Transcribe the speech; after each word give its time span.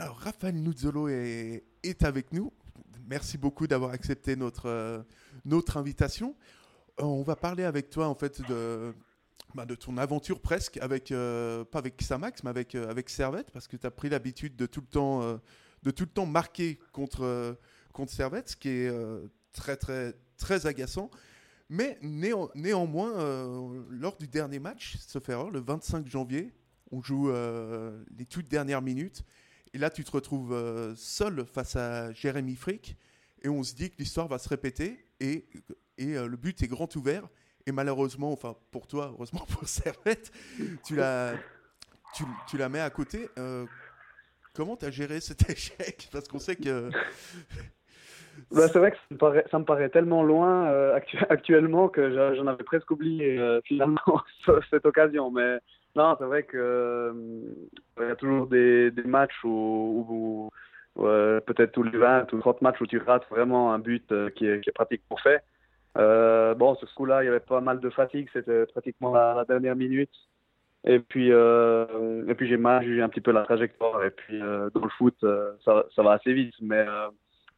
Alors, 0.00 0.16
Raphaël 0.16 0.54
Nuzzolo 0.54 1.08
est, 1.08 1.62
avec 2.04 2.32
nous. 2.32 2.50
Merci 3.06 3.36
beaucoup 3.36 3.66
d'avoir 3.66 3.90
accepté 3.90 4.34
notre, 4.34 4.64
euh, 4.64 5.02
notre 5.44 5.76
invitation. 5.76 6.34
Euh, 7.00 7.04
on 7.04 7.22
va 7.22 7.36
parler 7.36 7.64
avec 7.64 7.90
toi, 7.90 8.08
en 8.08 8.14
fait, 8.14 8.40
de, 8.48 8.94
bah, 9.54 9.66
de 9.66 9.74
ton 9.74 9.98
aventure 9.98 10.40
presque, 10.40 10.78
avec, 10.78 11.12
euh, 11.12 11.66
pas 11.66 11.80
avec 11.80 11.98
Xamax, 11.98 12.42
mais 12.44 12.48
avec, 12.48 12.74
avec 12.76 13.10
Servette, 13.10 13.50
parce 13.50 13.68
que 13.68 13.76
tu 13.76 13.86
as 13.86 13.90
pris 13.90 14.08
l'habitude 14.08 14.56
de 14.56 14.64
tout 14.64 14.80
le 14.80 14.86
temps, 14.86 15.38
de 15.82 15.90
tout 15.90 16.04
le 16.04 16.10
temps 16.10 16.24
marquer 16.24 16.78
contre, 16.92 17.58
contre 17.92 18.10
Servette, 18.10 18.48
ce 18.48 18.56
qui 18.56 18.70
est 18.70 18.92
très, 19.52 19.76
très, 19.76 20.14
très 20.38 20.64
agaçant. 20.64 21.10
Mais 21.68 21.98
néanmoins, 22.00 23.12
lors 23.90 24.16
du 24.16 24.28
dernier 24.28 24.60
match, 24.60 24.96
sauf 24.96 25.28
erreur, 25.28 25.50
le 25.50 25.60
25 25.60 26.08
janvier, 26.08 26.54
on 26.90 27.02
joue 27.02 27.30
les 28.16 28.24
toutes 28.24 28.48
dernières 28.48 28.80
minutes. 28.80 29.24
Et 29.72 29.78
là, 29.78 29.90
tu 29.90 30.02
te 30.02 30.10
retrouves 30.10 30.52
euh, 30.52 30.94
seul 30.96 31.44
face 31.44 31.76
à 31.76 32.12
Jérémy 32.12 32.56
Frick 32.56 32.96
et 33.42 33.48
on 33.48 33.62
se 33.62 33.74
dit 33.74 33.90
que 33.90 33.96
l'histoire 33.98 34.26
va 34.26 34.38
se 34.38 34.48
répéter 34.48 35.04
et, 35.20 35.46
et 35.96 36.16
euh, 36.16 36.26
le 36.26 36.36
but 36.36 36.60
est 36.62 36.66
grand 36.66 36.94
ouvert. 36.96 37.28
Et 37.66 37.72
malheureusement, 37.72 38.32
enfin 38.32 38.56
pour 38.72 38.88
toi, 38.88 39.10
heureusement 39.14 39.46
pour 39.48 39.64
Servette, 39.68 40.32
tu 40.84 40.96
la, 40.96 41.34
tu, 42.14 42.24
tu 42.48 42.56
la 42.58 42.68
mets 42.68 42.80
à 42.80 42.90
côté. 42.90 43.28
Euh, 43.38 43.64
comment 44.54 44.76
tu 44.76 44.86
as 44.86 44.90
géré 44.90 45.20
cet 45.20 45.48
échec? 45.50 46.08
Parce 46.10 46.26
qu'on 46.26 46.40
sait 46.40 46.56
que. 46.56 46.90
Bah, 48.52 48.68
c'est 48.68 48.78
vrai 48.78 48.92
que 48.92 48.96
ça 49.50 49.58
me, 49.58 49.64
paraît, 49.64 49.90
tellement 49.90 50.22
loin 50.22 50.94
actuellement 51.28 51.88
que 51.88 52.34
j'en 52.36 52.46
avais 52.46 52.64
presque 52.64 52.90
oublié 52.90 53.38
finalement 53.64 54.22
cette 54.70 54.86
occasion. 54.86 55.30
Mais 55.30 55.58
non, 55.96 56.16
c'est 56.18 56.24
vrai 56.24 56.44
que 56.44 56.56
euh, 56.56 57.12
y 57.98 58.02
a 58.02 58.16
toujours 58.16 58.46
des, 58.46 58.92
matchs 59.04 59.44
où, 59.44 60.50
peut-être 60.96 61.72
tous 61.72 61.82
les 61.82 61.98
20 61.98 62.32
ou 62.32 62.38
30 62.40 62.62
matchs 62.62 62.80
où 62.80 62.86
tu 62.86 62.98
rates 62.98 63.28
vraiment 63.30 63.72
un 63.72 63.78
but 63.78 64.10
euh, 64.12 64.30
qui, 64.30 64.46
est, 64.46 64.60
qui 64.60 64.70
est. 64.70 65.42
Euh, 65.98 66.54
bon, 66.54 66.76
ce 66.76 66.86
coup-là, 66.94 67.22
il 67.22 67.26
y 67.26 67.28
avait 67.28 67.40
pas 67.40 67.60
mal 67.60 67.80
de 67.80 67.90
fatigue, 67.90 68.28
c'était 68.32 68.66
pratiquement 68.66 69.12
la, 69.12 69.44
dernière 69.48 69.74
minute. 69.74 70.12
Et 70.84 71.00
puis, 71.00 71.28
et 71.28 72.34
puis 72.36 72.48
j'ai 72.48 72.56
mal 72.56 72.82
jugé 72.84 73.02
un 73.02 73.08
petit 73.08 73.20
peu 73.20 73.32
la 73.32 73.42
trajectoire. 73.42 74.02
Et 74.04 74.10
puis, 74.10 74.38
dans 74.38 74.84
le 74.84 74.88
foot, 74.96 75.16
ça, 75.64 75.84
ça 75.94 76.02
va 76.02 76.12
assez 76.12 76.32
vite. 76.32 76.54
Mais, 76.62 76.86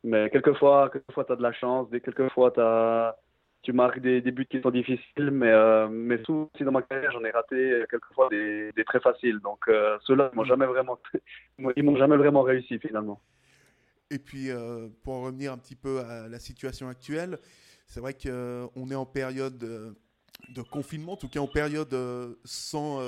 mais 0.02 0.30
quelquefois, 0.30 0.90
quelquefois 0.90 1.24
tu 1.24 1.32
as 1.32 1.36
de 1.36 1.42
la 1.42 1.52
chance, 1.52 1.88
quelquefois 1.90 2.50
tu 2.50 2.60
as 2.60 3.14
tu 3.62 3.72
marques 3.72 4.00
des, 4.00 4.20
des, 4.20 4.32
buts 4.32 4.46
qui 4.46 4.60
sont 4.60 4.70
difficiles, 4.70 5.30
mais, 5.30 5.50
euh, 5.50 5.88
mais 5.88 6.22
souvent 6.24 6.50
aussi 6.52 6.64
dans 6.64 6.72
ma 6.72 6.82
carrière, 6.82 7.12
j'en 7.12 7.24
ai 7.24 7.30
raté 7.30 7.54
euh, 7.54 7.86
quelquefois 7.88 8.28
des, 8.28 8.72
des 8.72 8.84
très 8.84 9.00
faciles. 9.00 9.38
Donc 9.38 9.60
euh, 9.68 9.98
ceux-là, 10.04 10.30
ils 10.32 10.36
m'ont 10.36 10.44
jamais 10.44 10.66
vraiment, 10.66 10.98
ils 11.76 11.84
m'ont 11.84 11.96
jamais 11.96 12.16
vraiment 12.16 12.42
réussi 12.42 12.78
finalement. 12.80 13.20
Et 14.10 14.18
puis 14.18 14.50
pour 15.02 15.14
en 15.14 15.22
revenir 15.22 15.54
un 15.54 15.58
petit 15.58 15.76
peu 15.76 16.00
à 16.00 16.28
la 16.28 16.38
situation 16.38 16.86
actuelle, 16.88 17.38
c'est 17.86 18.00
vrai 18.00 18.12
qu'on 18.12 18.90
est 18.90 18.94
en 18.94 19.06
période 19.06 19.56
de 19.56 20.62
confinement, 20.70 21.12
en 21.12 21.16
tout 21.16 21.30
cas 21.30 21.40
en 21.40 21.46
période 21.46 21.96
sans, 22.44 23.00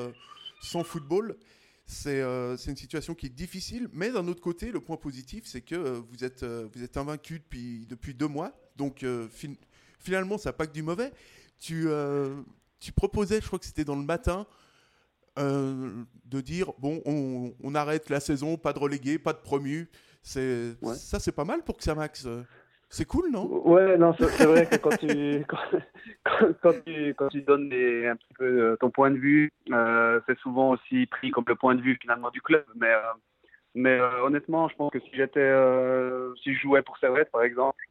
sans 0.63 0.83
football. 0.83 1.37
C'est 1.85 2.23
une 2.23 2.77
situation 2.77 3.15
qui 3.15 3.27
est 3.27 3.37
difficile, 3.37 3.89
mais 3.93 4.13
d'un 4.13 4.27
autre 4.29 4.41
côté, 4.41 4.73
le 4.73 4.81
point 4.81 4.97
positif, 4.97 5.45
c'est 5.45 5.61
que 5.61 5.75
vous 5.77 6.25
êtes, 6.25 6.43
vous 6.43 6.83
êtes 6.83 6.97
invaincu 6.97 7.41
depuis, 7.41 7.85
depuis 7.85 8.15
deux 8.15 8.29
mois. 8.29 8.53
Donc, 8.77 9.05
finalement, 10.05 10.39
ça 10.39 10.51
n'a 10.51 10.53
pas 10.53 10.67
que 10.67 10.73
du 10.73 10.83
mauvais. 10.83 11.13
Tu, 11.59 11.85
euh, 11.87 12.35
tu 12.81 12.93
proposais, 12.93 13.41
je 13.41 13.47
crois 13.47 13.59
que 13.59 13.65
c'était 13.65 13.85
dans 13.85 13.97
le 13.97 14.05
matin, 14.05 14.47
euh, 15.39 16.05
de 16.27 16.41
dire 16.41 16.73
bon, 16.79 17.03
on, 17.07 17.75
arrête 17.75 18.09
la 18.11 18.21
saison, 18.21 18.57
pas 18.57 18.73
de 18.73 18.79
relégué, 18.79 19.19
pas 19.19 19.33
de 19.33 19.39
promu. 19.39 19.89
C'est 20.23 20.75
ça, 20.95 21.19
c'est 21.19 21.35
pas 21.35 21.45
mal 21.45 21.63
pour 21.63 21.77
que 21.77 21.83
ça 21.83 21.95
max. 21.95 22.29
C'est 22.91 23.07
cool, 23.07 23.31
non? 23.33 23.47
Ouais, 23.67 23.97
non, 23.99 24.15
c'est 24.17 24.45
vrai 24.45 24.67
que 24.67 24.77
quand 24.77 24.97
tu, 24.97 25.45
quand, 26.63 26.73
tu, 26.87 27.15
quand 27.15 27.29
tu 27.29 27.43
donnes 27.43 27.73
un 27.73 28.15
petit 28.15 28.35
peu 28.39 28.45
euh, 28.45 28.77
ton 28.79 28.91
point 28.91 29.11
de 29.11 29.17
vue, 29.17 29.51
c'est 29.67 30.39
souvent 30.39 30.71
aussi 30.71 31.07
pris 31.07 31.31
comme 31.31 31.45
le 31.49 31.57
point 31.57 31.75
de 31.75 31.81
vue 31.81 31.99
finalement 32.01 32.31
du 32.31 32.41
club. 32.41 32.65
Mais 32.77 32.93
mais 33.75 33.99
euh, 33.99 34.23
honnêtement, 34.23 34.69
je 34.69 34.77
pense 34.77 34.93
que 34.93 35.01
si 35.01 35.11
j'étais, 35.15 35.53
si 36.43 36.55
je 36.55 36.61
jouais 36.61 36.83
pour 36.83 36.97
Servette, 36.99 37.33
par 37.33 37.43
exemple, 37.43 37.83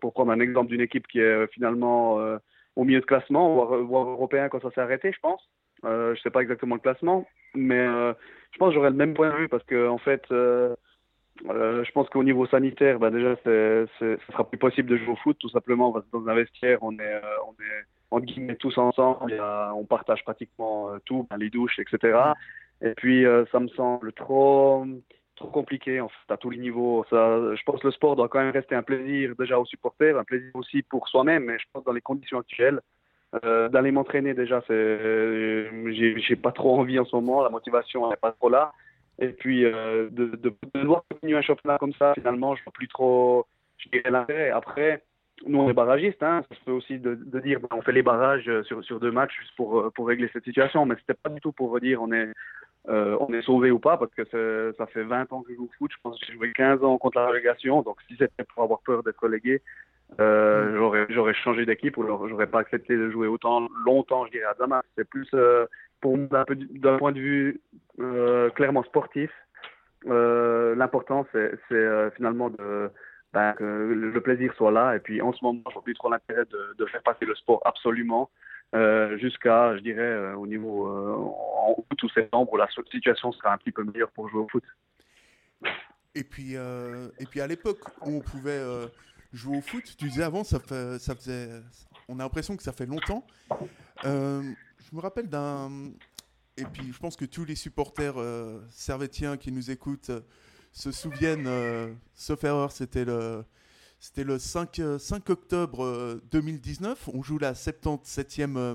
pour 0.00 0.12
prendre 0.12 0.32
un 0.32 0.40
exemple 0.40 0.70
d'une 0.70 0.80
équipe 0.80 1.06
qui 1.06 1.20
est 1.20 1.46
finalement 1.52 2.18
au 2.76 2.84
milieu 2.84 3.00
de 3.00 3.06
classement, 3.06 3.54
voire, 3.82 4.08
européen 4.08 4.48
quand 4.48 4.60
ça 4.60 4.70
s'est 4.72 4.80
arrêté, 4.80 5.12
je 5.12 5.20
pense. 5.20 5.48
je 5.82 6.18
sais 6.22 6.30
pas 6.30 6.42
exactement 6.42 6.74
le 6.74 6.80
classement, 6.80 7.26
mais 7.54 7.84
je 7.84 8.58
pense 8.58 8.70
que 8.70 8.74
j'aurais 8.74 8.90
le 8.90 8.96
même 8.96 9.14
point 9.14 9.30
de 9.30 9.36
vue 9.36 9.48
parce 9.48 9.64
que 9.64 9.88
en 9.88 9.98
fait, 9.98 10.22
je 10.30 11.90
pense 11.92 12.08
qu'au 12.10 12.24
niveau 12.24 12.46
sanitaire, 12.46 12.98
bah 12.98 13.10
déjà, 13.10 13.36
ce 13.44 13.86
sera 14.30 14.48
plus 14.48 14.58
possible 14.58 14.90
de 14.90 14.96
jouer 14.96 15.12
au 15.12 15.16
foot, 15.16 15.36
tout 15.38 15.50
simplement. 15.50 15.92
parce 15.92 16.04
que 16.06 16.16
dans 16.16 16.28
un 16.28 16.34
vestiaire, 16.34 16.78
on 16.82 16.92
est, 16.98 17.20
on 17.46 17.52
est 17.52 17.84
entre 18.10 18.26
guillemets 18.26 18.56
tous 18.56 18.76
ensemble, 18.78 19.40
on 19.74 19.84
partage 19.84 20.24
pratiquement 20.24 20.90
tout, 21.04 21.26
les 21.38 21.50
douches, 21.50 21.78
etc. 21.78 22.34
Et 22.82 22.94
puis, 22.94 23.24
euh, 23.24 23.44
ça 23.50 23.60
me 23.60 23.68
semble 23.68 24.12
trop, 24.12 24.84
trop 25.36 25.48
compliqué 25.48 26.00
en 26.00 26.08
fait, 26.08 26.32
à 26.32 26.36
tous 26.36 26.50
les 26.50 26.58
niveaux. 26.58 27.04
Je 27.10 27.62
pense 27.64 27.80
que 27.80 27.88
le 27.88 27.92
sport 27.92 28.16
doit 28.16 28.28
quand 28.28 28.40
même 28.40 28.52
rester 28.52 28.74
un 28.74 28.82
plaisir 28.82 29.34
déjà 29.38 29.58
aux 29.58 29.64
supporters, 29.64 30.18
un 30.18 30.24
plaisir 30.24 30.50
aussi 30.54 30.82
pour 30.82 31.08
soi-même, 31.08 31.44
mais 31.44 31.58
je 31.58 31.64
pense 31.72 31.84
dans 31.84 31.92
les 31.92 32.00
conditions 32.00 32.38
actuelles. 32.38 32.80
Euh, 33.44 33.68
d'aller 33.68 33.90
m'entraîner 33.90 34.32
déjà, 34.32 34.62
c'est, 34.68 35.68
j'ai, 35.92 36.36
pas 36.36 36.52
trop 36.52 36.78
envie 36.78 37.00
en 37.00 37.04
ce 37.04 37.16
moment, 37.16 37.42
la 37.42 37.50
motivation 37.50 38.08
n'est 38.08 38.16
pas 38.16 38.30
trop 38.30 38.48
là. 38.48 38.72
Et 39.18 39.28
puis 39.28 39.64
euh, 39.64 40.08
de, 40.10 40.26
de, 40.26 40.50
de, 40.50 40.80
devoir 40.80 41.02
continuer 41.10 41.36
un 41.36 41.42
championnat 41.42 41.78
comme 41.78 41.94
ça, 41.94 42.14
finalement, 42.14 42.54
je 42.54 42.62
vois 42.62 42.72
plus 42.72 42.86
trop, 42.86 43.46
l'intérêt. 44.08 44.50
Après, 44.50 45.02
nous 45.46 45.58
on 45.58 45.68
est 45.68 45.74
barragistes, 45.74 46.22
hein, 46.22 46.44
ça 46.48 46.54
se 46.54 46.60
peut 46.64 46.70
aussi 46.70 47.00
de, 47.00 47.14
dire 47.40 47.58
ben, 47.58 47.68
on 47.72 47.82
fait 47.82 47.92
les 47.92 48.02
barrages 48.02 48.48
sur, 48.62 48.84
sur 48.84 49.00
deux 49.00 49.10
matchs 49.10 49.36
juste 49.40 49.56
pour, 49.56 49.92
pour 49.94 50.06
régler 50.06 50.30
cette 50.32 50.44
situation, 50.44 50.86
mais 50.86 50.94
c'était 51.00 51.18
pas 51.20 51.28
du 51.28 51.40
tout 51.40 51.52
pour 51.52 51.80
dire 51.80 52.00
on 52.02 52.12
est 52.12 52.28
euh, 52.88 53.16
on 53.20 53.32
est 53.32 53.42
sauvé 53.42 53.70
ou 53.70 53.78
pas 53.78 53.96
parce 53.96 54.12
que 54.14 54.74
ça 54.76 54.86
fait 54.86 55.04
20 55.04 55.32
ans 55.32 55.42
que 55.42 55.50
je 55.50 55.56
joue 55.56 55.64
au 55.64 55.70
foot. 55.78 55.90
Je 55.92 55.96
pense 56.02 56.18
que 56.18 56.26
j'ai 56.26 56.34
joué 56.34 56.52
15 56.52 56.84
ans 56.84 56.98
contre 56.98 57.18
la 57.18 57.28
relégation. 57.28 57.82
Donc 57.82 57.96
si 58.08 58.16
c'était 58.16 58.44
pour 58.44 58.62
avoir 58.62 58.80
peur 58.80 59.02
d'être 59.02 59.22
relégué, 59.22 59.62
euh, 60.20 60.70
mm. 60.70 60.76
j'aurais, 60.76 61.06
j'aurais 61.08 61.34
changé 61.34 61.64
d'équipe 61.64 61.96
ou 61.96 62.06
j'aurais 62.28 62.46
pas 62.46 62.60
accepté 62.60 62.96
de 62.96 63.10
jouer 63.10 63.26
autant 63.26 63.68
longtemps, 63.86 64.26
je 64.26 64.32
dirais, 64.32 64.44
à 64.44 64.54
Damas. 64.58 64.82
C'est 64.96 65.08
plus 65.08 65.28
euh, 65.32 65.66
pour 66.00 66.18
moi 66.18 66.44
d'un 66.70 66.98
point 66.98 67.12
de 67.12 67.20
vue 67.20 67.60
clairement 68.54 68.82
sportif. 68.82 69.30
L'important, 70.04 71.26
c'est, 71.32 71.52
c'est 71.68 72.10
finalement 72.16 72.50
de 72.50 72.90
ben, 73.32 73.54
que 73.54 73.64
le 73.64 74.20
plaisir 74.20 74.52
soit 74.56 74.70
là. 74.70 74.94
Et 74.94 74.98
puis 74.98 75.22
en 75.22 75.32
ce 75.32 75.42
moment, 75.42 75.62
je 75.68 75.72
vois 75.72 75.82
plus 75.82 75.94
trop 75.94 76.10
l'intérêt 76.10 76.44
de, 76.44 76.74
de 76.76 76.86
faire 76.86 77.02
passer 77.02 77.24
le 77.24 77.34
sport 77.34 77.62
absolument 77.64 78.28
euh, 78.74 79.16
jusqu'à, 79.18 79.76
je 79.76 79.82
dirais, 79.82 80.00
euh, 80.00 80.34
au 80.34 80.48
niveau 80.48 80.88
euh, 80.88 81.14
en 81.14 81.76
août 81.78 82.02
ou 82.02 82.08
septembre 82.08 82.52
où 82.52 82.56
la 82.56 82.66
situation 82.90 83.30
sera 83.32 83.52
un 83.52 83.58
petit 83.58 83.70
peu 83.70 83.84
meilleure 83.84 84.10
pour 84.10 84.28
jouer 84.28 84.40
au 84.40 84.48
foot. 84.48 84.64
Et 86.16 86.24
puis, 86.24 86.54
et 86.54 87.26
puis 87.28 87.40
à 87.40 87.46
l'époque 87.46 87.80
où 88.02 88.18
on 88.18 88.20
pouvait 88.20 88.62
jouer 89.32 89.58
au 89.58 89.60
foot, 89.60 89.82
tu 89.98 90.08
disais 90.08 90.22
avant, 90.22 90.44
ça, 90.44 90.60
fait, 90.60 90.98
ça 91.00 91.14
faisait, 91.14 91.48
on 92.08 92.20
a 92.20 92.22
l'impression 92.22 92.56
que 92.56 92.62
ça 92.62 92.72
fait 92.72 92.86
longtemps. 92.86 93.26
je 94.04 94.54
me 94.92 95.00
rappelle 95.00 95.28
d'un, 95.28 95.90
et 96.56 96.64
puis 96.66 96.92
je 96.92 96.98
pense 97.00 97.16
que 97.16 97.24
tous 97.24 97.44
les 97.44 97.56
supporters 97.56 98.14
servétiens 98.68 99.36
qui 99.36 99.50
nous 99.50 99.72
écoutent 99.72 100.12
se 100.70 100.92
souviennent, 100.92 101.48
sauf 102.14 102.44
erreur, 102.44 102.70
c'était 102.70 103.04
le 103.04 103.44
c'était 103.98 104.24
le 104.24 104.38
5, 104.38 104.80
5, 104.98 105.30
euh, 105.30 105.32
octobre 105.32 106.20
2019. 106.30 107.08
Euh, 107.08 107.12
On 107.14 107.22
joue 107.22 107.38
la 107.38 107.54
77e 107.54 108.56
euh, 108.56 108.74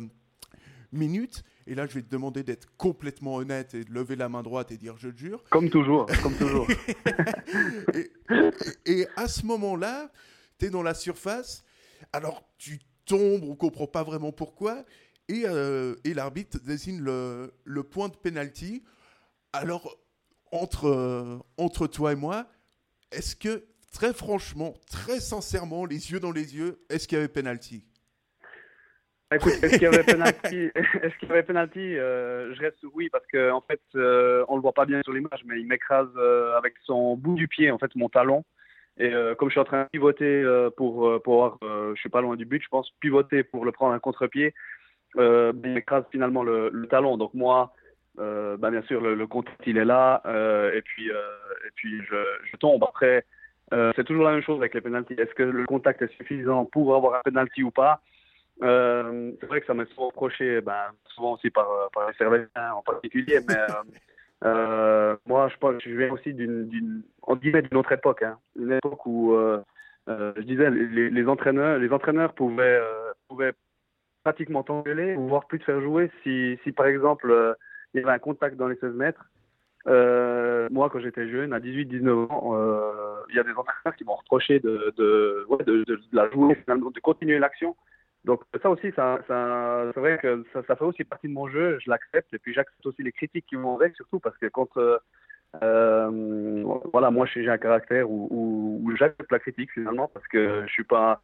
minute. 0.91 1.43
Et 1.67 1.75
là, 1.75 1.85
je 1.85 1.93
vais 1.93 2.01
te 2.01 2.09
demander 2.09 2.41
d'être 2.43 2.67
complètement 2.77 3.35
honnête 3.35 3.75
et 3.75 3.83
de 3.83 3.91
lever 3.91 4.15
la 4.15 4.27
main 4.27 4.41
droite 4.41 4.71
et 4.71 4.77
dire 4.77 4.97
je 4.97 5.09
te 5.09 5.17
jure. 5.17 5.43
Comme 5.51 5.69
toujours, 5.69 6.07
comme 6.23 6.35
toujours. 6.35 6.67
et, 8.85 9.07
à 9.15 9.27
ce 9.27 9.45
moment-là, 9.45 10.11
tu 10.57 10.65
es 10.65 10.69
dans 10.71 10.81
la 10.81 10.95
surface. 10.95 11.63
Alors, 12.11 12.43
tu 12.57 12.79
tombes, 13.05 13.43
on 13.43 13.51
ne 13.51 13.55
comprend 13.55 13.85
pas 13.85 14.03
vraiment 14.03 14.31
pourquoi. 14.31 14.83
Et, 15.27 15.43
et 16.05 16.13
l'arbitre 16.15 16.59
désigne 16.59 17.01
le, 17.01 17.53
le, 17.65 17.83
point 17.83 18.09
de 18.09 18.15
pénalty. 18.15 18.83
Alors, 19.53 19.95
entre, 20.51 21.39
entre 21.57 21.85
toi 21.85 22.13
et 22.13 22.15
moi, 22.15 22.47
est-ce 23.11 23.35
que 23.35 23.63
très 23.91 24.13
franchement, 24.13 24.73
très 24.89 25.19
sincèrement, 25.19 25.85
les 25.85 26.11
yeux 26.11 26.19
dans 26.19 26.31
les 26.31 26.55
yeux, 26.55 26.79
est-ce 26.89 27.07
qu'il 27.07 27.17
y 27.17 27.19
avait 27.19 27.27
penalty? 27.27 27.83
Écoute, 29.31 29.53
est-ce 29.61 29.73
qu'il 29.73 29.83
y 29.83 29.85
avait 29.85 31.43
penalty? 31.43 31.97
Euh, 31.97 32.53
Je 32.55 32.59
reste 32.61 32.83
oui 32.93 33.09
parce 33.11 33.25
qu'en 33.27 33.57
en 33.57 33.61
fait, 33.61 33.81
euh, 33.95 34.43
on 34.47 34.55
le 34.55 34.61
voit 34.61 34.73
pas 34.73 34.85
bien 34.85 35.01
sur 35.03 35.13
l'image, 35.13 35.41
mais 35.45 35.59
il 35.59 35.67
m'écrase 35.67 36.09
euh, 36.17 36.57
avec 36.57 36.73
son 36.83 37.15
bout 37.15 37.35
du 37.35 37.47
pied, 37.47 37.69
en 37.69 37.77
fait, 37.77 37.95
mon 37.95 38.09
talon. 38.09 38.43
Et 39.01 39.13
comme 39.37 39.47
je 39.47 39.53
suis 39.53 39.61
en 39.61 39.65
train 39.65 39.83
de 39.83 39.87
pivoter 39.93 40.43
pour 40.75 41.21
pour 41.23 41.57
je 41.61 41.95
suis 41.95 42.09
pas 42.09 42.19
loin 42.19 42.35
du 42.35 42.43
but, 42.43 42.61
je 42.61 42.67
pense 42.67 42.91
pivoter 42.99 43.43
pour 43.43 43.63
le 43.63 43.71
prendre 43.71 43.93
un 43.93 43.99
contre-pied, 43.99 44.53
il 45.15 45.53
m'écrase 45.63 46.03
finalement 46.11 46.43
le, 46.43 46.85
talon. 46.89 47.15
Donc 47.15 47.33
moi, 47.33 47.73
bah, 48.17 48.69
bien 48.69 48.81
sûr, 48.81 48.99
le, 48.99 49.15
le, 49.15 49.25
il 49.65 49.77
est 49.77 49.85
là, 49.85 50.21
et 50.75 50.81
puis 50.81 51.07
et 51.07 51.71
puis 51.75 52.01
je 52.01 52.57
tombe. 52.57 52.83
Après, 52.83 53.25
euh, 53.73 53.91
c'est 53.95 54.03
toujours 54.03 54.25
la 54.25 54.31
même 54.31 54.41
chose 54.41 54.59
avec 54.59 54.73
les 54.73 54.81
penalties. 54.81 55.13
Est-ce 55.13 55.33
que 55.33 55.43
le 55.43 55.65
contact 55.65 56.01
est 56.01 56.11
suffisant 56.17 56.65
pour 56.65 56.95
avoir 56.95 57.15
un 57.15 57.21
penalty 57.23 57.63
ou 57.63 57.71
pas? 57.71 58.01
Euh, 58.63 59.31
C'est 59.39 59.47
vrai 59.47 59.61
que 59.61 59.67
ça 59.67 59.73
m'est 59.73 59.85
souvent 59.91 60.07
reproché, 60.07 60.61
ben, 60.61 60.91
souvent 61.15 61.33
aussi 61.33 61.49
par, 61.49 61.67
par 61.93 62.07
les 62.07 62.13
Servétiens 62.15 62.73
en 62.73 62.81
particulier, 62.81 63.39
mais 63.47 63.55
euh, 64.45 65.15
moi, 65.25 65.47
je 65.49 65.57
pense, 65.57 65.81
je 65.83 65.95
viens 65.95 66.11
aussi 66.11 66.33
d'une, 66.33 67.03
on 67.23 67.35
dirait 67.35 67.61
d'une 67.61 67.77
autre 67.77 67.91
époque, 67.91 68.23
hein, 68.23 68.37
une 68.57 68.73
époque 68.73 69.05
où 69.05 69.37
je 70.07 70.41
disais 70.41 70.69
les, 70.71 71.09
les, 71.09 71.27
entraîneurs, 71.27 71.77
les 71.77 71.91
entraîneurs 71.91 72.33
pouvaient, 72.33 72.81
pouvaient 73.27 73.53
pratiquement 74.23 74.63
t'engueuler, 74.63 75.15
voire 75.15 75.45
plus 75.45 75.59
te 75.59 75.65
faire 75.65 75.81
jouer 75.81 76.11
si, 76.23 76.59
si 76.63 76.71
par 76.71 76.87
exemple 76.87 77.55
il 77.93 78.01
y 78.01 78.03
avait 78.03 78.13
un 78.13 78.19
contact 78.19 78.57
dans 78.57 78.67
les 78.67 78.75
16 78.77 78.93
mètres 78.93 79.29
euh, 79.89 80.67
moi, 80.71 80.89
quand 80.89 80.99
j'étais 80.99 81.29
jeune, 81.29 81.53
à 81.53 81.59
18-19 81.59 82.31
ans, 82.31 82.51
euh, 82.55 83.21
il 83.29 83.35
y 83.35 83.39
a 83.39 83.43
des 83.43 83.51
entraîneurs 83.51 83.95
qui 83.97 84.03
m'ont 84.03 84.15
reproché 84.15 84.59
de, 84.59 84.93
la 86.11 86.29
jouer, 86.29 86.55
de 86.67 86.99
continuer 86.99 87.39
l'action. 87.39 87.75
Donc 88.25 88.41
ça 88.61 88.69
aussi, 88.69 88.91
ça, 88.95 89.19
c'est 89.27 89.99
vrai 89.99 90.19
que 90.21 90.43
ça, 90.53 90.75
fait 90.75 90.83
aussi 90.83 91.03
partie 91.05 91.27
de 91.27 91.33
mon 91.33 91.47
jeu, 91.47 91.79
je 91.83 91.89
l'accepte, 91.89 92.33
et 92.33 92.39
puis 92.39 92.53
j'accepte 92.53 92.85
aussi 92.85 93.01
les 93.01 93.13
critiques 93.13 93.45
qui 93.47 93.55
vont 93.55 93.75
avec, 93.75 93.95
surtout 93.95 94.19
parce 94.19 94.37
que 94.37 94.47
quand... 94.47 94.69
Euh, 95.63 96.63
voilà, 96.93 97.09
moi 97.09 97.25
j'ai 97.25 97.49
un 97.49 97.57
caractère 97.57 98.11
où, 98.11 98.91
j'accepte 98.99 99.31
la 99.31 99.39
critique 99.39 99.71
finalement, 99.71 100.09
parce 100.13 100.27
que 100.27 100.63
je 100.67 100.71
suis 100.71 100.83
pas... 100.83 101.21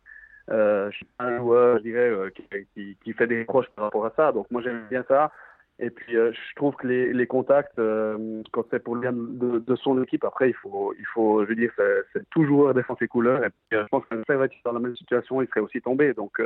Euh, 0.51 0.91
suis 0.91 1.07
pas 1.17 1.25
un 1.25 1.37
joueur, 1.37 1.79
je 1.79 1.83
dirais, 1.83 2.11
qui, 2.35 2.43
qui, 2.75 2.97
qui, 3.03 3.13
fait 3.13 3.25
des 3.25 3.39
reproches 3.41 3.67
par 3.75 3.85
rapport 3.85 4.05
à 4.05 4.13
ça. 4.15 4.31
Donc 4.31 4.49
moi 4.51 4.61
j'aime 4.61 4.85
bien 4.89 5.03
ça. 5.07 5.31
Et 5.77 5.89
puis, 5.89 6.15
euh, 6.15 6.31
je 6.31 6.55
trouve 6.55 6.73
que 6.75 6.87
les, 6.87 7.11
les 7.11 7.27
contacts, 7.27 7.77
euh, 7.79 8.41
quand 8.53 8.65
c'est 8.71 8.81
pour 8.81 8.95
le 8.95 9.01
bien 9.01 9.11
de, 9.11 9.59
de, 9.59 9.75
son 9.75 10.01
équipe, 10.01 10.23
après, 10.23 10.49
il 10.49 10.53
faut, 10.53 10.93
il 10.97 11.05
faut 11.07 11.43
je 11.43 11.49
veux 11.49 11.55
dire, 11.55 11.71
c'est 12.13 12.29
toujours 12.29 12.73
défendre 12.73 12.99
ses 12.99 13.09
couleurs. 13.09 13.43
Et 13.43 13.49
puis, 13.49 13.77
euh, 13.77 13.83
je 13.83 13.87
pense 13.89 14.05
qu'un 14.05 14.23
Servette 14.25 14.53
dans 14.63 14.71
la 14.71 14.79
même 14.79 14.95
situation, 14.95 15.41
il 15.41 15.47
serait 15.49 15.59
aussi 15.59 15.81
tombé. 15.81 16.13
Donc, 16.13 16.41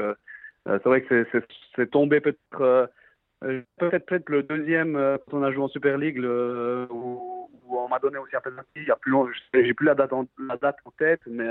c'est 0.66 0.86
vrai 0.86 1.04
que 1.04 1.28
c'est 1.76 1.92
tombé 1.92 2.22
peut-être, 2.22 2.90
peut-être 3.78 4.06
peut-être 4.08 4.30
le 4.30 4.44
deuxième 4.44 4.94
quand 5.30 5.38
on 5.38 5.44
a 5.44 5.52
joué 5.52 5.64
en 5.64 5.68
Super 5.68 5.98
League, 6.00 6.18
le, 6.18 6.88
où, 6.90 7.50
où, 7.68 7.78
on 7.78 7.88
m'a 7.88 8.00
donné 8.00 8.18
aussi 8.18 8.36
un 8.36 8.42
penalty. 8.42 8.68
Il 8.78 8.88
y 8.88 8.92
a 8.92 8.96
plus 8.96 9.14
j'ai 9.54 9.74
plus 9.76 9.86
la 9.86 9.96
date 9.96 10.12
en, 10.12 10.26
la 10.40 10.58
date 10.58 10.78
en 10.86 10.92
tête, 10.92 11.22
mais 11.28 11.48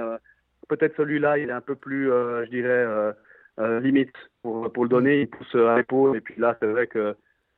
peut-être 0.68 0.96
celui-là, 0.96 1.38
il 1.38 1.48
est 1.48 1.52
un 1.52 1.60
peu 1.60 1.76
plus, 1.76 2.06
je 2.08 2.50
dirais, 2.50 3.14
limite 3.80 4.14
pour, 4.42 4.72
pour 4.72 4.82
le 4.82 4.88
donner. 4.88 5.20
Il 5.20 5.30
pousse 5.30 5.54
à 5.54 5.76
l'épaule. 5.76 6.16
Et 6.16 6.20
puis 6.20 6.34
là, 6.38 6.56
c'est 6.60 6.66
vrai 6.66 6.88
que 6.88 7.14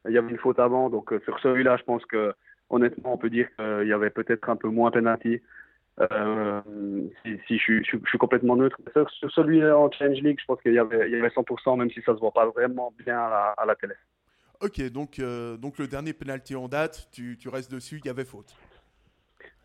il 0.09 0.15
y 0.15 0.19
avait 0.19 0.31
une 0.31 0.39
faute 0.39 0.59
avant. 0.59 0.91
Donc 0.91 1.13
euh, 1.13 1.21
sur 1.25 1.39
celui-là, 1.41 1.77
je 1.77 1.85
pense 1.85 2.05
que 2.07 2.33
honnêtement, 2.69 3.15
on 3.15 3.19
peut 3.19 3.31
dire 3.31 3.49
qu'il 3.57 3.89
y 3.89 3.93
avait 3.93 4.11
peut-être 4.11 4.49
un 4.49 4.57
peu 4.57 4.69
moins 4.69 4.91
penalty. 4.91 5.41
Euh, 6.01 6.63
si, 7.47 7.59
je, 7.59 7.83
suis, 7.83 8.19
complètement 8.19 8.57
neutre. 8.57 8.79
Sur, 8.93 9.11
sur 9.11 9.31
celui 9.33 9.63
en 9.65 9.91
Challenge 9.91 10.23
League, 10.23 10.39
je 10.41 10.47
pense 10.47 10.61
qu'il 10.63 10.73
y 10.73 10.79
avait, 10.79 11.09
il 11.09 11.13
y 11.13 11.17
avait 11.17 11.29
100%, 11.29 11.79
même 11.79 11.91
si 11.91 12.01
ça 12.03 12.15
se 12.15 12.21
voit 12.21 12.33
pas 12.33 12.47
vraiment 12.47 12.95
bien 13.05 13.19
à 13.19 13.29
la, 13.29 13.55
à 13.59 13.67
la 13.67 13.75
télé. 13.75 13.95
Ok, 14.63 14.81
donc, 14.91 15.19
euh, 15.19 15.57
donc 15.57 15.79
le 15.79 15.87
dernier 15.87 16.13
penalty 16.13 16.55
en 16.55 16.69
date, 16.69 17.09
tu, 17.13 17.37
tu 17.39 17.49
restes 17.49 17.71
dessus, 17.73 18.01
il 18.03 18.07
y 18.07 18.11
avait 18.11 18.25
faute. 18.25 18.55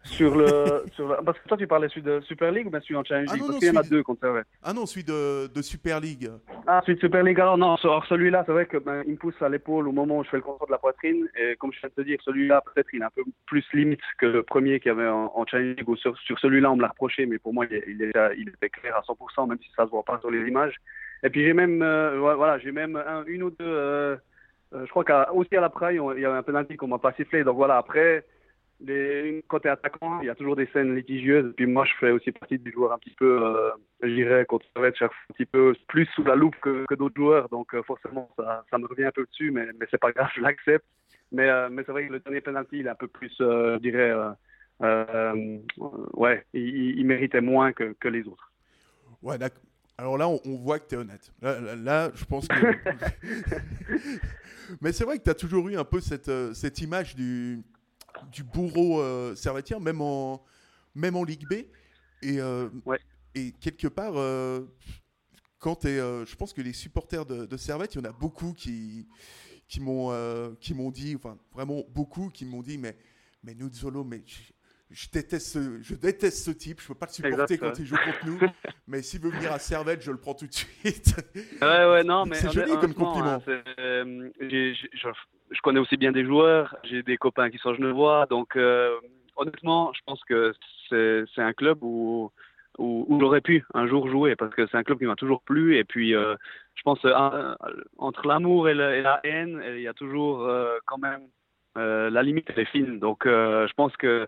Sur 0.06 0.36
le, 0.36 0.86
sur 0.94 1.08
le, 1.08 1.16
Parce 1.26 1.40
que 1.40 1.48
toi, 1.48 1.58
tu 1.58 1.68
parlais 1.68 1.90
celui 1.90 2.04
de 2.04 2.22
Super 2.22 2.52
League 2.52 2.68
ou 2.68 2.70
bien 2.70 2.80
celui 2.80 2.96
en 2.96 3.04
Challenge 3.04 3.28
League? 3.32 3.42
ah 3.42 3.44
non, 3.44 3.48
Parce 3.48 3.60
qu'il 3.60 3.68
y 3.68 3.78
en 3.78 3.82
a 3.82 3.84
deux 3.84 4.04
contre 4.04 4.22
Servette. 4.22 4.48
Ah 4.64 4.74
non, 4.74 4.86
celui 4.86 5.04
de, 5.04 5.48
de 5.48 5.62
Super 5.62 6.00
League. 6.00 6.30
Ah, 6.68 6.82
celui 6.86 6.96
de 6.96 7.02
Super 7.02 7.24
League. 7.24 7.40
Alors 7.40 7.58
non, 7.58 7.76
alors 7.76 8.06
celui-là, 8.06 8.44
c'est 8.46 8.52
vrai 8.52 8.66
que 8.68 8.78
ben, 8.78 9.04
me 9.08 9.16
pousse 9.16 9.42
à 9.42 9.50
l'épaule 9.50 9.88
au 9.88 9.92
moment 9.92 10.20
où 10.20 10.24
je 10.24 10.30
fais 10.30 10.38
le 10.38 10.44
contrôle 10.44 10.68
de 10.68 10.74
la 10.74 10.78
poitrine. 10.78 11.28
Et 11.36 11.56
comme 11.58 11.74
je 11.74 11.80
viens 11.80 11.90
de 11.90 12.02
te 12.02 12.08
dire, 12.08 12.20
celui-là, 12.24 12.62
peut-être 12.62 12.88
il 12.94 13.02
est 13.02 13.06
un 13.06 13.10
peu 13.10 13.24
plus 13.48 13.66
limite 13.74 14.02
que 14.20 14.28
le 14.28 14.44
premier 14.44 14.80
qu'il 14.80 14.90
y 14.90 14.92
avait 14.92 15.08
en, 15.08 15.32
en 15.36 15.46
Challenge 15.46 15.76
League. 15.76 15.98
sur, 15.98 16.18
sur 16.20 16.40
celui-là, 16.40 16.72
on 16.72 16.76
me 16.76 16.82
l'a 16.82 16.90
reproché, 16.90 17.26
mais 17.26 17.40
pour 17.40 17.54
moi, 17.54 17.66
il, 17.70 17.84
il, 17.88 18.02
était, 18.04 18.20
il 18.38 18.50
était 18.50 18.70
clair 18.70 18.96
à 18.96 19.02
100%, 19.02 19.50
même 19.50 19.60
si 19.62 19.70
ça 19.76 19.86
se 19.86 19.90
voit 19.90 20.04
pas 20.04 20.20
sur 20.20 20.30
les 20.30 20.48
images. 20.48 20.76
Et 21.24 21.30
puis 21.30 21.44
j'ai 21.44 21.54
même, 21.54 21.82
euh, 21.82 22.18
voilà, 22.20 22.60
j'ai 22.60 22.72
même 22.72 22.96
un, 22.96 23.24
une 23.26 23.44
ou 23.44 23.50
deux. 23.50 23.56
Euh, 23.66 24.16
euh 24.74 24.86
je 24.86 24.90
crois 24.90 25.04
qu'à 25.04 25.34
aussi 25.34 25.56
à 25.56 25.62
la 25.62 25.70
Praille, 25.70 26.00
il 26.16 26.22
y 26.22 26.26
avait 26.26 26.38
un 26.38 26.44
penalty 26.44 26.78
qu'on 26.78 26.88
m'a 26.88 27.00
pas 27.00 27.14
sifflé. 27.14 27.44
Donc 27.44 27.56
voilà, 27.56 27.78
après 27.78 28.24
les, 28.82 29.44
quand 29.48 29.60
tu 29.60 29.68
es 29.68 29.72
attaquant, 29.72 30.20
il 30.22 30.28
y 30.28 30.30
a 30.30 30.36
toujours 30.36 30.56
des 30.56 30.68
scènes 30.68 30.96
litigieuses. 30.96 31.54
Puis 31.56 31.66
moi, 31.66 31.86
je 31.86 31.94
fais 32.00 32.12
aussi 32.12 32.32
partie 32.32 32.60
du 32.60 32.72
joueur 32.72 32.92
un 32.92 32.98
petit 32.98 33.16
peu, 33.18 33.42
euh, 33.42 33.72
je 34.02 34.10
dirais, 34.10 34.46
contre 34.46 34.66
être 34.84 35.02
un 35.04 35.10
petit 35.34 35.46
peu 35.46 35.74
plus 35.88 36.06
sous 36.16 36.24
la 36.24 36.36
loupe 36.36 36.56
que, 36.62 36.86
que 36.88 36.96
d'autres 36.96 37.16
joueurs. 37.16 37.50
Donc 37.50 37.74
euh, 37.74 37.84
forcément, 37.84 38.30
ça, 38.38 38.66
ça, 38.70 38.78
me 38.78 38.88
revient 38.88 39.06
un 39.06 39.12
peu 39.12 39.26
dessus, 39.26 39.52
mais, 39.52 39.68
mais 39.80 39.88
c'est 39.90 40.00
pas 40.00 40.12
grave, 40.12 40.30
je 40.36 40.42
l'accepte. 40.42 40.86
Mais, 41.32 41.50
euh, 41.50 41.70
mais 41.72 41.84
c'est 41.86 41.92
vrai 41.92 42.08
que 42.08 42.14
le 42.14 42.20
dernier 42.20 42.42
penalty, 42.42 42.80
il 42.80 42.88
est 42.88 42.90
un 42.90 42.96
peu 42.96 43.08
plus, 43.08 43.36
euh, 43.42 43.76
je 43.76 43.82
dirais, 43.82 44.14
ouais, 46.14 46.46
il, 46.54 47.00
il, 47.00 47.06
méritait 47.06 47.42
moins 47.42 47.72
que, 47.72 47.96
que 48.00 48.08
les 48.08 48.28
autres. 48.28 48.52
Ouais, 49.22 49.38
d'accord. 49.38 49.64
Alors 49.98 50.18
là, 50.18 50.28
on, 50.28 50.40
on 50.46 50.58
voit 50.58 50.80
que 50.80 50.90
tu 50.90 50.96
es 50.96 50.98
honnête. 50.98 51.32
Là, 51.42 51.60
là, 51.62 51.76
là, 51.76 52.12
je 52.14 52.26
pense 52.26 52.48
que. 52.50 52.56
mais 54.82 54.92
c'est 54.92 55.06
vrai 55.06 55.18
que 55.18 55.24
tu 55.24 55.30
as 55.30 55.36
toujours 55.36 55.68
eu 55.70 55.78
un 55.78 55.86
peu 55.86 56.02
cette, 56.02 56.30
cette 56.54 56.80
image 56.82 57.16
du 57.16 57.64
du 58.32 58.44
bourreau 58.44 59.02
euh, 59.02 59.36
même 59.82 60.02
en, 60.02 60.44
même 60.94 61.16
en 61.16 61.24
Ligue 61.24 61.48
B. 61.48 61.54
Et, 62.22 62.40
euh, 62.40 62.70
ouais. 62.86 63.00
et 63.36 63.52
quelque 63.52 63.88
part, 63.88 64.14
euh, 64.16 64.66
quand 65.60 65.86
es, 65.86 66.00
euh, 66.00 66.26
je 66.26 66.36
pense 66.36 66.54
que 66.54 66.62
les 66.62 66.74
supporters 66.74 67.26
de, 67.26 67.46
de 67.46 67.58
Servette, 67.58 67.96
il 67.96 67.98
y 68.00 68.02
en 68.02 68.10
a 68.10 68.14
beaucoup 68.14 68.54
qui, 68.54 69.08
qui 69.68 69.80
m'ont 69.80 70.92
dit, 70.92 71.16
enfin 71.16 71.38
vraiment 71.54 71.84
beaucoup 71.90 72.30
qui 72.30 72.46
m'ont 72.46 72.62
dit, 72.64 72.78
mais, 72.78 72.98
mais 73.44 73.54
Nuzzolo, 73.54 74.04
mais 74.04 74.24
je, 74.92 75.08
déteste 75.12 75.48
ce, 75.48 75.82
je 75.82 75.96
déteste 75.96 76.46
ce 76.46 76.52
type, 76.52 76.82
je 76.82 76.88
peux 76.88 76.96
pas 76.96 77.08
le 77.08 77.12
supporter 77.12 77.58
quand 77.58 77.78
il 77.80 77.86
joue 77.86 77.96
contre 77.96 78.26
nous, 78.26 78.40
mais 78.88 79.02
s'il 79.02 79.22
veut 79.22 79.32
venir 79.32 79.52
à 79.52 79.60
Servette, 79.60 80.02
je 80.02 80.12
le 80.12 80.18
prends 80.18 80.36
tout 80.36 80.48
de 80.48 80.54
suite. 80.54 81.16
Ouais, 81.62 81.86
ouais, 81.86 82.04
non, 82.04 82.26
mais 82.28 82.36
c'est 82.36 82.52
joli 82.52 82.72
comme 82.80 82.94
compliment. 82.94 83.42
Hein, 83.48 83.64
euh, 83.80 84.30
je, 84.40 85.10
je 85.52 85.62
connais 85.62 85.80
aussi 85.80 85.98
bien 85.98 86.12
des 86.12 86.26
joueurs, 86.26 86.76
j'ai 86.84 87.04
des 87.04 87.18
copains 87.18 87.50
qui 87.50 87.58
sont 87.58 87.74
genevois, 87.74 88.28
donc 88.30 88.56
euh, 88.56 88.96
honnêtement, 89.36 89.92
je 89.94 90.02
pense 90.06 90.24
que 90.24 90.54
c'est 90.90 91.42
un 91.42 91.54
club 91.54 91.80
où, 91.82 92.32
où, 92.78 93.06
où 93.10 93.20
j'aurais 93.20 93.42
pu 93.42 93.66
un 93.74 93.88
jour 93.88 94.08
jouer 94.08 94.36
parce 94.36 94.54
que 94.54 94.68
c'est 94.68 94.78
un 94.78 94.84
club 94.84 95.00
qui 95.00 95.06
m'a 95.06 95.16
toujours 95.16 95.42
plu 95.42 95.78
et 95.78 95.84
puis 95.84 96.14
euh, 96.14 96.36
je 96.76 96.84
pense 96.84 97.00
entre 97.98 98.28
l'amour 98.28 98.70
et, 98.70 98.74
et, 98.74 99.02
la 99.02 99.20
haine, 99.24 99.64
il 99.68 99.82
y 99.82 99.88
a 99.88 99.94
toujours 99.94 100.48
quand 100.86 101.00
même 101.00 101.28
euh, 101.78 102.10
la 102.10 102.24
limite 102.24 102.50
elle 102.50 102.60
est 102.60 102.72
fine. 102.72 103.00
Donc 103.00 103.26
euh, 103.26 103.68
je 103.68 103.74
pense 103.74 103.96
que 103.98 104.28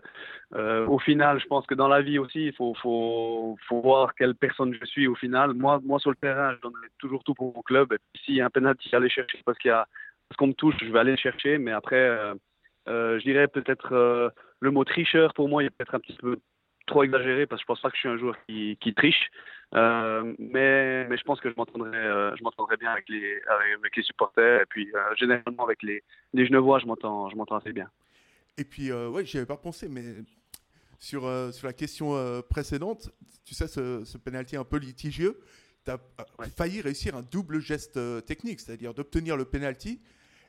euh, 0.54 0.86
au 0.86 0.98
final, 0.98 1.40
je 1.40 1.46
pense 1.46 1.66
que 1.66 1.74
dans 1.74 1.88
la 1.88 2.02
vie 2.02 2.18
aussi, 2.18 2.46
il 2.46 2.54
faut, 2.54 3.56
voir 3.70 4.14
quelle 4.14 4.34
personne 4.34 4.74
je 4.74 4.84
suis 4.86 5.06
au 5.06 5.14
final. 5.14 5.54
Moi, 5.54 5.80
moi 5.84 5.98
sur 5.98 6.10
le 6.10 6.16
terrain, 6.16 6.54
je 6.54 6.60
donne 6.60 6.74
toujours 6.98 7.24
tout 7.24 7.34
pour 7.34 7.54
mon 7.54 7.62
club. 7.62 7.92
Et 7.92 7.98
puis 8.12 8.22
s'il 8.24 8.34
y 8.34 8.40
a 8.40 8.46
un 8.46 8.50
penalty 8.50 8.94
aller 8.94 9.08
chercher 9.08 9.40
parce 9.44 9.58
qu'il 9.58 9.70
y 9.70 9.72
a 9.72 9.86
parce 10.28 10.36
qu'on 10.36 10.48
me 10.48 10.52
touche, 10.52 10.76
je 10.82 10.92
vais 10.92 10.98
aller 10.98 11.12
le 11.12 11.16
chercher. 11.16 11.56
Mais 11.58 11.72
après, 11.72 12.34
je 12.86 13.22
dirais 13.22 13.48
peut-être 13.48 14.32
le 14.60 14.70
mot 14.70 14.84
tricheur 14.84 15.32
pour 15.32 15.48
moi, 15.48 15.62
il 15.62 15.66
est 15.66 15.70
peut-être 15.70 15.94
un 15.94 16.00
petit 16.00 16.16
peu 16.18 16.36
trop 16.88 17.04
exagéré 17.04 17.46
parce 17.46 17.60
que 17.60 17.64
je 17.64 17.66
pense 17.66 17.80
pas 17.80 17.90
que 17.90 17.96
je 17.96 18.00
suis 18.00 18.08
un 18.08 18.18
joueur 18.18 18.36
qui, 18.46 18.76
qui 18.80 18.94
triche. 18.94 19.30
Euh, 19.74 20.34
mais, 20.38 21.06
mais 21.08 21.16
je 21.18 21.22
pense 21.24 21.40
que 21.40 21.50
je 21.50 21.54
m'entendrai, 21.56 21.96
euh, 21.96 22.34
je 22.36 22.42
m'entendrai 22.42 22.76
bien 22.78 22.90
avec 22.90 23.08
les, 23.08 23.40
avec 23.78 23.96
les 23.96 24.02
supporters 24.02 24.62
et 24.62 24.66
puis 24.66 24.90
euh, 24.94 25.14
généralement 25.16 25.64
avec 25.64 25.82
les, 25.82 26.02
les 26.32 26.46
Genevois, 26.46 26.78
je 26.78 26.86
m'entends, 26.86 27.28
je 27.28 27.36
m'entends 27.36 27.56
assez 27.56 27.72
bien. 27.72 27.88
Et 28.56 28.64
puis, 28.64 28.92
ouais, 28.92 29.24
j'y 29.24 29.36
avais 29.36 29.46
pas 29.46 29.56
pensé, 29.56 29.88
mais 29.88 30.02
sur, 30.98 31.22
sur 31.52 31.66
la 31.66 31.72
question 31.72 32.42
précédente, 32.50 33.08
tu 33.44 33.54
sais, 33.54 33.68
ce, 33.68 34.04
ce 34.04 34.18
penalty 34.18 34.56
un 34.56 34.64
peu 34.64 34.78
litigieux, 34.78 35.38
tu 35.84 35.92
as 35.92 36.00
ouais. 36.40 36.48
failli 36.48 36.80
réussir 36.80 37.14
un 37.14 37.22
double 37.22 37.60
geste 37.60 38.00
technique, 38.26 38.58
c'est-à-dire 38.58 38.94
d'obtenir 38.94 39.36
le 39.36 39.44
penalty 39.44 40.00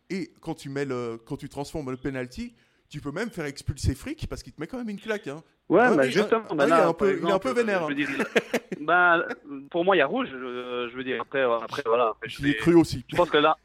et 0.10 0.32
quand 0.42 0.56
tu, 0.56 0.70
mets 0.70 0.86
le, 0.86 1.20
quand 1.24 1.38
tu 1.38 1.50
transformes 1.50 1.92
le 1.92 1.98
penalty, 1.98 2.56
tu 2.90 3.02
peux 3.02 3.12
même 3.12 3.30
faire 3.30 3.46
expulser 3.46 3.96
Frick 3.96 4.28
parce 4.28 4.44
qu'il 4.44 4.54
te 4.54 4.60
met 4.60 4.68
quand 4.68 4.78
même 4.78 4.90
une 4.90 5.00
claque. 5.00 5.28
Hein. 5.28 5.44
Ouais, 5.70 5.82
ah, 5.84 5.96
mais 5.96 6.10
justement, 6.10 6.44
ah, 6.50 6.56
bah 6.56 6.66
là, 6.66 6.80
il, 6.80 6.82
est 6.82 6.86
un 6.86 6.94
peu, 6.94 7.12
exemple, 7.12 7.28
il 7.28 7.30
est 7.30 7.34
un 7.34 7.40
peu 7.40 7.52
vénère. 7.52 7.84
Hein. 7.84 7.94
Dire, 7.94 8.10
bah, 8.82 9.26
pour 9.70 9.86
moi, 9.86 9.96
il 9.96 10.00
y 10.00 10.02
a 10.02 10.08
rouge. 10.08 10.28
Je, 10.32 10.90
je 10.92 10.98
veux 10.98 11.04
dire, 11.04 11.22
après, 11.22 11.44
après 11.44 11.84
voilà. 11.86 12.10
Après, 12.10 12.28
je 12.28 12.42
l'ai 12.42 12.56
cru 12.56 12.74
aussi. 12.74 13.06
Je 13.08 13.16
pense 13.16 13.30
que 13.30 13.38
là, 13.38 13.56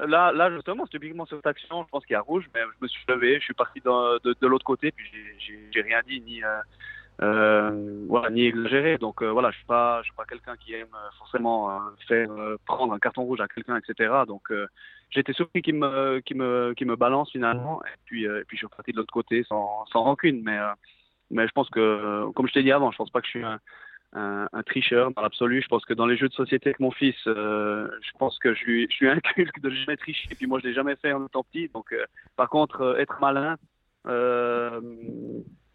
là, 0.00 0.32
là 0.32 0.50
justement, 0.50 0.86
typiquement 0.86 1.26
sur 1.26 1.36
cette 1.36 1.46
action, 1.46 1.84
je 1.84 1.88
pense 1.88 2.04
qu'il 2.06 2.14
y 2.14 2.16
a 2.16 2.20
rouge, 2.20 2.44
mais 2.54 2.60
je 2.60 2.82
me 2.84 2.88
suis 2.88 3.04
levé, 3.08 3.38
je 3.38 3.44
suis 3.44 3.54
parti 3.54 3.80
de, 3.80 4.34
de 4.40 4.46
l'autre 4.46 4.64
côté, 4.64 4.92
puis 4.92 5.04
j'ai 5.70 5.80
rien 5.82 6.00
dit, 6.06 6.20
ni, 6.20 6.42
euh, 6.42 6.48
euh, 6.48 6.60
voilà, 7.18 8.30
ni 8.30 8.46
exagéré. 8.46 8.98
Donc 8.98 9.22
euh, 9.22 9.30
voilà, 9.30 9.50
je 9.50 9.56
suis 9.56 9.66
pas, 9.66 10.00
je 10.00 10.06
suis 10.06 10.16
pas 10.16 10.24
quelqu'un 10.24 10.56
qui 10.56 10.74
aime 10.74 10.88
forcément 11.18 11.70
euh, 11.70 11.78
faire 12.08 12.30
euh, 12.32 12.56
prendre 12.66 12.92
un 12.92 12.98
carton 12.98 13.22
rouge 13.22 13.40
à 13.40 13.48
quelqu'un, 13.48 13.76
etc. 13.78 14.12
Donc 14.26 14.50
euh, 14.50 14.66
j'étais 15.10 15.32
surpris 15.32 15.62
qu'il 15.62 15.76
me, 15.76 16.20
qu'il 16.20 16.36
me, 16.36 16.74
qu'il 16.76 16.86
me 16.86 16.96
balance 16.96 17.30
finalement, 17.30 17.82
et 17.84 17.98
puis, 18.06 18.24
et 18.24 18.44
puis 18.46 18.56
je 18.56 18.66
suis 18.66 18.76
parti 18.76 18.92
de 18.92 18.96
l'autre 18.96 19.12
côté 19.12 19.44
sans, 19.44 19.84
sans 19.86 20.02
rancune, 20.02 20.42
mais 20.42 20.58
mais 21.30 21.46
je 21.46 21.52
pense 21.52 21.70
que, 21.70 22.30
comme 22.34 22.46
je 22.46 22.52
t'ai 22.52 22.62
dit 22.62 22.72
avant, 22.72 22.90
je 22.90 22.98
pense 22.98 23.10
pas 23.10 23.20
que 23.20 23.26
je 23.26 23.30
suis 23.30 23.44
un, 23.44 23.58
un, 24.14 24.48
un 24.52 24.62
tricheur 24.62 25.12
dans 25.12 25.22
l'absolu. 25.22 25.62
Je 25.62 25.68
pense 25.68 25.84
que 25.84 25.94
dans 25.94 26.06
les 26.06 26.16
jeux 26.16 26.28
de 26.28 26.34
société 26.34 26.70
avec 26.70 26.80
mon 26.80 26.90
fils, 26.90 27.16
euh, 27.26 27.88
je 28.02 28.10
pense 28.18 28.38
que 28.38 28.54
je 28.54 28.64
lui, 28.64 28.88
je 28.90 29.04
lui 29.04 29.10
inculque 29.12 29.60
de 29.60 29.70
jamais 29.70 29.96
tricher. 29.96 30.28
Et 30.30 30.34
puis 30.34 30.46
moi, 30.46 30.60
je 30.60 30.68
l'ai 30.68 30.74
jamais 30.74 30.96
fait 30.96 31.12
en 31.12 31.26
étant 31.26 31.42
petit. 31.44 31.68
Donc, 31.68 31.92
euh, 31.92 32.04
par 32.36 32.48
contre, 32.48 32.82
euh, 32.82 32.98
être 32.98 33.18
malin, 33.20 33.56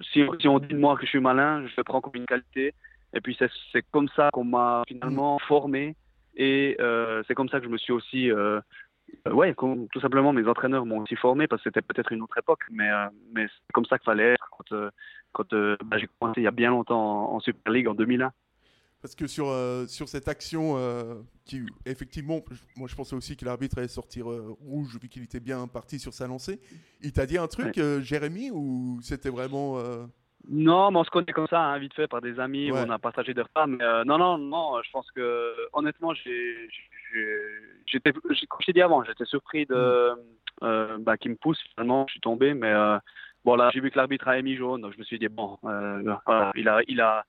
si, 0.02 0.24
si, 0.40 0.48
on 0.48 0.60
dit 0.60 0.68
de 0.68 0.78
moi 0.78 0.96
que 0.96 1.04
je 1.04 1.10
suis 1.10 1.20
malin, 1.20 1.66
je 1.68 1.74
le 1.78 1.84
prends 1.84 2.02
comme 2.02 2.16
une 2.16 2.26
qualité. 2.26 2.74
Et 3.14 3.22
puis 3.22 3.38
c'est 3.40 3.82
comme 3.92 4.10
ça 4.10 4.30
qu'on 4.32 4.44
m'a 4.44 4.84
finalement 4.88 5.40
formé. 5.40 5.96
Et 6.36 6.78
euh, 6.80 7.24
c'est 7.28 7.34
comme 7.34 7.50
ça 7.50 7.60
que 7.60 7.66
je 7.66 7.70
me 7.72 7.78
suis 7.78 7.94
aussi, 7.94 8.30
euh, 8.32 8.60
ouais, 9.32 9.56
tout 9.56 10.00
simplement 10.00 10.34
mes 10.34 10.48
entraîneurs 10.48 10.86
m'ont 10.86 11.00
aussi 11.00 11.16
formé 11.16 11.48
parce 11.48 11.64
que 11.64 11.70
c'était 11.70 11.82
peut-être 11.82 12.12
une 12.12 12.22
autre 12.22 12.38
époque, 12.38 12.62
mais 12.70 12.90
mais 13.34 13.48
c'est 13.48 13.74
comme 13.74 13.86
ça 13.86 13.98
qu'il 13.98 14.06
fallait 14.06 14.34
être 14.34 14.48
quand 14.52 14.76
quand 15.32 15.56
bah, 15.84 15.98
j'ai 15.98 16.08
commencé 16.20 16.42
il 16.42 16.44
y 16.44 16.48
a 16.48 16.52
bien 16.52 16.70
longtemps 16.70 17.34
en, 17.34 17.40
Super 17.40 17.72
League 17.72 17.88
en 17.88 17.96
2001. 17.96 18.32
Parce 19.08 19.16
que 19.16 19.28
sur, 19.28 19.48
sur 19.88 20.10
cette 20.10 20.28
action 20.28 20.76
qui, 21.46 21.62
effectivement, 21.86 22.42
moi 22.76 22.90
je 22.90 22.96
pensais 22.96 23.16
aussi 23.16 23.38
que 23.38 23.46
l'arbitre 23.46 23.78
allait 23.78 23.88
sortir 23.88 24.26
rouge 24.26 24.98
vu 25.02 25.08
qu'il 25.08 25.24
était 25.24 25.40
bien 25.40 25.66
parti 25.68 25.98
sur 25.98 26.14
sa 26.14 26.28
lancée. 26.28 26.60
Il 27.02 27.14
t'a 27.14 27.26
dit 27.26 27.38
un 27.38 27.48
truc, 27.48 27.80
Jérémy, 28.02 28.52
ou 28.52 29.00
c'était 29.02 29.30
vraiment. 29.30 29.82
Non, 30.50 30.92
mais 30.92 31.00
on 31.00 31.04
se 31.04 31.10
connaît 31.10 31.34
comme 31.34 31.48
ça, 31.48 31.60
hein, 31.60 31.78
vite 31.78 31.94
fait, 31.94 32.08
par 32.08 32.22
des 32.22 32.40
amis, 32.40 32.72
on 32.72 32.90
a 32.90 33.00
partagé 33.00 33.34
des 33.34 33.42
repas. 33.42 33.68
Mais 33.68 33.84
euh, 33.84 34.04
non, 34.06 34.18
non, 34.18 34.38
non, 34.38 34.82
je 34.82 34.92
pense 34.92 35.10
que, 35.12 35.54
honnêtement, 35.74 36.14
j'ai, 36.14 36.70
j'étais, 37.86 38.14
comme 38.14 38.32
je 38.62 38.66
t'ai 38.66 38.74
dit 38.74 38.82
avant, 38.82 39.04
j'étais 39.04 39.26
surpris 39.26 39.66
de, 39.66 39.76
mm. 39.76 40.64
euh, 40.64 40.98
bah, 41.00 41.18
qui 41.18 41.30
me 41.30 41.36
pousse, 41.36 41.62
finalement, 41.74 42.06
je 42.08 42.14
suis 42.14 42.22
tombé, 42.22 42.54
mais 42.54 42.72
euh, 42.72 42.98
bon, 43.44 43.56
là, 43.56 43.70
j'ai 43.74 43.82
vu 43.82 43.92
que 43.92 43.98
l'arbitre 43.98 44.28
a 44.30 44.38
émis 44.38 44.56
jaune, 44.56 44.82
donc 44.82 44.94
je 44.94 45.00
me 45.00 45.04
suis 45.04 45.20
dit, 45.20 45.28
bon, 45.28 45.58
voilà, 45.62 46.52
il 46.56 46.70
a, 46.70 46.82
il 46.88 47.02
a, 47.02 47.26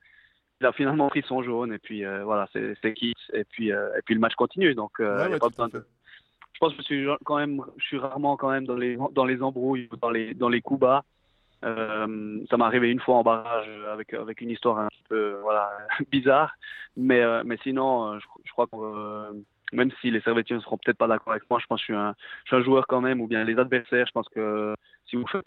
il 0.60 0.66
a 0.66 0.72
finalement 0.72 1.08
pris 1.08 1.22
son 1.22 1.42
jaune, 1.42 1.72
et 1.72 1.78
puis 1.78 2.04
voilà, 2.24 2.48
c'est, 2.52 2.74
c'est 2.82 2.92
quitte, 2.94 3.16
et 3.32 3.44
puis, 3.44 3.68
et 3.68 4.02
puis 4.04 4.14
le 4.14 4.20
match 4.20 4.34
continue, 4.34 4.74
donc 4.74 4.98
ouais, 4.98 5.38
pas 5.38 5.48
besoin 5.48 5.68
de 5.68 5.84
je 6.58 6.66
pense 6.66 6.72
que 6.74 6.78
je 6.78 6.86
suis 6.86 7.06
quand 7.24 7.36
même, 7.36 7.62
je 7.76 7.84
suis 7.84 7.98
rarement 7.98 8.36
quand 8.36 8.50
même 8.50 8.66
dans 8.66 8.74
les 8.74 8.98
dans 9.12 9.24
les 9.24 9.42
embrouilles, 9.42 9.88
dans 10.02 10.10
les 10.10 10.34
dans 10.34 10.48
les 10.48 10.60
coups 10.60 10.80
bas. 10.80 11.04
Euh, 11.64 12.44
ça 12.50 12.56
m'est 12.56 12.64
arrivé 12.64 12.90
une 12.90 12.98
fois 12.98 13.14
en 13.14 13.22
barrage 13.22 13.68
avec 13.92 14.12
avec 14.12 14.40
une 14.40 14.50
histoire 14.50 14.78
un 14.80 14.88
petit 14.88 15.04
peu 15.08 15.38
voilà 15.42 15.70
bizarre, 16.10 16.52
mais 16.96 17.20
euh, 17.20 17.42
mais 17.44 17.58
sinon 17.62 18.14
euh, 18.14 18.18
je, 18.44 18.50
crois 18.50 18.66
que 18.66 18.76
même 19.72 19.90
si 20.00 20.10
les 20.10 20.20
Servetiers 20.20 20.56
ne 20.56 20.60
seront 20.60 20.78
peut-être 20.78 20.98
pas 20.98 21.06
d'accord 21.06 21.32
avec 21.32 21.48
moi, 21.50 21.58
je 21.60 21.66
pense 21.66 21.80
que 21.84 21.92
je 21.92 22.14
suis 22.46 22.56
un 22.56 22.62
joueur 22.62 22.86
quand 22.86 23.00
même 23.00 23.20
ou 23.20 23.26
bien 23.26 23.44
les 23.44 23.58
adversaires, 23.58 24.06
je 24.06 24.12
pense 24.12 24.28
que 24.28 24.74
si 25.06 25.16
vous 25.16 25.26
faites 25.26 25.46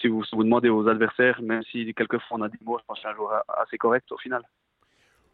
si 0.00 0.08
vous 0.08 0.22
vous 0.32 0.44
demandez 0.44 0.68
aux 0.68 0.88
adversaires, 0.88 1.40
même 1.42 1.62
si 1.64 1.92
quelquefois 1.94 2.38
on 2.38 2.42
a 2.42 2.48
des 2.48 2.58
mots, 2.62 2.78
je 2.78 2.84
pense 2.84 2.96
que 2.96 3.00
suis 3.00 3.08
un 3.08 3.14
joueur 3.14 3.42
assez 3.60 3.78
correct 3.78 4.10
au 4.12 4.18
final. 4.18 4.42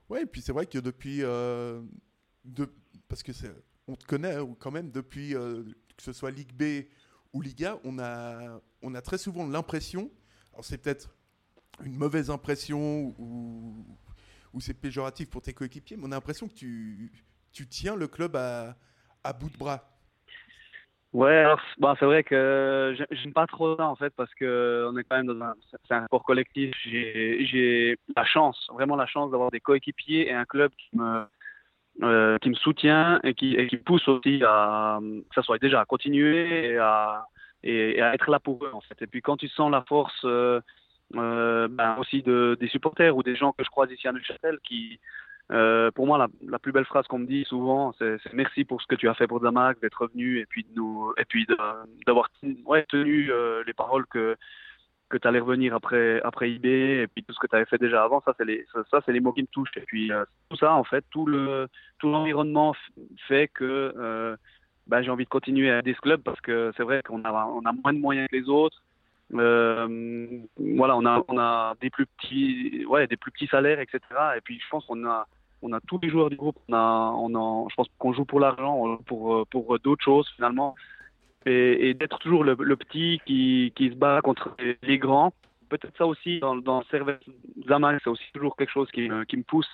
Ouais, 0.09 0.23
et 0.23 0.27
puis 0.27 0.41
c'est 0.41 0.53
vrai 0.53 0.67
que 0.67 0.79
depuis 0.79 1.19
de, 1.21 2.69
parce 3.09 3.23
que 3.23 3.33
c'est 3.33 3.53
on 3.87 3.97
te 3.97 4.07
connaît 4.07 4.35
hein, 4.35 4.49
quand 4.59 4.71
même 4.71 4.91
depuis 4.91 5.33
que 5.33 6.03
ce 6.03 6.13
soit 6.13 6.31
Ligue 6.31 6.53
B 6.53 6.87
ou 7.33 7.43
Liga, 7.43 7.79
on 7.85 7.99
a, 7.99 8.61
on 8.83 8.95
a 8.95 9.03
très 9.03 9.19
souvent 9.19 9.47
l'impression, 9.47 10.11
alors 10.53 10.65
c'est 10.65 10.79
peut-être 10.79 11.15
une 11.85 11.97
mauvaise 11.97 12.31
impression 12.31 13.15
ou 13.19 14.61
c'est 14.61 14.75
péjoratif 14.75 15.29
pour 15.29 15.43
tes 15.43 15.53
coéquipiers, 15.53 15.97
mais 15.97 16.05
on 16.07 16.13
a 16.13 16.15
l'impression 16.15 16.47
que 16.47 16.55
tu, 16.55 17.11
tu 17.55 17.67
tiens 17.67 17.97
le 17.97 18.09
club 18.09 18.37
à, 18.37 19.33
bout 19.33 19.51
de 19.51 19.57
bras. 19.57 19.81
Ouais, 21.13 21.47
bah, 21.79 21.95
c'est 21.99 22.07
vrai 22.07 22.25
que 22.25 22.97
j'aime 23.13 23.33
pas 23.33 23.47
trop 23.47 23.77
ça 23.77 23.87
en 23.87 23.95
fait 23.95 24.13
parce 24.17 24.35
que 24.35 24.91
on 24.91 24.99
est 24.99 25.05
quand 25.05 25.17
même 25.17 25.27
dans 25.27 25.47
un, 25.47 25.55
c'est 25.71 25.95
un 25.95 26.07
sport 26.07 26.25
collectif. 26.25 26.75
J'ai 26.85 27.97
la 28.17 28.25
chance, 28.25 28.69
vraiment 28.73 28.97
la 28.97 29.07
chance 29.07 29.31
d'avoir 29.31 29.53
des 29.53 29.61
coéquipiers 29.61 30.29
et 30.29 30.33
un 30.33 30.45
club 30.45 30.73
qui 30.77 30.99
me 30.99 31.25
euh, 32.03 32.37
soutient 32.55 33.21
et 33.23 33.35
qui, 33.35 33.55
et 33.55 33.69
pousse 33.79 34.09
aussi 34.09 34.43
à, 34.45 34.99
ça 35.35 35.43
soit 35.43 35.59
déjà 35.59 35.81
à 35.81 35.85
continuer 35.85 36.73
et 36.73 36.79
à, 36.79 37.27
être 37.63 38.31
là 38.31 38.41
pour 38.41 38.65
eux 38.65 38.73
en 38.75 38.81
fait. 38.81 39.01
Et 39.01 39.07
puis 39.07 39.23
quand 39.23 39.37
tu 39.37 39.49
sens 39.49 39.71
la 39.71 39.83
force 39.83 40.21
euh, 40.25 40.61
euh, 41.15 41.69
ben 41.69 41.97
aussi 41.99 42.23
de, 42.23 42.57
des 42.59 42.69
supporters 42.69 43.17
ou 43.17 43.23
des 43.23 43.37
gens 43.37 43.53
que 43.53 43.63
je 43.63 43.71
croise 43.71 43.91
ici 43.93 44.09
à 44.09 44.13
Neuchâtel 44.13 44.59
qui 44.65 44.99
euh, 45.53 45.91
pour 45.91 46.07
moi, 46.07 46.27
la, 46.49 46.59
plus 46.59 46.73
belle 46.73 46.87
phrase 46.87 47.07
qu'on 47.07 47.19
me 47.19 47.27
dit 47.27 47.45
souvent, 47.45 47.95
c'est 47.99 48.19
merci 48.33 48.65
pour 48.65 48.81
ce 48.81 48.87
que 48.87 48.95
tu 48.95 49.09
as 49.09 49.15
fait 49.15 49.27
pour 49.27 49.41
Zamac, 49.41 49.79
d'être 49.81 50.03
revenu 50.03 50.39
et 50.39 50.47
puis 50.47 50.65
de 50.65 50.75
nous, 50.75 51.13
et 51.19 51.25
puis 51.25 51.47
d'avoir 52.07 52.31
tenu 52.89 53.31
euh, 53.31 53.63
les 53.67 53.75
paroles 53.75 54.07
que 54.07 54.37
que 55.11 55.19
tu 55.19 55.29
allais 55.29 55.39
revenir 55.39 55.75
après 55.75 56.21
après 56.23 56.51
IB 56.51 56.65
et 56.65 57.07
puis 57.07 57.23
tout 57.23 57.35
ce 57.35 57.39
que 57.39 57.47
tu 57.47 57.55
avais 57.55 57.67
fait 57.67 57.79
déjà 57.79 58.03
avant. 58.03 58.23
Ça 58.25 58.33
c'est 58.39 58.47
les 58.47 58.65
ça, 58.91 59.03
c'est 59.05 59.13
les 59.13 59.21
mots 59.21 59.35
qui 59.35 59.43
me 59.43 59.47
touchent. 59.49 59.77
Et 59.77 59.83
puis 59.83 60.11
euh, 60.11 60.25
tout 60.49 60.57
ça 60.57 60.73
en 60.73 60.85
fait 60.85 61.05
tout 61.11 61.27
le 61.27 61.69
tout 61.99 62.09
l'environnement 62.11 62.75
fait 63.29 63.49
que 63.49 64.37
bah, 64.87 65.03
j'ai 65.03 65.11
envie 65.11 65.25
de 65.25 65.31
continuer 65.31 65.71
à 65.71 65.79
aider 65.81 65.95
ce 65.95 66.01
club 66.01 66.23
parce 66.23 66.41
que 66.41 66.73
c'est 66.77 66.83
vrai 66.83 67.03
qu'on 67.03 67.23
a 67.25 67.33
on 67.33 67.63
a 67.67 67.73
moins 67.73 67.93
de 67.93 67.99
moyens 67.99 68.29
que 68.31 68.37
les 68.37 68.49
autres 68.49 68.83
euh, 69.33 70.29
voilà 70.59 70.97
on 70.97 71.39
a 71.39 71.75
des 71.81 71.91
plus 71.91 72.07
petits 72.07 72.85
ouais 72.87 73.07
des 73.07 73.17
plus 73.17 73.33
petits 73.33 73.47
salaires 73.47 73.81
etc 73.81 74.01
et 74.37 74.41
puis 74.43 74.61
je 74.61 74.69
pense 74.71 74.85
qu'on 74.85 75.07
a 75.07 75.27
on 75.63 75.73
a 75.73 75.81
tous 75.81 75.99
les 76.03 76.11
joueurs 76.11 76.29
du 76.29 76.37
groupe 76.37 76.59
on 76.69 76.75
a 76.75 77.15
on 77.17 77.35
a 77.35 77.69
je 77.71 77.75
pense 77.75 77.89
qu'on 77.99 78.13
joue 78.13 78.27
pour 78.27 78.39
l'argent 78.39 78.99
pour 79.07 79.47
pour 79.47 79.79
d'autres 79.79 80.05
choses 80.05 80.29
finalement 80.37 80.75
et, 81.47 81.95
d'être 81.95 82.19
toujours 82.19 82.45
le, 82.45 82.57
le, 82.59 82.77
petit 82.77 83.21
qui, 83.27 83.73
qui 83.77 83.91
se 83.91 83.95
bat 83.95 84.21
contre 84.23 84.57
les, 84.83 84.99
grands. 84.99 85.33
Peut-être 85.69 85.97
ça 85.97 86.07
aussi 86.07 86.41
dans, 86.41 86.57
dans 86.57 86.83
Servette 86.85 87.23
Zaman, 87.69 87.99
c'est 88.03 88.11
aussi 88.11 88.25
toujours 88.33 88.57
quelque 88.57 88.71
chose 88.71 88.91
qui, 88.91 89.09
qui 89.29 89.37
me 89.37 89.43
pousse. 89.43 89.69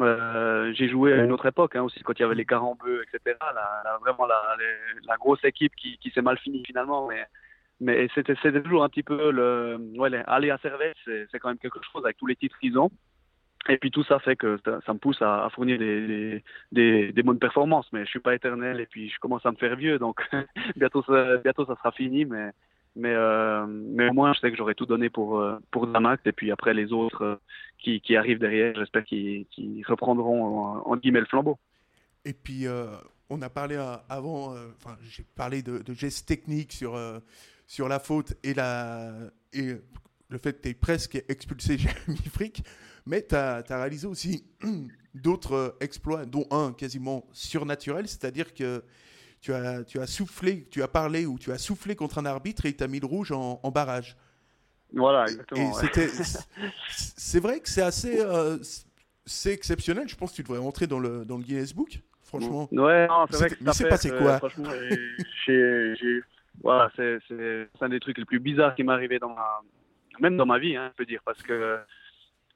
Euh, 0.00 0.72
j'ai 0.74 0.88
joué 0.88 1.12
à 1.12 1.22
une 1.22 1.30
autre 1.30 1.46
époque 1.46 1.76
hein, 1.76 1.82
aussi 1.82 2.00
quand 2.00 2.18
il 2.18 2.22
y 2.22 2.24
avait 2.24 2.34
les 2.34 2.44
Carambeux, 2.44 3.04
etc. 3.04 3.36
Vraiment 4.00 4.26
la, 4.26 5.16
grosse 5.16 5.44
équipe 5.44 5.74
qui, 5.76 5.98
qui 5.98 6.10
s'est 6.10 6.22
mal 6.22 6.38
finie 6.38 6.64
finalement, 6.66 7.08
mais 7.80 8.08
c'était 8.14 8.34
toujours 8.34 8.84
un 8.84 8.88
petit 8.88 9.02
peu 9.02 9.30
le 9.30 9.78
ouais, 9.96 10.10
aller 10.26 10.50
à 10.50 10.58
Servette, 10.58 10.96
c'est 11.04 11.38
quand 11.38 11.48
même 11.48 11.58
quelque 11.58 11.80
chose 11.92 12.04
avec 12.04 12.16
tous 12.16 12.26
les 12.26 12.36
titres 12.36 12.58
qu'ils 12.58 12.78
ont. 12.78 12.90
Et 13.68 13.78
puis 13.78 13.90
tout 13.90 14.04
ça 14.04 14.18
fait 14.18 14.36
que 14.36 14.58
ça, 14.64 14.92
me 14.92 14.98
pousse 14.98 15.22
à, 15.22 15.48
fournir 15.54 15.78
des, 15.78 16.42
des, 16.72 17.22
bonnes 17.22 17.38
performances. 17.38 17.86
Mais 17.92 18.04
je 18.04 18.10
suis 18.10 18.20
pas 18.20 18.34
éternel 18.34 18.80
et 18.80 18.86
puis 18.86 19.08
je 19.08 19.18
commence 19.18 19.44
à 19.46 19.50
me 19.50 19.56
faire 19.56 19.76
vieux, 19.76 19.98
donc 19.98 20.20
bientôt, 20.76 21.02
ça, 21.02 21.38
bientôt 21.38 21.64
ça 21.64 21.74
sera 21.76 21.90
fini. 21.92 22.26
Mais, 22.26 22.50
mais, 22.94 23.14
euh, 23.14 23.66
mais 23.66 24.10
au 24.10 24.12
moins 24.12 24.34
je 24.34 24.40
sais 24.40 24.50
que 24.50 24.56
j'aurai 24.56 24.74
tout 24.74 24.86
donné 24.86 25.08
pour, 25.08 25.40
euh, 25.40 25.58
pour 25.70 25.90
Zamax 25.90 26.22
et 26.26 26.32
puis 26.32 26.52
après 26.52 26.74
les 26.74 26.92
autres 26.92 27.22
euh, 27.22 27.36
qui, 27.78 28.00
qui 28.00 28.16
arrivent 28.16 28.38
derrière, 28.38 28.74
j'espère 28.76 29.04
qu'ils 29.04 29.46
reprendront 29.86 30.84
en, 30.86 30.96
guillemets 30.96 31.20
le 31.20 31.26
flambeau. 31.26 31.58
Et 32.26 32.34
puis 32.34 32.66
on 33.30 33.42
a 33.42 33.50
parlé 33.50 33.76
avant, 34.08 34.54
j'ai 35.02 35.24
parlé 35.36 35.62
de, 35.62 35.82
gestes 35.94 36.26
techniques 36.26 36.72
sur, 36.72 36.96
sur 37.66 37.88
la 37.88 37.98
faute 37.98 38.34
et, 38.42 38.54
la, 38.54 39.12
et 39.52 39.76
le 40.28 40.38
fait 40.38 40.54
que 40.54 40.62
tu 40.62 40.68
aies 40.70 40.74
presque 40.74 41.22
expulsé 41.28 41.78
Jérémy 41.78 42.18
Frick. 42.32 42.62
Mais 43.06 43.22
tu 43.26 43.34
as, 43.34 43.62
réalisé 43.68 44.06
aussi 44.06 44.44
d'autres 45.14 45.54
euh, 45.54 45.76
exploits, 45.80 46.24
dont 46.24 46.46
un 46.50 46.72
quasiment 46.72 47.26
surnaturel, 47.32 48.08
c'est-à-dire 48.08 48.54
que 48.54 48.82
tu 49.40 49.52
as, 49.52 49.84
tu 49.84 50.00
as 50.00 50.06
soufflé, 50.06 50.66
tu 50.70 50.82
as 50.82 50.88
parlé 50.88 51.26
ou 51.26 51.38
tu 51.38 51.52
as 51.52 51.58
soufflé 51.58 51.96
contre 51.96 52.18
un 52.18 52.24
arbitre 52.24 52.64
et 52.64 52.70
il 52.70 52.76
t'a 52.76 52.88
mis 52.88 53.00
le 53.00 53.06
rouge 53.06 53.30
en, 53.30 53.70
barrage. 53.70 54.16
Voilà, 54.94 55.24
exactement. 55.24 55.72
c'est 56.96 57.40
vrai 57.40 57.60
que 57.60 57.68
c'est 57.68 57.82
assez 57.82 58.20
euh, 58.20 58.56
c'est 59.26 59.52
exceptionnel. 59.52 60.08
Je 60.08 60.16
pense 60.16 60.30
que 60.30 60.36
tu 60.36 60.42
devrais 60.42 60.58
rentrer 60.58 60.86
dans 60.86 60.98
le, 60.98 61.24
dans 61.24 61.36
le 61.36 61.42
Guinness 61.42 61.74
Book, 61.74 62.00
franchement. 62.22 62.68
Ouais, 62.72 63.06
c'est 63.30 63.36
vrai 63.36 63.50
que 63.50 63.56
Mais 63.60 63.72
c'est 63.72 63.88
passé 63.88 64.10
quoi? 64.10 64.40
Voilà, 66.62 66.90
c'est 66.96 67.18
un 67.80 67.88
des 67.88 68.00
trucs 68.00 68.18
les 68.18 68.24
plus 68.24 68.40
bizarres 68.40 68.74
qui 68.74 68.84
m'est 68.84 68.92
arrivé 68.92 69.18
dans 69.18 69.34
ma, 69.34 69.60
même 70.20 70.36
dans 70.36 70.46
ma 70.46 70.58
vie, 70.58 70.76
hein, 70.76 70.90
je 70.92 70.96
peux 70.96 71.06
dire, 71.06 71.20
parce 71.24 71.42
que 71.42 71.78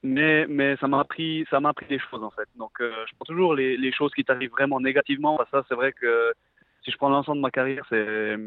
mais 0.03 0.47
mais 0.47 0.77
ça 0.77 0.87
m'a 0.87 1.01
appris 1.01 1.45
ça 1.51 1.61
m'a 1.61 1.71
appris 1.71 1.87
des 1.87 1.99
choses 1.99 2.23
en 2.23 2.31
fait. 2.31 2.49
Donc 2.57 2.81
euh, 2.81 2.93
je 3.09 3.15
prends 3.17 3.25
toujours 3.25 3.55
les, 3.55 3.77
les 3.77 3.93
choses 3.93 4.13
qui 4.15 4.25
t'arrivent 4.25 4.51
vraiment 4.51 4.81
négativement. 4.81 5.39
Ça 5.51 5.65
c'est 5.69 5.75
vrai 5.75 5.93
que 5.93 6.33
si 6.85 6.91
je 6.91 6.97
prends 6.97 7.09
l'ensemble 7.09 7.39
de 7.39 7.43
ma 7.43 7.51
carrière 7.51 7.85
c'est 7.89 7.97
euh, 7.97 8.39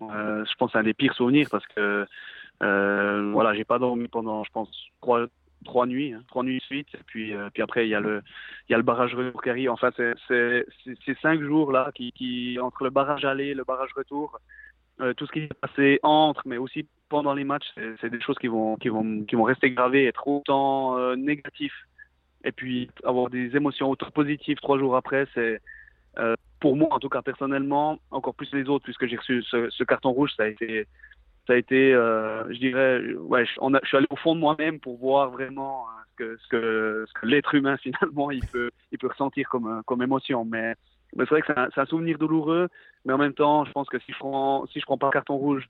je 0.00 0.54
pense 0.56 0.74
un 0.76 0.82
des 0.82 0.94
pires 0.94 1.14
souvenirs 1.14 1.48
parce 1.50 1.66
que 1.66 2.06
euh, 2.62 3.30
voilà 3.32 3.54
j'ai 3.54 3.64
pas 3.64 3.78
dormi 3.78 4.06
pendant 4.08 4.44
je 4.44 4.52
pense 4.52 4.70
trois 5.00 5.26
trois 5.64 5.86
nuits 5.86 6.12
hein, 6.12 6.22
trois 6.28 6.44
nuits 6.44 6.60
suite. 6.60 6.88
Et 6.94 7.02
puis 7.06 7.34
euh, 7.34 7.50
puis 7.52 7.62
après 7.62 7.86
il 7.86 7.90
y 7.90 7.94
a 7.96 8.00
le 8.00 8.22
il 8.68 8.72
y 8.72 8.74
a 8.74 8.78
le 8.78 8.84
barrage 8.84 9.14
retour 9.14 9.42
qui 9.42 9.50
arrive 9.50 9.70
enfin 9.70 9.90
c'est 9.96 10.14
c'est 10.28 10.64
ces 11.04 11.14
cinq 11.20 11.40
jours 11.42 11.72
là 11.72 11.90
qui 11.92 12.12
qui 12.12 12.56
entre 12.60 12.84
le 12.84 12.90
barrage 12.90 13.24
aller 13.24 13.52
le 13.54 13.64
barrage 13.64 13.92
retour 13.96 14.38
euh, 15.00 15.14
tout 15.14 15.26
ce 15.26 15.32
qui 15.32 15.40
s'est 15.40 15.54
passé 15.60 16.00
entre, 16.02 16.42
mais 16.46 16.56
aussi 16.58 16.86
pendant 17.08 17.34
les 17.34 17.44
matchs, 17.44 17.66
c'est 18.00 18.10
des 18.10 18.20
choses 18.20 18.38
qui 18.38 18.46
vont, 18.46 18.76
qui 18.76 18.88
vont, 18.88 19.24
qui 19.24 19.34
vont 19.34 19.42
rester 19.42 19.70
gravées, 19.70 20.06
être 20.06 20.26
autant 20.26 20.96
euh, 20.96 21.16
négatifs, 21.16 21.86
et 22.44 22.52
puis 22.52 22.88
avoir 23.04 23.28
des 23.28 23.54
émotions 23.56 23.90
autant 23.90 24.10
positives 24.10 24.58
trois 24.58 24.78
jours 24.78 24.96
après, 24.96 25.26
c'est 25.34 25.60
euh, 26.18 26.34
pour 26.60 26.76
moi, 26.76 26.88
en 26.92 26.98
tout 26.98 27.08
cas 27.08 27.22
personnellement, 27.22 27.98
encore 28.10 28.34
plus 28.34 28.52
les 28.52 28.68
autres, 28.68 28.84
puisque 28.84 29.06
j'ai 29.06 29.16
reçu 29.16 29.42
ce, 29.42 29.84
carton 29.84 30.10
rouge, 30.10 30.32
ça 30.36 30.44
a 30.44 30.46
été, 30.46 30.86
ça 31.46 31.54
a 31.54 31.56
été, 31.56 31.92
euh, 31.92 32.44
je 32.52 32.58
dirais, 32.58 33.14
ouais, 33.14 33.44
je, 33.44 33.52
suis 33.86 33.96
allé 33.96 34.06
au 34.10 34.16
fond 34.16 34.34
de 34.34 34.40
moi-même 34.40 34.78
pour 34.78 34.98
voir 34.98 35.30
vraiment 35.30 35.86
ce 36.10 36.24
que, 36.24 36.36
ce 36.36 36.48
que, 36.48 37.04
ce 37.08 37.20
que 37.20 37.26
l'être 37.26 37.54
humain 37.54 37.76
finalement 37.82 38.30
il 38.30 38.46
peut, 38.46 38.70
il 38.92 38.98
peut 38.98 39.08
ressentir 39.08 39.48
comme, 39.48 39.82
comme 39.86 40.02
émotion, 40.02 40.44
mais 40.44 40.74
c'est 41.16 41.24
vrai 41.30 41.42
que 41.42 41.46
c'est 41.48 41.58
un, 41.58 41.68
un, 41.74 41.86
souvenir 41.86 42.18
douloureux, 42.18 42.68
mais 43.04 43.12
en 43.12 43.18
même 43.18 43.34
temps, 43.34 43.64
je 43.64 43.72
pense 43.72 43.88
que 43.88 43.98
si 44.00 44.12
je 44.12 44.18
prends, 44.18 44.66
si 44.66 44.80
je 44.80 44.84
prends 44.84 44.98
pas 44.98 45.10
carton 45.10 45.36
rouge, 45.36 45.68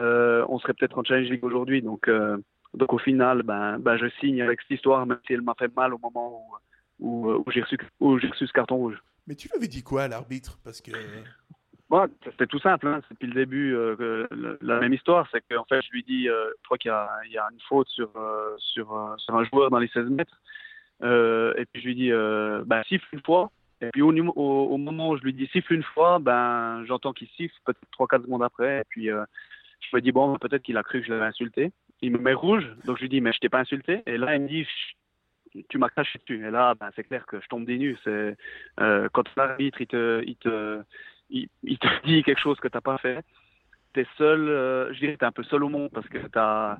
euh, 0.00 0.44
on 0.48 0.58
serait 0.58 0.74
peut-être 0.74 0.98
en 0.98 1.04
Challenge 1.04 1.28
League 1.28 1.44
aujourd'hui. 1.44 1.82
Donc, 1.82 2.08
euh, 2.08 2.38
Donc 2.74 2.92
au 2.92 2.98
final, 2.98 3.42
ben, 3.42 3.78
ben, 3.78 3.96
je 3.96 4.08
signe 4.20 4.42
avec 4.42 4.60
cette 4.62 4.76
histoire, 4.78 5.06
même 5.06 5.20
si 5.26 5.34
elle 5.34 5.42
m'a 5.42 5.54
fait 5.58 5.74
mal 5.74 5.94
au 5.94 5.98
moment 5.98 6.46
où, 6.98 7.28
où, 7.28 7.30
où 7.30 7.50
j'ai 7.50 7.62
reçu, 7.62 7.76
reçu, 8.00 8.46
ce 8.46 8.52
carton 8.52 8.76
rouge. 8.76 8.98
Mais 9.26 9.34
tu 9.34 9.48
lui 9.48 9.56
avais 9.56 9.68
dit 9.68 9.82
quoi 9.82 10.04
à 10.04 10.08
l'arbitre? 10.08 10.58
Parce 10.64 10.80
que. 10.80 10.92
Bon, 11.88 12.08
c'était 12.24 12.46
tout 12.46 12.60
simple, 12.60 12.86
hein. 12.86 13.00
depuis 13.10 13.26
le 13.26 13.34
début 13.34 13.74
euh, 13.74 14.28
la 14.60 14.78
même 14.78 14.94
histoire, 14.94 15.26
c'est 15.32 15.42
qu'en 15.50 15.64
fait 15.64 15.82
je 15.82 15.90
lui 15.90 16.04
dis, 16.04 16.26
je 16.26 16.62
crois 16.62 16.78
qu'il 16.78 16.88
y, 16.88 17.32
y, 17.32 17.36
a 17.36 17.48
une 17.50 17.60
faute 17.68 17.88
sur, 17.88 18.12
sur, 18.58 19.16
sur, 19.18 19.34
un 19.34 19.44
joueur 19.46 19.70
dans 19.70 19.80
les 19.80 19.88
16 19.88 20.08
mètres, 20.08 20.40
et 21.02 21.66
puis 21.66 21.82
je 21.82 21.86
lui 21.88 21.96
dis, 21.96 22.10
ben, 22.10 22.84
siffle 22.84 23.08
une 23.12 23.22
fois, 23.22 23.50
et 23.80 23.90
puis 23.92 24.02
au, 24.02 24.76
moment 24.78 25.10
où 25.10 25.16
je 25.16 25.22
lui 25.22 25.32
dis 25.32 25.46
siffle 25.48 25.74
une 25.74 25.82
fois, 25.82 26.18
ben 26.18 26.84
j'entends 26.86 27.12
qu'il 27.12 27.28
siffle 27.28 27.54
peut-être 27.64 27.80
3-4 27.98 28.22
secondes 28.22 28.42
après, 28.42 28.80
et 28.80 28.84
puis 28.88 29.06
je 29.06 29.96
me 29.96 30.00
dis, 30.00 30.12
bon, 30.12 30.36
peut-être 30.38 30.62
qu'il 30.62 30.76
a 30.76 30.82
cru 30.82 31.00
que 31.00 31.06
je 31.06 31.12
l'avais 31.12 31.26
insulté, 31.26 31.72
il 32.02 32.12
me 32.12 32.18
met 32.18 32.34
rouge, 32.34 32.66
donc 32.84 32.96
je 32.96 33.02
lui 33.02 33.08
dis, 33.08 33.20
mais 33.20 33.32
je 33.32 33.38
t'ai 33.38 33.48
pas 33.48 33.60
insulté, 33.60 34.02
et 34.06 34.18
là 34.18 34.36
il 34.36 34.42
me 34.42 34.48
dit, 34.48 34.66
tu 35.68 35.78
m'as 35.78 35.88
craché 35.88 36.18
dessus, 36.18 36.46
et 36.46 36.50
là 36.50 36.74
ben, 36.78 36.90
c'est 36.94 37.04
clair 37.04 37.26
que 37.26 37.40
je 37.40 37.46
tombe 37.48 37.64
des 37.64 37.78
nues, 37.78 37.96
c'est 38.04 38.36
quand 38.76 39.24
l'arbitre 39.36 39.80
il 39.80 39.86
te... 39.86 40.22
Il 40.26 40.36
te 40.36 40.82
il, 41.30 41.78
te 41.78 41.86
dit 42.06 42.22
quelque 42.22 42.40
chose 42.40 42.58
que 42.60 42.68
tu 42.68 42.76
n'as 42.76 42.80
pas 42.80 42.98
fait, 42.98 43.24
tu 43.94 44.00
es 44.00 44.06
seul, 44.16 44.48
euh, 44.48 44.92
je 44.92 45.00
dirais, 45.00 45.16
tu 45.16 45.24
es 45.24 45.28
un 45.28 45.32
peu 45.32 45.42
seul 45.44 45.64
au 45.64 45.68
monde 45.68 45.90
parce 45.92 46.08
que 46.08 46.18
tu 46.18 46.38
as, 46.38 46.78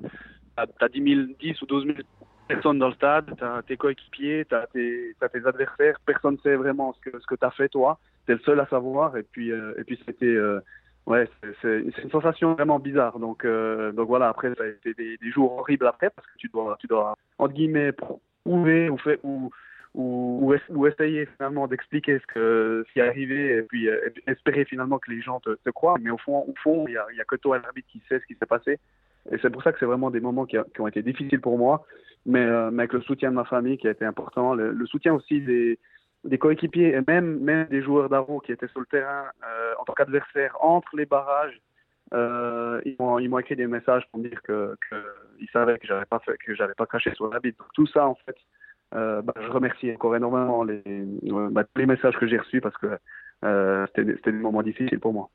as, 0.57 0.89
10, 0.89 1.15
000, 1.15 1.27
10 1.39 1.61
ou 1.61 1.65
12 1.65 1.85
000 1.85 1.97
personnes 2.53 2.79
dans 2.79 2.89
le 2.89 2.93
stade, 2.93 3.33
tu 3.37 3.43
as 3.43 3.61
tes 3.63 3.77
coéquipiers, 3.77 4.45
tu 4.45 4.55
as, 4.55 4.67
tes 4.67 5.45
adversaires, 5.45 5.97
personne 6.05 6.35
ne 6.35 6.39
sait 6.39 6.55
vraiment 6.55 6.93
ce 6.93 7.09
que, 7.09 7.19
ce 7.19 7.35
tu 7.35 7.45
as 7.45 7.51
fait 7.51 7.69
toi, 7.69 7.99
tu 8.25 8.31
es 8.31 8.35
le 8.35 8.41
seul 8.41 8.59
à 8.59 8.65
savoir 8.67 9.17
et 9.17 9.23
puis, 9.23 9.51
euh, 9.51 9.73
puis 9.85 9.99
c'était. 10.05 10.25
Euh, 10.25 10.59
ouais, 11.05 11.27
c'est 11.61 11.79
une 11.79 12.11
sensation 12.11 12.53
vraiment 12.53 12.79
bizarre. 12.79 13.19
Donc, 13.19 13.45
euh, 13.45 13.91
donc 13.91 14.07
voilà, 14.07 14.29
après, 14.29 14.53
ça 14.55 14.63
a 14.63 14.67
été 14.67 14.93
des, 14.93 15.31
jours 15.31 15.59
horribles 15.59 15.87
après 15.87 16.09
parce 16.09 16.27
que 16.27 16.37
tu 16.37 16.47
dois, 16.49 16.77
tu 16.79 16.87
dois 16.87 17.15
entre 17.37 17.53
guillemets, 17.53 17.91
prouver 17.91 18.89
ou, 19.93 20.87
essayer 20.87 21.25
finalement 21.37 21.67
d'expliquer 21.67 22.19
ce, 22.19 22.83
qui 22.91 22.99
est 22.99 23.07
arrivé 23.07 23.57
et 23.57 23.61
puis 23.63 23.89
espérer 24.27 24.65
finalement 24.65 24.99
que 24.99 25.11
les 25.11 25.21
gens 25.21 25.39
te, 25.39 25.69
croient. 25.69 25.97
Mais 26.01 26.11
au 26.11 26.17
fond, 26.17 26.45
au 26.47 26.53
fond, 26.61 26.85
il 26.87 26.91
n'y 26.91 26.97
a, 26.97 27.03
a, 27.03 27.25
que 27.25 27.35
toi, 27.35 27.59
l'arbitre, 27.59 27.87
qui 27.91 28.01
sait 28.07 28.19
ce 28.19 28.25
qui 28.25 28.35
s'est 28.35 28.45
passé. 28.45 28.79
Et 29.29 29.37
c'est 29.41 29.49
pour 29.49 29.61
ça 29.63 29.71
que 29.71 29.79
c'est 29.79 29.85
vraiment 29.85 30.09
des 30.09 30.19
moments 30.19 30.45
qui, 30.45 30.57
ont 30.57 30.87
été 30.87 31.03
difficiles 31.03 31.41
pour 31.41 31.57
moi, 31.57 31.85
mais, 32.25 32.39
euh, 32.39 32.71
mais, 32.71 32.83
avec 32.83 32.93
le 32.93 33.01
soutien 33.01 33.29
de 33.29 33.35
ma 33.35 33.45
famille 33.45 33.77
qui 33.77 33.87
a 33.87 33.91
été 33.91 34.05
important, 34.05 34.55
le, 34.55 34.85
soutien 34.87 35.13
aussi 35.13 35.41
des, 35.41 35.77
des 36.23 36.37
coéquipiers 36.37 36.93
et 36.95 37.01
même, 37.07 37.39
même 37.39 37.67
des 37.67 37.81
joueurs 37.81 38.09
d'Aro 38.09 38.39
qui 38.39 38.51
étaient 38.51 38.67
sur 38.67 38.79
le 38.79 38.85
terrain 38.85 39.25
euh, 39.43 39.73
en 39.79 39.85
tant 39.85 39.93
qu'adversaires 39.93 40.55
entre 40.61 40.95
les 40.95 41.05
barrages. 41.05 41.59
Euh, 42.13 42.81
ils 42.83 42.97
m'ont 42.99 43.39
écrit 43.39 43.55
des 43.55 43.67
messages 43.67 44.03
pour 44.11 44.19
me 44.19 44.27
dire 44.27 44.41
que, 44.41 44.75
ils 45.39 45.47
savaient 45.49 45.79
que 45.79 45.87
j'avais 45.87 46.05
pas 46.05 46.19
que 46.19 46.55
j'avais 46.55 46.73
pas 46.73 46.85
craché 46.85 47.13
sur 47.15 47.29
l'arbitre. 47.29 47.57
Donc 47.59 47.69
tout 47.73 47.87
ça 47.87 48.05
en 48.05 48.15
fait, 48.15 48.35
euh, 48.95 49.21
bah, 49.21 49.33
je 49.39 49.47
remercie 49.47 49.91
encore 49.93 50.15
énormément 50.15 50.63
les, 50.63 50.83
bah, 51.51 51.63
les 51.77 51.85
messages 51.85 52.17
que 52.17 52.27
j'ai 52.27 52.37
reçus 52.37 52.59
parce 52.59 52.75
que 52.77 52.97
c'était 53.95 54.31
des 54.31 54.37
moments 54.37 54.61
difficiles 54.61 54.99
pour 54.99 55.13
moi. 55.13 55.29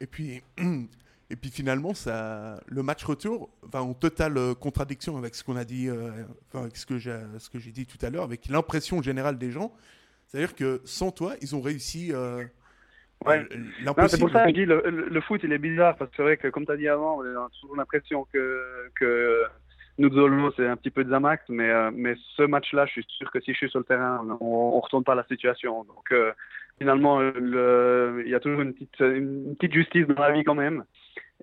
Et 0.00 0.06
puis, 0.06 0.42
et 1.30 1.36
puis 1.36 1.50
finalement, 1.50 1.94
ça, 1.94 2.60
le 2.66 2.82
match 2.82 3.04
retour 3.04 3.50
va 3.62 3.82
en 3.82 3.94
totale 3.94 4.36
euh, 4.36 4.54
contradiction 4.54 5.16
avec 5.16 5.34
ce 5.34 5.44
qu'on 5.44 5.56
a 5.56 5.64
dit, 5.64 5.88
euh, 5.88 6.10
enfin, 6.48 6.64
avec 6.64 6.76
ce 6.76 6.86
que 6.86 6.98
j'ai 6.98 7.70
dit 7.72 7.86
tout 7.86 8.04
à 8.04 8.10
l'heure, 8.10 8.24
avec 8.24 8.48
l'impression 8.48 9.02
générale 9.02 9.38
des 9.38 9.50
gens. 9.50 9.72
C'est-à-dire 10.26 10.54
que 10.54 10.80
sans 10.84 11.10
toi, 11.10 11.34
ils 11.40 11.54
ont 11.54 11.60
réussi. 11.60 12.12
Euh, 12.12 12.44
ouais. 13.26 13.46
C'est 14.08 14.18
pour 14.18 14.30
ça 14.30 14.44
que 14.44 14.48
je 14.50 14.54
dis 14.54 14.64
le, 14.64 14.82
le, 14.84 15.08
le, 15.08 15.20
foot, 15.20 15.40
il 15.44 15.52
est 15.52 15.58
bizarre 15.58 15.96
parce 15.96 16.10
que 16.10 16.16
c'est 16.16 16.22
vrai 16.22 16.36
que, 16.36 16.48
comme 16.48 16.66
tu 16.66 16.72
as 16.72 16.76
dit 16.76 16.88
avant, 16.88 17.18
on 17.18 17.22
a 17.22 17.48
toujours 17.60 17.76
l'impression 17.76 18.26
que, 18.32 18.90
que 18.94 19.44
nous, 19.98 20.52
c'est 20.56 20.66
un 20.66 20.76
petit 20.76 20.90
peu 20.90 21.04
de 21.04 21.10
Zamax, 21.10 21.42
mais, 21.48 21.68
euh, 21.68 21.90
mais 21.92 22.14
ce 22.36 22.42
match-là, 22.42 22.86
je 22.86 22.92
suis 22.92 23.06
sûr 23.08 23.30
que 23.30 23.40
si 23.40 23.52
je 23.52 23.58
suis 23.58 23.70
sur 23.70 23.78
le 23.78 23.84
terrain, 23.84 24.26
on 24.40 24.76
ne 24.76 24.80
retourne 24.80 25.04
pas 25.04 25.14
la 25.14 25.24
situation. 25.24 25.84
Donc, 25.84 26.12
euh, 26.12 26.32
finalement, 26.82 27.20
il 27.22 28.28
y 28.28 28.34
a 28.34 28.40
toujours 28.40 28.60
une 28.60 28.72
petite, 28.72 28.98
une 29.00 29.54
petite 29.56 29.72
justice 29.72 30.06
dans 30.08 30.20
la 30.20 30.32
vie 30.32 30.42
quand 30.42 30.56
même. 30.56 30.84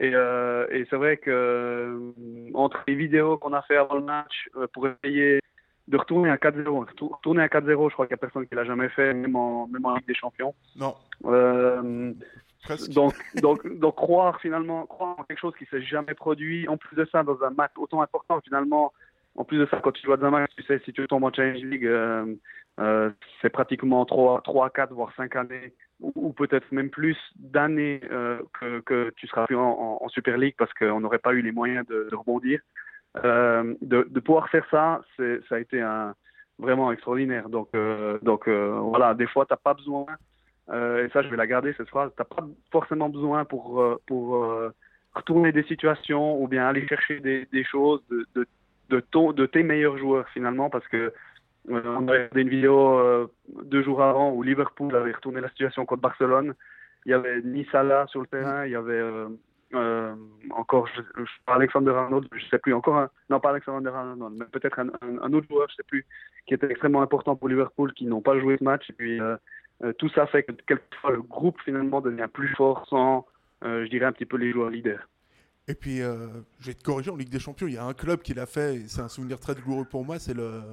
Et, 0.02 0.12
euh, 0.14 0.68
et 0.70 0.86
c'est 0.90 0.96
vrai 0.96 1.18
que 1.18 1.30
euh, 1.30 2.12
entre 2.54 2.84
les 2.88 2.96
vidéos 2.96 3.38
qu'on 3.38 3.54
a 3.54 3.62
fait 3.64 3.76
avant 3.76 3.96
le 3.96 4.04
match 4.04 4.50
pour 4.74 4.88
essayer 4.88 5.40
de 5.88 5.98
retourner 5.98 6.30
à 6.30 6.36
4-0, 6.36 6.88
retourner 7.14 7.42
à 7.42 7.48
4-0, 7.48 7.90
je 7.90 7.94
crois 7.94 8.06
qu'il 8.06 8.14
n'y 8.14 8.20
a 8.20 8.26
personne 8.26 8.48
qui 8.48 8.56
l'a 8.56 8.64
jamais 8.64 8.90
fait, 8.90 9.14
même 9.14 9.36
en, 9.36 9.68
même 9.68 9.86
en 9.86 9.96
Ligue 9.96 10.08
des 10.08 10.14
Champions. 10.14 10.54
Non. 10.76 10.96
Donc, 12.90 13.14
donc, 13.36 13.80
donc 13.80 13.96
croire 13.96 14.40
finalement, 14.42 14.86
croire 14.86 15.20
en 15.20 15.24
quelque 15.24 15.40
chose 15.40 15.56
qui 15.58 15.66
s'est 15.66 15.82
jamais 15.82 16.14
produit, 16.14 16.68
en 16.68 16.78
plus 16.78 16.96
de 16.96 17.08
ça, 17.12 17.24
dans 17.24 17.42
un 17.44 17.50
match 17.52 17.72
autant 17.78 18.02
important 18.02 18.40
finalement, 18.42 18.94
en 19.40 19.46
plus 19.46 19.58
de 19.58 19.66
ça, 19.68 19.80
quand 19.82 19.94
tu 19.94 20.06
dans 20.06 20.22
un 20.22 20.32
match, 20.32 20.52
tu 20.58 20.64
sais, 20.64 20.82
si 20.84 20.92
tu 20.92 21.08
tombes 21.08 21.24
en 21.24 21.32
Challenge 21.32 21.64
League, 21.64 21.86
euh, 21.86 22.36
euh, 22.82 23.10
c'est 23.42 23.50
pratiquement 23.50 24.06
3, 24.06 24.42
3, 24.42 24.70
4, 24.70 24.94
voire 24.94 25.14
5 25.16 25.34
années, 25.38 25.74
ou, 26.02 26.34
peut-être 26.34 26.70
même 26.74 26.90
plus 26.90 27.18
d'années 27.38 28.02
euh, 28.12 28.42
que, 28.86 29.12
tu 29.16 29.28
seras 29.28 29.46
plus 29.48 29.56
en, 29.56 30.06
Super 30.10 30.38
League 30.38 30.56
parce 30.58 30.74
qu'on 30.74 31.00
n'aurait 31.00 31.20
pas 31.20 31.32
eu 31.32 31.42
les 31.42 31.54
moyens 31.54 31.88
de, 31.88 32.10
rebondir. 32.14 32.60
De, 33.16 34.20
pouvoir 34.20 34.50
faire 34.50 34.66
ça, 34.70 35.02
ça 35.18 35.56
a 35.56 35.60
été 35.60 35.82
vraiment 36.58 36.92
extraordinaire. 36.92 37.48
Donc, 37.48 37.70
voilà, 37.74 39.14
des 39.14 39.28
fois, 39.28 39.46
tu 39.46 39.54
n'as 39.54 39.58
pas 39.58 39.74
besoin 39.74 40.06
et 40.70 41.08
ça, 41.14 41.22
je 41.22 41.30
vais 41.30 41.38
la 41.38 41.48
garder 41.48 41.74
cette 41.78 41.88
phrase. 41.88 42.12
T'as 42.18 42.26
pas 42.26 42.46
forcément 42.74 43.08
besoin 43.08 43.46
pour 43.46 43.82
retourner 45.16 45.54
des 45.54 45.64
situations 45.64 46.42
ou 46.42 46.50
bien 46.50 46.68
aller 46.68 46.86
chercher 46.88 47.22
des, 47.22 47.64
choses 47.64 48.02
de, 48.90 49.46
tes 49.46 49.64
meilleurs 49.64 49.98
joueurs 49.98 50.28
finalement 50.30 50.70
parce 50.70 50.88
que 50.88 51.14
on 51.68 52.08
a 52.08 52.12
regardé 52.12 52.42
une 52.42 52.50
vidéo 52.50 53.30
deux 53.64 53.84
jours 53.84 54.02
avant 54.02 54.32
où 54.32 54.42
Liverpool 54.42 54.96
avait 54.96 55.12
retourné 55.12 55.40
la 55.42 55.50
situation 55.50 55.86
contre 55.86 56.02
Barcelone. 56.02 56.56
Il 57.06 57.12
y 57.12 57.14
avait 57.14 57.42
ni 57.42 57.66
Salah 57.72 58.08
sur 58.08 58.22
le 58.22 58.28
terrain, 58.28 58.66
il 58.66 58.72
y 58.72 58.76
avait 58.76 59.02
euh, 59.76 60.16
encore 60.52 60.88
je, 60.88 61.02
je, 61.02 61.32
Alexander 61.48 61.92
Arnold, 61.92 62.28
je 62.34 62.46
sais 62.48 62.58
plus 62.58 62.74
encore 62.74 62.98
un, 62.98 63.10
non 63.30 63.40
pas 63.40 63.52
Alexander 63.52 63.90
Arnold, 63.90 64.36
mais 64.38 64.46
peut-être 64.46 64.80
un, 64.80 65.34
autre 65.34 65.48
joueur, 65.48 65.68
je 65.70 65.76
sais 65.76 65.84
plus, 65.84 66.06
qui 66.48 66.56
était 66.56 66.70
extrêmement 66.70 67.02
important 67.02 67.36
pour 67.36 67.50
Liverpool, 67.50 67.94
qui 67.94 68.06
n'ont 68.06 68.22
pas 68.22 68.40
joué 68.40 68.58
ce 68.58 68.64
match. 68.64 68.90
Et 68.90 68.94
puis 68.94 69.22
euh, 69.22 69.36
euh, 69.84 69.94
tout 69.94 70.10
ça 70.10 70.26
fait 70.28 70.44
que 70.44 70.52
quelquefois 70.52 71.12
le 71.12 71.22
groupe 71.22 71.60
finalement 71.64 72.02
devient 72.02 72.28
plus 72.32 72.50
fort 72.56 72.86
sans, 72.88 73.28
euh, 73.64 73.86
je 73.86 73.90
dirais, 73.90 74.06
un 74.06 74.12
petit 74.12 74.26
peu 74.26 74.38
les 74.38 74.52
joueurs 74.52 74.70
leaders. 74.70 75.08
Et 75.70 75.76
puis, 75.76 76.02
euh, 76.02 76.28
je 76.60 76.68
vais 76.68 76.74
te 76.74 76.84
corriger, 76.84 77.12
en 77.12 77.16
Ligue 77.16 77.30
des 77.30 77.40
Champions, 77.40 77.68
il 77.68 77.76
y 77.76 77.78
a 77.78 77.86
un 77.86 77.94
club 77.94 78.24
qui 78.24 78.34
l'a 78.34 78.48
fait, 78.48 78.76
et 78.76 78.88
c'est 78.88 79.02
un 79.02 79.08
souvenir 79.08 79.40
très 79.40 79.54
douloureux 79.54 79.86
pour 79.86 80.04
moi, 80.04 80.18
c'est 80.18 80.34
le, 80.34 80.64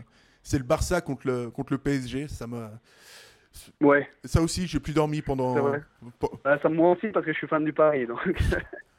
c'est 0.42 0.56
le 0.56 0.64
Barça 0.64 1.02
contre 1.02 1.26
le, 1.26 1.50
contre 1.50 1.74
le 1.74 1.78
PSG. 1.78 2.28
Ça 2.28 2.46
m'a. 2.46 2.70
Ouais. 3.82 4.08
Ça 4.24 4.40
aussi, 4.40 4.66
j'ai 4.66 4.80
plus 4.80 4.94
dormi 4.94 5.20
pendant. 5.20 5.54
Vrai. 5.54 5.82
Bah, 6.42 6.58
ça 6.62 6.70
me 6.70 6.76
moi 6.76 6.92
aussi 6.92 7.08
parce 7.08 7.26
que 7.26 7.32
je 7.32 7.36
suis 7.36 7.46
fan 7.46 7.62
du 7.62 7.74
Paris. 7.74 8.06
Donc... 8.06 8.20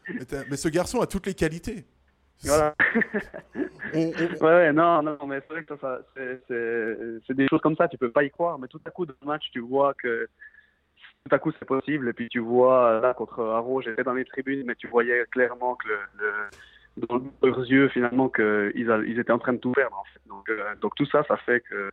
mais, 0.07 0.45
mais, 0.51 0.57
ce 0.57 0.69
garçon 0.69 1.01
a 1.01 1.07
toutes 1.07 1.25
les 1.25 1.33
qualités. 1.33 1.83
Voilà. 2.43 2.75
on, 3.95 4.11
on... 4.11 4.45
Ouais, 4.45 4.71
non, 4.71 5.01
non, 5.01 5.17
mais 5.25 5.41
c'est 5.47 5.53
vrai 5.53 5.63
que 5.63 5.77
ça, 5.77 5.99
c'est 6.15 7.33
des 7.33 7.47
choses 7.47 7.61
comme 7.61 7.75
ça, 7.75 7.87
tu 7.87 7.97
peux 7.97 8.11
pas 8.11 8.23
y 8.23 8.29
croire, 8.29 8.59
mais 8.59 8.67
tout 8.67 8.81
à 8.85 8.91
coup, 8.91 9.07
dans 9.07 9.15
le 9.19 9.27
match, 9.27 9.49
tu 9.51 9.61
vois 9.61 9.95
que 9.95 10.29
tout 11.27 11.35
à 11.35 11.39
coup, 11.39 11.51
c'est 11.57 11.65
possible, 11.65 12.09
et 12.09 12.13
puis 12.13 12.29
tu 12.29 12.39
vois, 12.39 12.99
là, 13.01 13.13
contre 13.13 13.43
Haro, 13.43 13.81
j'étais 13.81 14.03
dans 14.03 14.13
les 14.13 14.25
tribunes, 14.25 14.63
mais 14.65 14.75
tu 14.75 14.87
voyais 14.87 15.25
clairement 15.31 15.75
que 15.75 15.89
dans 16.97 17.21
leurs 17.43 17.59
yeux, 17.59 17.89
finalement, 17.89 18.29
qu'ils 18.29 19.03
ils 19.07 19.19
étaient 19.19 19.31
en 19.31 19.39
train 19.39 19.53
de 19.53 19.59
tout 19.59 19.71
perdre, 19.71 20.03
euh, 20.49 20.75
donc 20.81 20.95
tout 20.95 21.05
ça, 21.05 21.23
ça 21.27 21.37
fait 21.37 21.61
que. 21.61 21.91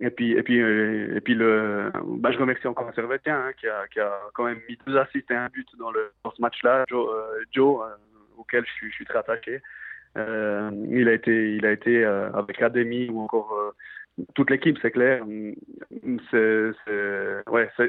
Et 0.00 0.08
puis, 0.08 0.32
et 0.32 0.42
puis, 0.42 0.58
euh, 0.58 1.16
et 1.16 1.20
puis 1.20 1.34
le, 1.34 1.92
bah, 2.18 2.32
je 2.32 2.38
remercie 2.38 2.66
encore 2.66 2.90
Servetien 2.94 3.36
hein, 3.36 3.52
qui, 3.60 3.68
a, 3.68 3.86
qui 3.88 4.00
a 4.00 4.10
quand 4.32 4.44
même 4.44 4.58
mis 4.66 4.78
deux 4.86 4.96
assists 4.96 5.30
et 5.30 5.34
un 5.34 5.48
but 5.48 5.68
dans, 5.78 5.92
ce 6.34 6.40
match-là, 6.40 6.86
Joe, 6.88 7.08
euh, 7.54 7.84
auquel 8.38 8.64
je 8.64 8.88
suis, 8.88 9.04
très 9.04 9.18
attaché. 9.18 9.60
Euh, 10.16 10.70
il 10.90 11.08
a 11.08 11.12
été, 11.12 11.56
il 11.56 11.66
a 11.66 11.72
été 11.72 12.04
euh, 12.04 12.30
avec 12.32 12.58
l'Académie 12.58 13.08
ou 13.10 13.20
encore 13.20 13.52
euh, 13.52 13.72
toute 14.34 14.50
l'équipe, 14.50 14.76
c'est 14.82 14.90
clair. 14.90 15.24
Ouais, 15.26 15.54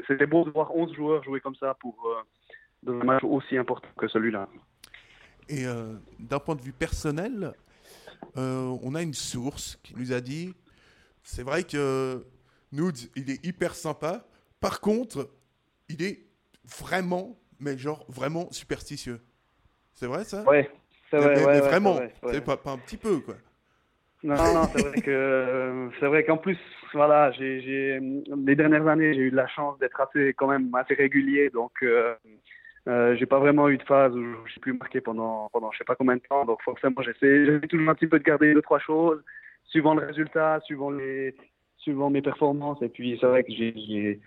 c'était 0.06 0.26
beau 0.26 0.44
de 0.44 0.50
voir 0.50 0.74
11 0.74 0.94
joueurs 0.94 1.24
jouer 1.24 1.40
comme 1.40 1.56
ça 1.56 1.74
pour 1.80 1.96
dans 2.82 3.00
un 3.00 3.04
match 3.04 3.24
aussi 3.24 3.56
important 3.56 3.88
que 3.96 4.08
celui-là. 4.08 4.48
Et 5.48 5.64
d'un 6.18 6.38
point 6.38 6.54
de 6.54 6.62
vue 6.62 6.72
personnel, 6.72 7.52
on 8.36 8.94
a 8.94 9.02
une 9.02 9.14
source 9.14 9.78
qui 9.82 9.94
nous 9.96 10.12
a 10.12 10.20
dit 10.20 10.54
c'est 11.22 11.42
vrai 11.42 11.64
que 11.64 12.24
Nudes, 12.72 12.98
il 13.16 13.30
est 13.30 13.44
hyper 13.44 13.74
sympa. 13.74 14.26
Par 14.60 14.80
contre, 14.80 15.30
il 15.88 16.02
est 16.02 16.26
vraiment, 16.64 17.38
mais 17.60 17.78
genre 17.78 18.04
vraiment 18.08 18.50
superstitieux. 18.50 19.20
C'est 19.92 20.06
vrai 20.06 20.24
ça? 20.24 20.42
Ouais, 20.44 20.70
c'est 21.10 21.18
vrai. 21.18 21.34
Mais, 21.34 21.44
ouais, 21.44 21.46
mais 21.46 21.60
ouais, 21.60 21.68
vraiment, 21.68 22.00
c'est 22.30 22.44
pas, 22.44 22.56
pas, 22.56 22.72
un 22.72 22.78
petit 22.78 22.96
peu 22.96 23.20
quoi. 23.20 23.36
Non, 24.24 24.34
non, 24.34 24.64
c'est 24.74 24.82
vrai 24.82 25.00
que 25.00 25.90
c'est 26.00 26.06
vrai 26.06 26.24
qu'en 26.24 26.38
plus, 26.38 26.58
voilà, 26.92 27.30
j'ai 27.32 28.00
les 28.00 28.56
dernières 28.56 28.88
années, 28.88 29.14
j'ai 29.14 29.20
eu 29.20 29.30
de 29.30 29.36
la 29.36 29.46
chance 29.46 29.78
d'être 29.78 30.00
assez 30.00 30.34
quand 30.34 30.48
même 30.48 30.74
assez 30.74 30.94
régulier, 30.94 31.50
donc 31.50 31.72
euh, 31.82 32.14
Euh, 32.86 33.16
j'ai 33.16 33.26
pas 33.26 33.38
vraiment 33.38 33.68
eu 33.68 33.78
de 33.78 33.82
phase 33.84 34.14
où 34.14 34.46
je 34.46 34.52
suis 34.52 34.60
plus 34.60 34.74
marqué 34.74 35.00
pendant, 35.00 35.48
pendant 35.52 35.70
je 35.72 35.78
sais 35.78 35.84
pas 35.84 35.94
combien 35.96 36.16
de 36.16 36.22
temps. 36.28 36.44
Donc 36.44 36.60
forcément, 36.62 37.00
j'essaie, 37.02 37.60
toujours 37.68 37.88
un 37.88 37.94
petit 37.94 38.06
peu 38.06 38.18
de 38.18 38.24
garder 38.24 38.52
deux, 38.52 38.62
trois 38.62 38.78
choses, 38.78 39.22
suivant 39.64 39.94
le 39.94 40.06
résultat, 40.06 40.60
suivant, 40.64 40.90
les, 40.90 41.34
suivant 41.78 42.10
mes 42.10 42.20
performances. 42.22 42.82
Et 42.82 42.88
puis 42.90 43.16
c'est 43.20 43.26
vrai 43.26 43.42
que 43.42 43.52
j'ai... 43.52 43.74
Euh, 43.74 44.20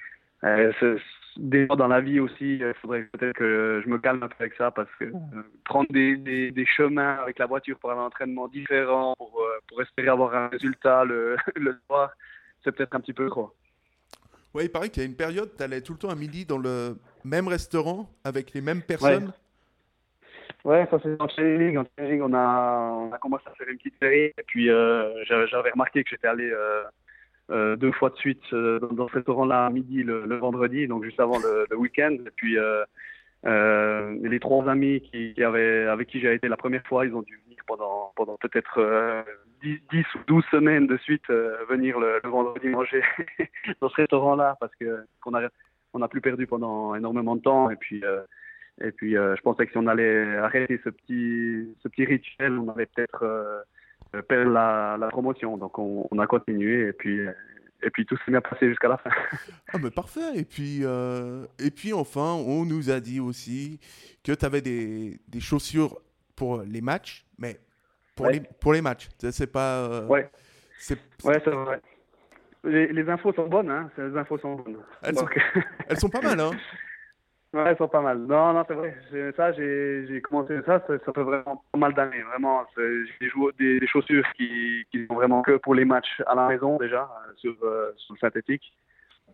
des 1.37 1.67
dans 1.67 1.87
la 1.87 2.01
vie 2.01 2.19
aussi, 2.19 2.55
il 2.57 2.73
faudrait 2.81 3.03
peut-être 3.11 3.35
que 3.35 3.81
je 3.83 3.89
me 3.89 3.97
calme 3.99 4.23
un 4.23 4.27
peu 4.27 4.35
avec 4.39 4.53
ça 4.55 4.71
parce 4.71 4.89
que 4.99 5.05
euh, 5.05 5.13
prendre 5.65 5.91
des, 5.91 6.15
des, 6.17 6.51
des, 6.51 6.65
chemins 6.65 7.15
avec 7.21 7.39
la 7.39 7.45
voiture 7.45 7.77
pour 7.79 7.91
un 7.91 8.05
entraînement 8.05 8.47
différent, 8.47 9.13
pour, 9.17 9.41
euh, 9.41 9.59
pour 9.67 9.81
espérer 9.81 10.09
avoir 10.09 10.33
un 10.35 10.47
résultat 10.47 11.05
le, 11.05 11.37
le 11.55 11.77
soir, 11.87 12.11
c'est 12.63 12.71
peut-être 12.71 12.95
un 12.95 12.99
petit 12.99 13.13
peu 13.13 13.29
trop. 13.29 13.53
Oui, 14.53 14.63
il 14.65 14.71
paraît 14.71 14.89
qu'il 14.89 15.03
y 15.03 15.05
a 15.05 15.09
une 15.09 15.15
période, 15.15 15.51
tu 15.55 15.63
allais 15.63 15.81
tout 15.81 15.93
le 15.93 15.99
temps 15.99 16.09
à 16.09 16.15
midi 16.15 16.45
dans 16.45 16.57
le 16.57 16.97
même 17.23 17.47
restaurant 17.47 18.09
avec 18.23 18.53
les 18.53 18.61
mêmes 18.61 18.81
personnes. 18.81 19.31
Ouais, 20.63 20.87
ça 20.89 20.97
c'est 21.03 21.21
en 21.21 21.27
training. 21.27 21.77
En 21.77 21.85
training, 21.85 22.21
on 22.21 22.33
a, 22.33 23.07
on 23.09 23.11
a 23.11 23.17
commencé 23.19 23.43
à 23.45 23.53
faire 23.55 23.67
une 23.69 23.77
petite 23.77 23.99
série. 24.01 24.33
Et 24.37 24.43
puis, 24.47 24.69
euh, 24.69 25.23
j'avais 25.25 25.69
remarqué 25.69 26.03
que 26.03 26.09
j'étais 26.09 26.27
allé 26.27 26.51
euh, 27.49 27.73
euh, 27.73 27.75
deux 27.75 27.91
fois 27.91 28.09
de 28.09 28.15
suite 28.17 28.43
dans, 28.53 29.07
ce 29.07 29.13
restaurant-là 29.13 29.65
à 29.65 29.69
midi 29.69 30.03
le, 30.03 30.35
vendredi, 30.37 30.87
donc 30.87 31.03
juste 31.03 31.19
avant 31.19 31.37
le, 31.39 31.75
week-end. 31.77 32.11
Et 32.25 32.31
puis, 32.35 32.57
les 33.43 34.39
trois 34.39 34.69
amis 34.69 35.01
qui, 35.01 35.33
qui 35.33 35.43
avaient, 35.43 35.87
avec 35.87 36.07
qui 36.07 36.19
j'ai 36.19 36.33
été 36.33 36.47
la 36.47 36.57
première 36.57 36.85
fois, 36.87 37.05
ils 37.05 37.13
ont 37.13 37.21
dû 37.21 37.39
venir 37.45 37.59
pendant, 37.65 38.11
pendant 38.15 38.37
peut-être 38.37 39.25
10, 39.63 39.79
10, 39.91 40.05
ou 40.15 40.19
12 40.27 40.43
semaines 40.51 40.87
de 40.87 40.97
suite 40.97 41.29
venir 41.69 41.99
le, 41.99 42.19
vendredi 42.23 42.67
manger 42.67 43.01
dans 43.81 43.89
ce 43.89 43.95
restaurant-là 43.95 44.57
parce 44.59 44.75
que 44.75 45.05
qu'on 45.21 45.33
a 45.33 45.49
on 45.93 46.01
a 46.01 46.07
plus 46.07 46.21
perdu 46.21 46.47
pendant 46.47 46.95
énormément 46.95 47.35
de 47.35 47.41
temps. 47.41 47.69
Et 47.69 47.75
puis, 47.75 48.03
euh, 48.03 48.21
et 48.81 48.91
puis 48.91 49.17
euh, 49.17 49.35
je 49.35 49.41
pensais 49.41 49.65
que 49.65 49.71
si 49.71 49.77
on 49.77 49.87
allait 49.87 50.37
arrêter 50.37 50.79
ce 50.83 50.89
petit, 50.89 51.75
ce 51.81 51.87
petit 51.87 52.05
rituel, 52.05 52.53
on 52.53 52.69
allait 52.69 52.87
peut-être 52.87 53.23
euh, 53.23 53.61
perdre 54.27 54.51
la, 54.51 54.97
la, 54.99 55.07
promotion. 55.07 55.57
Donc 55.57 55.77
on, 55.79 56.19
a 56.19 56.27
continué 56.27 56.87
et 56.87 56.93
puis, 56.93 57.19
et 57.81 57.89
puis 57.89 58.05
tout 58.05 58.17
s'est 58.17 58.31
bien 58.31 58.41
passé 58.41 58.67
jusqu'à 58.69 58.87
la 58.87 58.97
fin. 58.97 59.09
ah 59.73 59.77
mais 59.81 59.91
parfait. 59.91 60.35
Et 60.35 60.45
puis, 60.45 60.83
et 60.83 61.71
puis 61.71 61.93
enfin, 61.93 62.33
on 62.33 62.65
nous 62.65 62.89
a 62.89 62.99
dit 62.99 63.19
aussi 63.19 63.79
que 64.23 64.31
tu 64.31 64.45
avais 64.45 64.61
des, 64.61 65.19
des, 65.27 65.39
chaussures 65.39 65.99
pour 66.35 66.61
les 66.61 66.81
matchs, 66.81 67.25
mais 67.37 67.59
pour, 68.15 68.27
les, 68.27 68.41
pour 68.59 68.73
les 68.73 68.81
matchs. 68.81 69.09
C'est 69.19 69.51
pas... 69.51 70.05
ouais. 70.05 70.29
C'est 70.79 70.99
ouais, 71.23 71.39
vrai. 71.39 71.81
Les, 72.63 73.09
infos 73.09 73.33
sont 73.33 73.47
bonnes, 73.47 73.69
hein. 73.69 73.89
Les 73.97 74.17
infos 74.17 74.37
sont 74.37 74.55
bonnes. 74.55 74.77
Elles, 75.01 75.17
sont, 75.17 75.27
elles 75.87 75.99
sont 75.99 76.09
pas 76.09 76.21
mal, 76.21 76.39
hein. 76.39 76.51
Ouais, 77.57 77.63
elles 77.65 77.77
sont 77.77 77.87
pas 77.87 78.01
mal. 78.01 78.19
Non, 78.19 78.53
non, 78.53 78.63
c'est 78.67 78.75
vrai. 78.75 78.95
Ça, 79.35 79.51
j'ai 79.51 80.21
commencé 80.21 80.59
ça, 80.63 80.79
ça, 80.87 80.99
fait 80.99 81.23
vraiment 81.23 81.63
pas 81.71 81.79
mal 81.79 81.93
d'années. 81.95 82.21
Vraiment, 82.21 82.63
j'ai 82.77 83.31
des, 83.57 83.79
des, 83.79 83.87
chaussures 83.87 84.25
qui, 84.35 84.85
sont 85.07 85.15
vraiment 85.15 85.41
que 85.41 85.57
pour 85.57 85.73
les 85.73 85.83
matchs 85.83 86.21
à 86.27 86.35
la 86.35 86.49
maison 86.49 86.77
déjà, 86.77 87.09
sur, 87.37 87.55
euh, 87.63 87.91
sur 87.95 88.13
le 88.13 88.19
synthétique, 88.19 88.71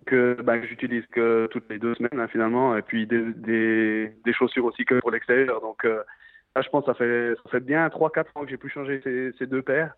que, 0.05 0.41
ben, 0.41 0.61
que 0.61 0.67
j'utilise 0.67 1.05
que 1.07 1.49
toutes 1.51 1.69
les 1.69 1.79
deux 1.79 1.95
semaines 1.95 2.17
hein, 2.17 2.29
finalement, 2.29 2.77
et 2.77 2.81
puis 2.81 3.05
des, 3.05 4.13
chaussures 4.31 4.63
aussi 4.63 4.85
que 4.85 5.01
pour 5.01 5.11
l'extérieur. 5.11 5.59
Donc 5.59 5.83
euh, 5.83 6.01
là, 6.55 6.61
je 6.61 6.69
pense 6.69 6.85
que 6.85 6.93
ça 6.93 7.49
fait, 7.49 7.59
bien 7.59 7.85
3-4 7.89 8.25
ans 8.35 8.45
que 8.45 8.49
j'ai 8.49 8.57
pu 8.57 8.69
changer 8.69 9.01
ces 9.37 9.47
deux 9.47 9.63
paires. 9.63 9.97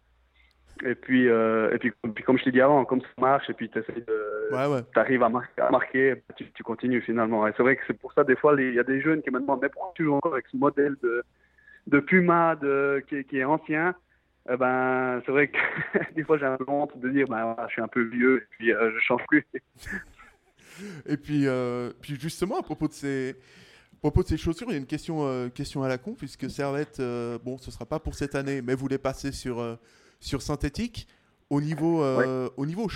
Et 0.83 0.95
puis, 0.95 1.29
euh, 1.29 1.73
et 1.73 1.77
puis, 1.77 1.93
puis, 2.13 2.23
comme 2.23 2.38
je 2.38 2.43
t'ai 2.43 2.51
dit 2.51 2.61
avant, 2.61 2.83
comme 2.83 3.01
ça 3.01 3.07
marche, 3.17 3.49
et 3.49 3.53
puis 3.53 3.69
tu 3.69 3.79
de. 3.79 4.53
arrives 4.95 5.23
à, 5.23 5.31
à, 5.57 5.71
marquer, 5.71 6.21
tu, 6.35 6.51
tu, 6.51 6.63
continues 6.63 7.01
finalement. 7.01 7.47
Et 7.47 7.53
c'est 7.55 7.63
vrai 7.63 7.77
que 7.77 7.83
c'est 7.88 7.97
pour 7.97 8.11
ça, 8.13 8.23
des 8.23 8.35
fois, 8.35 8.55
il 8.59 8.73
y 8.73 8.79
a 8.79 8.83
des 8.83 9.01
jeunes 9.01 9.21
qui 9.21 9.31
me 9.31 9.39
demandent 9.39 9.61
Mais 9.61 9.69
pourquoi 9.69 9.93
tu 9.95 10.03
joues 10.03 10.15
encore 10.15 10.33
avec 10.33 10.47
ce 10.51 10.57
modèle 10.57 10.95
de, 11.01 11.23
de 11.88 11.99
Puma 11.99 12.55
de, 12.57 13.03
qui, 13.07 13.23
qui, 13.23 13.38
est 13.38 13.45
ancien? 13.45 13.95
Eh 14.51 14.57
ben, 14.57 15.21
C'est 15.25 15.31
vrai 15.31 15.47
que 15.47 15.57
des 16.15 16.23
fois, 16.23 16.38
j'ai 16.38 16.45
un 16.45 16.57
peu 16.57 16.65
honte 16.67 16.97
de 16.99 17.09
dire 17.09 17.27
ben, 17.29 17.55
Je 17.67 17.73
suis 17.73 17.81
un 17.81 17.88
peu 17.88 18.03
vieux, 18.03 18.38
et 18.38 18.45
puis 18.51 18.73
euh, 18.73 18.91
je 18.93 18.99
change 18.99 19.21
plus. 19.29 19.45
et 21.05 21.15
puis, 21.15 21.47
euh, 21.47 21.91
puis, 22.01 22.19
justement, 22.19 22.59
à 22.59 22.63
propos 22.63 22.89
de 22.89 22.93
ces. 22.93 23.35
À 23.93 23.97
propos 24.09 24.23
de 24.23 24.27
ces 24.27 24.38
chaussures, 24.38 24.67
il 24.69 24.73
y 24.73 24.75
a 24.75 24.79
une 24.79 24.85
question, 24.85 25.25
euh, 25.25 25.47
question 25.47 25.81
à 25.83 25.88
la 25.88 25.97
con, 25.97 26.13
puisque 26.13 26.47
Servette, 26.47 27.01
bon, 27.43 27.57
ce 27.57 27.69
ne 27.69 27.71
sera 27.71 27.85
pas 27.85 27.97
pour 27.97 28.13
cette 28.13 28.35
année, 28.35 28.61
mais 28.61 28.75
vous 28.75 28.88
les 28.88 28.99
passez 28.99 29.31
sur, 29.31 29.79
sur 30.25 30.41
synthétique. 30.41 31.07
Au 31.51 31.61
niveau, 31.61 32.03
euh, 32.03 32.49
au 32.57 32.65
niveau 32.65 32.88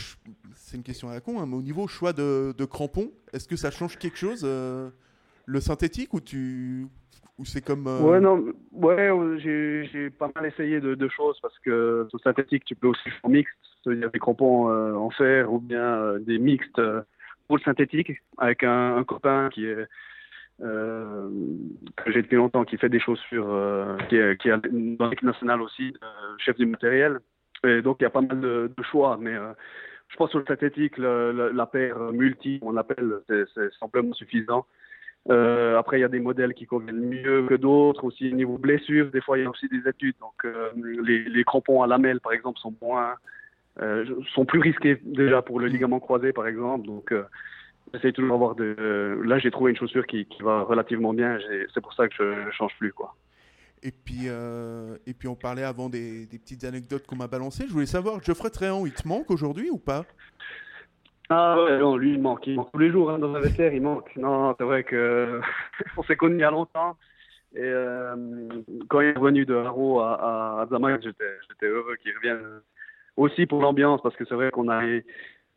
c'est 0.55 0.75
une 0.75 0.83
question 0.83 1.09
à 1.09 1.13
la 1.13 1.21
con, 1.21 1.39
hein, 1.39 1.45
mais 1.47 1.55
au 1.55 1.61
niveau 1.61 1.87
choix 1.87 2.13
de, 2.13 2.53
de 2.57 2.65
crampons, 2.65 3.11
est-ce 3.31 3.47
que 3.47 3.55
ça 3.55 3.69
change 3.69 3.97
quelque 3.97 4.17
chose, 4.17 4.41
euh, 4.43 4.89
le 5.45 5.59
synthétique, 5.59 6.15
ou 6.15 6.19
tu, 6.19 6.87
ou 7.37 7.45
c'est 7.45 7.63
comme 7.63 7.85
euh, 7.85 8.01
Ouais, 8.01 8.19
non, 8.19 8.43
ouais, 8.71 9.11
j'ai 9.37 10.09
pas 10.09 10.31
mal 10.35 10.47
essayé 10.47 10.81
de, 10.81 11.09
choses 11.09 11.39
parce 11.41 11.57
que 11.59 12.07
sur 12.09 12.19
synthétique, 12.21 12.65
tu 12.65 12.75
peux 12.75 12.87
aussi 12.87 13.09
faire 13.21 13.29
mixte, 13.29 13.53
c'est-à-dire 13.83 14.09
des 14.09 14.19
crampons 14.19 14.67
en 14.67 15.11
fer 15.11 15.53
ou 15.53 15.59
bien 15.59 16.17
des 16.19 16.39
mixtes 16.39 16.81
pour 17.47 17.57
le 17.57 17.61
synthétique 17.61 18.11
avec 18.39 18.63
un, 18.63 18.97
un 18.97 19.03
copain 19.03 19.49
qui 19.53 19.65
est 19.65 19.85
euh, 20.61 21.29
que 21.95 22.11
j'ai 22.11 22.21
depuis 22.21 22.35
longtemps, 22.35 22.65
qui 22.65 22.77
fait 22.77 22.89
des 22.89 22.99
chaussures, 22.99 23.47
euh, 23.49 23.95
qui, 24.09 24.17
est, 24.17 24.97
dans 24.97 25.09
l'équipe 25.09 25.25
nationale 25.25 25.61
aussi, 25.61 25.93
euh, 26.03 26.35
chef 26.37 26.57
du 26.57 26.65
matériel. 26.65 27.19
Et 27.65 27.81
donc 27.81 27.97
il 27.99 28.03
y 28.03 28.07
a 28.07 28.09
pas 28.09 28.21
mal 28.21 28.39
de, 28.39 28.69
choix, 28.89 29.17
mais 29.19 29.33
je 30.07 30.15
pense 30.15 30.29
sur 30.29 30.39
le 30.39 30.45
synthétique, 30.45 30.97
le, 30.97 31.51
la 31.53 31.65
paire 31.65 31.99
multi, 32.13 32.59
on 32.61 32.71
l'appelle, 32.71 33.19
c'est 33.27 33.45
simplement 33.79 34.13
suffisant. 34.13 34.65
Après, 35.29 35.97
il 35.99 36.01
y 36.01 36.05
a 36.05 36.09
des 36.09 36.21
modèles 36.21 36.53
qui 36.53 36.65
conviennent 36.65 37.05
mieux 37.09 37.45
que 37.47 37.55
d'autres. 37.55 38.05
Aussi, 38.05 38.33
niveau 38.33 38.57
blessure, 38.57 39.11
des 39.11 39.21
fois, 39.21 39.37
il 39.37 39.43
y 39.43 39.45
a 39.45 39.49
aussi 39.49 39.67
des 39.67 39.87
études. 39.87 40.15
Donc, 40.21 40.47
les, 41.03 41.23
les, 41.23 41.43
crampons 41.43 41.83
à 41.83 41.87
lamelles, 41.87 42.21
par 42.21 42.31
exemple, 42.31 42.57
sont 42.59 42.73
moins, 42.81 43.15
sont 44.33 44.45
plus 44.45 44.61
risqués 44.61 44.97
déjà 45.03 45.41
pour 45.41 45.59
le 45.59 45.67
ligament 45.67 45.99
croisé, 45.99 46.31
par 46.31 46.47
exemple. 46.47 46.87
Donc, 46.87 47.13
J'essaie 47.93 48.11
toujours 48.11 48.31
d'avoir 48.31 48.55
de. 48.55 49.19
Là, 49.23 49.39
j'ai 49.39 49.51
trouvé 49.51 49.71
une 49.71 49.77
chaussure 49.77 50.05
qui, 50.05 50.25
qui 50.25 50.43
va 50.43 50.61
relativement 50.61 51.13
bien. 51.13 51.39
C'est 51.73 51.81
pour 51.81 51.93
ça 51.93 52.07
que 52.07 52.15
je 52.15 52.45
ne 52.45 52.51
change 52.51 52.73
plus, 52.77 52.93
quoi. 52.93 53.15
Et 53.81 53.91
puis, 53.91 54.27
euh, 54.27 54.97
et 55.07 55.13
puis 55.13 55.27
on 55.27 55.35
parlait 55.35 55.63
avant 55.63 55.89
des, 55.89 56.25
des 56.25 56.37
petites 56.37 56.65
anecdotes 56.65 57.07
qu'on 57.07 57.15
m'a 57.15 57.27
balancées. 57.27 57.65
Je 57.67 57.71
voulais 57.71 57.85
savoir, 57.85 58.21
Geoffrey 58.21 58.49
Tréant, 58.49 58.85
il 58.85 58.93
te 58.93 59.07
manque 59.07 59.31
aujourd'hui 59.31 59.69
ou 59.69 59.77
pas? 59.77 60.05
Ah 61.29 61.61
ouais, 61.63 61.77
non, 61.77 61.95
lui, 61.95 62.13
il 62.13 62.21
manque. 62.21 62.45
Il 62.47 62.55
manque 62.55 62.71
tous 62.71 62.79
les 62.79 62.91
jours 62.91 63.11
hein, 63.11 63.19
dans 63.19 63.33
un 63.33 63.39
vestiaire, 63.39 63.73
il 63.73 63.81
manque. 63.81 64.15
Non, 64.17 64.55
c'est 64.57 64.65
vrai 64.65 64.83
que 64.83 65.39
on 65.97 66.03
s'est 66.03 66.15
connus 66.15 66.35
il 66.35 66.41
y 66.41 66.43
a 66.43 66.51
longtemps. 66.51 66.97
Et 67.55 67.61
euh, 67.61 68.15
quand 68.89 69.01
il 69.01 69.07
est 69.07 69.17
revenu 69.17 69.45
de 69.45 69.55
Haro 69.55 70.01
à, 70.01 70.61
à, 70.61 70.67
Zamac, 70.67 71.01
j'étais 71.01 71.65
heureux 71.65 71.95
qu'il 72.01 72.15
revienne 72.15 72.61
aussi 73.15 73.45
pour 73.45 73.61
l'ambiance, 73.61 74.01
parce 74.01 74.15
que 74.15 74.25
c'est 74.25 74.35
vrai 74.35 74.51
qu'on 74.51 74.69
a 74.69 74.81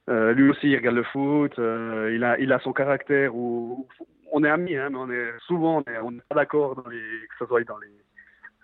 euh, 0.09 0.33
lui 0.33 0.51
aussi, 0.51 0.69
il 0.69 0.77
regarde 0.77 0.97
le 0.97 1.05
foot. 1.05 1.59
Euh, 1.59 2.13
il 2.15 2.25
a, 2.25 2.39
il 2.39 2.53
a 2.53 2.59
son 2.61 2.73
caractère. 2.73 3.35
Où, 3.35 3.87
on 4.33 4.45
est 4.45 4.51
amis, 4.51 4.77
hein, 4.77 4.89
mais 4.91 4.99
on 4.99 5.11
est 5.11 5.33
souvent, 5.47 5.83
on 6.03 6.11
n'est 6.11 6.21
pas 6.29 6.35
d'accord 6.35 6.83
que 6.83 6.91
ce 7.39 7.47
soit 7.47 7.65
dans 7.65 7.79
les, 7.79 7.89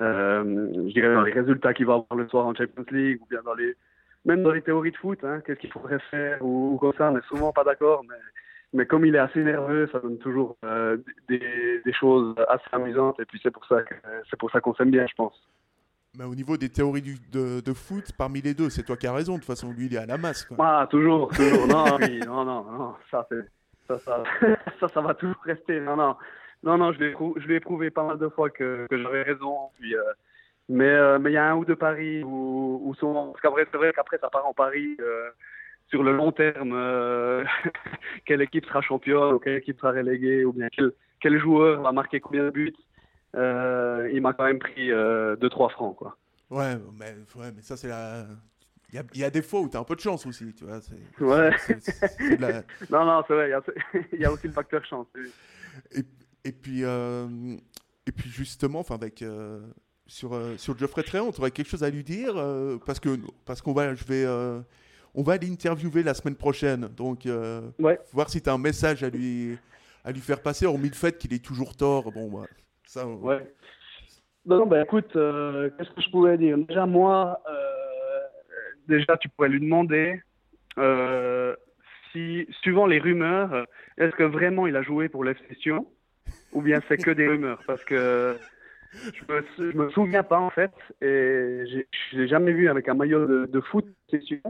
euh, 0.01 0.73
je 0.89 0.93
dirais 0.93 1.15
dans 1.15 1.23
les 1.23 1.33
résultats 1.33 1.75
qu'il 1.75 1.87
va 1.87 1.95
avoir 1.95 2.19
le 2.19 2.27
soir 2.29 2.47
en 2.47 2.55
Champions 2.55 2.87
League 2.91 3.21
ou 3.21 3.27
bien 3.29 3.43
dans 3.43 3.55
les, 3.55 3.75
même 4.25 4.43
dans 4.43 4.53
les 4.53 4.63
théories 4.63 4.93
de 4.93 4.97
foot. 4.97 5.23
Hein, 5.25 5.43
Qu'est-ce 5.45 5.61
qu'il 5.61 5.71
faudrait 5.71 5.99
faire 6.11 6.43
ou, 6.43 6.79
comme 6.81 6.95
ça. 6.95 7.11
On 7.13 7.19
est 7.19 7.27
souvent 7.27 7.53
pas 7.53 7.65
d'accord, 7.65 8.03
mais, 8.09 8.17
mais 8.73 8.87
comme 8.87 9.05
il 9.05 9.15
est 9.15 9.19
assez 9.19 9.45
nerveux, 9.45 9.89
ça 9.93 10.01
donne 10.01 10.19
toujours 10.19 10.57
des, 11.29 11.83
des 11.85 11.93
choses 11.93 12.35
assez 12.49 12.69
amusantes. 12.73 13.21
Et 13.21 13.27
puis 13.27 13.39
c'est 13.43 13.51
pour 13.51 13.67
ça 13.67 14.61
qu'on 14.61 14.75
s'aime 14.75 14.91
bien, 14.91 15.07
je 15.07 15.15
pense. 15.15 15.49
Mais 16.19 16.25
au 16.25 16.35
niveau 16.35 16.57
des 16.57 16.69
théories 16.69 17.15
de, 17.33 17.73
foot, 17.73 18.11
parmi 18.19 18.41
les 18.41 18.53
deux, 18.53 18.71
c'est 18.71 18.83
toi 18.83 18.97
qui 18.97 19.07
as 19.07 19.13
raison. 19.13 19.35
De 19.35 19.39
toute 19.39 19.47
façon, 19.47 19.71
lui, 19.71 19.87
il 19.87 19.95
est 19.95 19.99
à 19.99 20.07
la 20.07 20.19
masse. 20.19 20.49
Ah, 20.59 20.85
toujours, 20.91 21.29
toujours. 21.29 21.69
non, 21.69 21.85
non, 22.27 22.45
non, 22.45 22.65
non, 22.65 22.95
ça, 23.09 23.25
ça, 23.87 23.99
ça, 24.01 24.25
ça, 24.81 24.89
ça, 24.89 25.01
va 25.01 25.15
toujours 25.15 25.41
rester. 25.45 25.79
Non, 25.79 25.95
non, 25.95 26.17
non, 26.65 26.77
non 26.77 26.93
je 26.93 27.47
l'ai 27.47 27.55
éprouvé 27.55 27.91
pas 27.91 28.03
mal 28.03 28.19
de 28.19 28.29
fois 28.29 28.51
que, 28.51 28.89
j'avais 28.91 29.23
raison. 29.23 29.71
Puis, 29.79 29.95
euh, 29.95 30.03
mais 30.69 30.89
euh, 30.89 31.21
mais 31.21 31.31
il 31.31 31.35
y 31.35 31.37
a 31.37 31.53
un 31.53 31.55
ou 31.55 31.65
deux 31.65 31.77
paris 31.77 32.25
où, 32.25 32.81
où 32.85 32.95
sont. 32.97 33.31
Parce 33.31 33.41
qu'après, 33.41 33.69
c'est 33.71 33.79
vrai 33.79 33.93
qu'après, 33.95 34.19
ça 34.19 34.29
part 34.29 34.45
en 34.45 34.55
paris. 34.55 34.97
Euh, 35.01 35.31
sur 35.87 36.03
le 36.03 36.13
long 36.13 36.33
terme, 36.33 36.75
quelle 38.27 38.43
équipe 38.43 38.67
sera 38.67 38.83
championne 38.83 39.35
ou 39.35 39.39
quelle 39.39 39.57
équipe 39.57 39.79
sera 39.79 39.93
reléguée 39.93 40.45
ou 40.45 40.53
bien 40.53 40.69
quel 41.21 41.39
joueur 41.39 41.81
va 41.81 41.93
marquer 41.93 42.21
combien 42.21 42.45
de 42.45 42.51
buts. 42.51 42.75
Euh, 43.37 44.09
il 44.13 44.21
m'a 44.21 44.33
quand 44.33 44.45
même 44.45 44.59
pris 44.59 44.89
2-3 44.89 44.93
euh, 44.93 45.69
francs. 45.71 45.97
Quoi. 45.97 46.17
Ouais, 46.51 46.77
mais, 46.99 47.15
ouais, 47.37 47.53
mais 47.55 47.63
ça, 47.63 47.77
c'est 47.77 47.89
la. 47.89 48.27
Il 48.91 48.95
y, 48.95 48.99
a, 48.99 49.03
il 49.13 49.21
y, 49.21 49.25
a, 49.25 49.29
des 49.29 49.43
fois 49.43 49.61
où 49.61 49.69
tu 49.69 49.77
as 49.77 49.81
un 49.81 49.85
peu 49.85 49.95
de 49.95 50.01
chance 50.01 50.25
aussi, 50.25 50.55
tu 50.55 50.65
vois. 50.65 50.81
Ouais. 51.21 51.51
non, 52.91 53.05
non, 53.05 53.23
c'est 53.29 53.35
vrai, 53.35 53.51
il 54.13 54.21
y, 54.21 54.25
a, 54.25 54.33
aussi 54.33 54.47
le 54.47 54.53
facteur 54.55 54.83
chance. 54.87 55.07
Et, 55.93 56.01
et, 56.43 56.53
puis, 56.53 56.85
euh, 56.85 57.29
et 58.07 58.13
puis, 58.13 58.31
justement, 58.31 58.81
enfin, 58.81 58.95
avec. 58.95 59.23
sur, 60.07 60.41
sur 60.57 60.79
Geoffrey 60.79 61.03
Tréant, 61.03 61.31
tu 61.33 61.41
aurais 61.41 61.51
quelque 61.51 61.69
chose 61.69 61.85
à 61.85 61.91
lui 61.91 62.03
dire 62.03 62.33
parce 62.87 62.99
que 62.99 63.19
parce 63.45 63.61
qu'on 63.61 63.75
va 63.75 63.95
je 63.95 64.05
vais 64.05 64.27
on 65.15 65.23
va 65.23 65.37
l'interviewer 65.37 66.03
la 66.03 66.15
semaine 66.15 66.37
prochaine 66.37 66.89
donc 66.97 67.29
ouais. 67.79 68.01
voir 68.15 68.31
si 68.31 68.41
tu 68.41 68.49
as 68.49 68.55
un 68.55 68.59
message 68.59 69.05
à 69.05 69.11
lui 69.11 69.59
à 70.09 70.13
lui 70.13 70.21
faire 70.21 70.41
passer, 70.41 70.65
hormis 70.65 70.89
le 70.89 70.95
fait 70.95 71.19
qu'il 71.19 71.35
est 71.35 71.45
toujours 71.45 71.77
tort. 71.77 72.11
Bon, 72.13 72.31
bah, 72.31 72.47
ça. 72.89 73.07
Ouais. 73.07 73.47
Non, 74.47 74.67
ben 74.67 74.83
écoute, 74.83 75.13
qu'est-ce 75.13 75.91
que 75.91 76.01
je 76.01 76.11
pouvais 76.11 76.39
dire? 76.39 76.57
Déjà, 76.59 76.87
moi, 76.87 77.43
déjà, 78.87 79.17
tu 79.17 79.29
pourrais 79.29 79.49
lui 79.49 79.61
demander 79.61 80.21
si, 82.13 82.47
suivant 82.63 82.87
les 82.87 82.99
rumeurs, 82.99 83.67
est-ce 83.99 84.15
que 84.17 84.23
vraiment 84.23 84.67
il 84.67 84.77
a 84.77 84.83
joué 84.83 85.09
pour 85.09 85.25
l'FC 85.25 85.71
ou 86.53 86.63
bien 86.63 86.81
c'est 86.89 86.97
que 86.97 87.11
des 87.11 87.29
rumeurs? 87.29 87.61
Parce 87.67 87.85
que 87.85 88.37
je 88.93 89.23
me, 89.33 89.85
me 89.85 89.91
souviens 89.91 90.23
pas 90.23 90.39
en 90.39 90.51
fait, 90.51 90.73
et 91.03 91.65
je 91.67 92.17
l'ai 92.17 92.29
jamais 92.29 92.53
vu 92.53 92.69
avec 92.69 92.89
un 92.89 92.95
maillot 92.95 93.47
de, 93.47 93.61
foot, 93.61 93.87
c'est 94.11 94.23
sûr. 94.23 94.41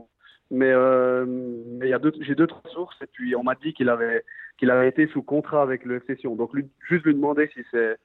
Mais, 0.51 0.70
euh, 0.70 1.27
mais 1.27 1.92
j'ai 2.22 2.35
deux 2.35 2.46
trois 2.46 2.70
sources 2.70 2.96
et 3.03 3.07
puis 3.07 3.37
on 3.37 3.42
m'a 3.42 3.55
dit 3.55 3.74
qu'il 3.74 3.90
avait 3.90 4.24
qu'il 4.57 4.70
avait 4.70 4.88
été 4.88 5.07
sous 5.09 5.22
contrat 5.22 5.61
avec 5.61 5.85
le. 5.85 6.01
Donc 6.37 6.53
juste 6.88 7.05
lui 7.05 7.14
demander 7.14 7.51
si 7.53 7.61
c'est 7.70 7.98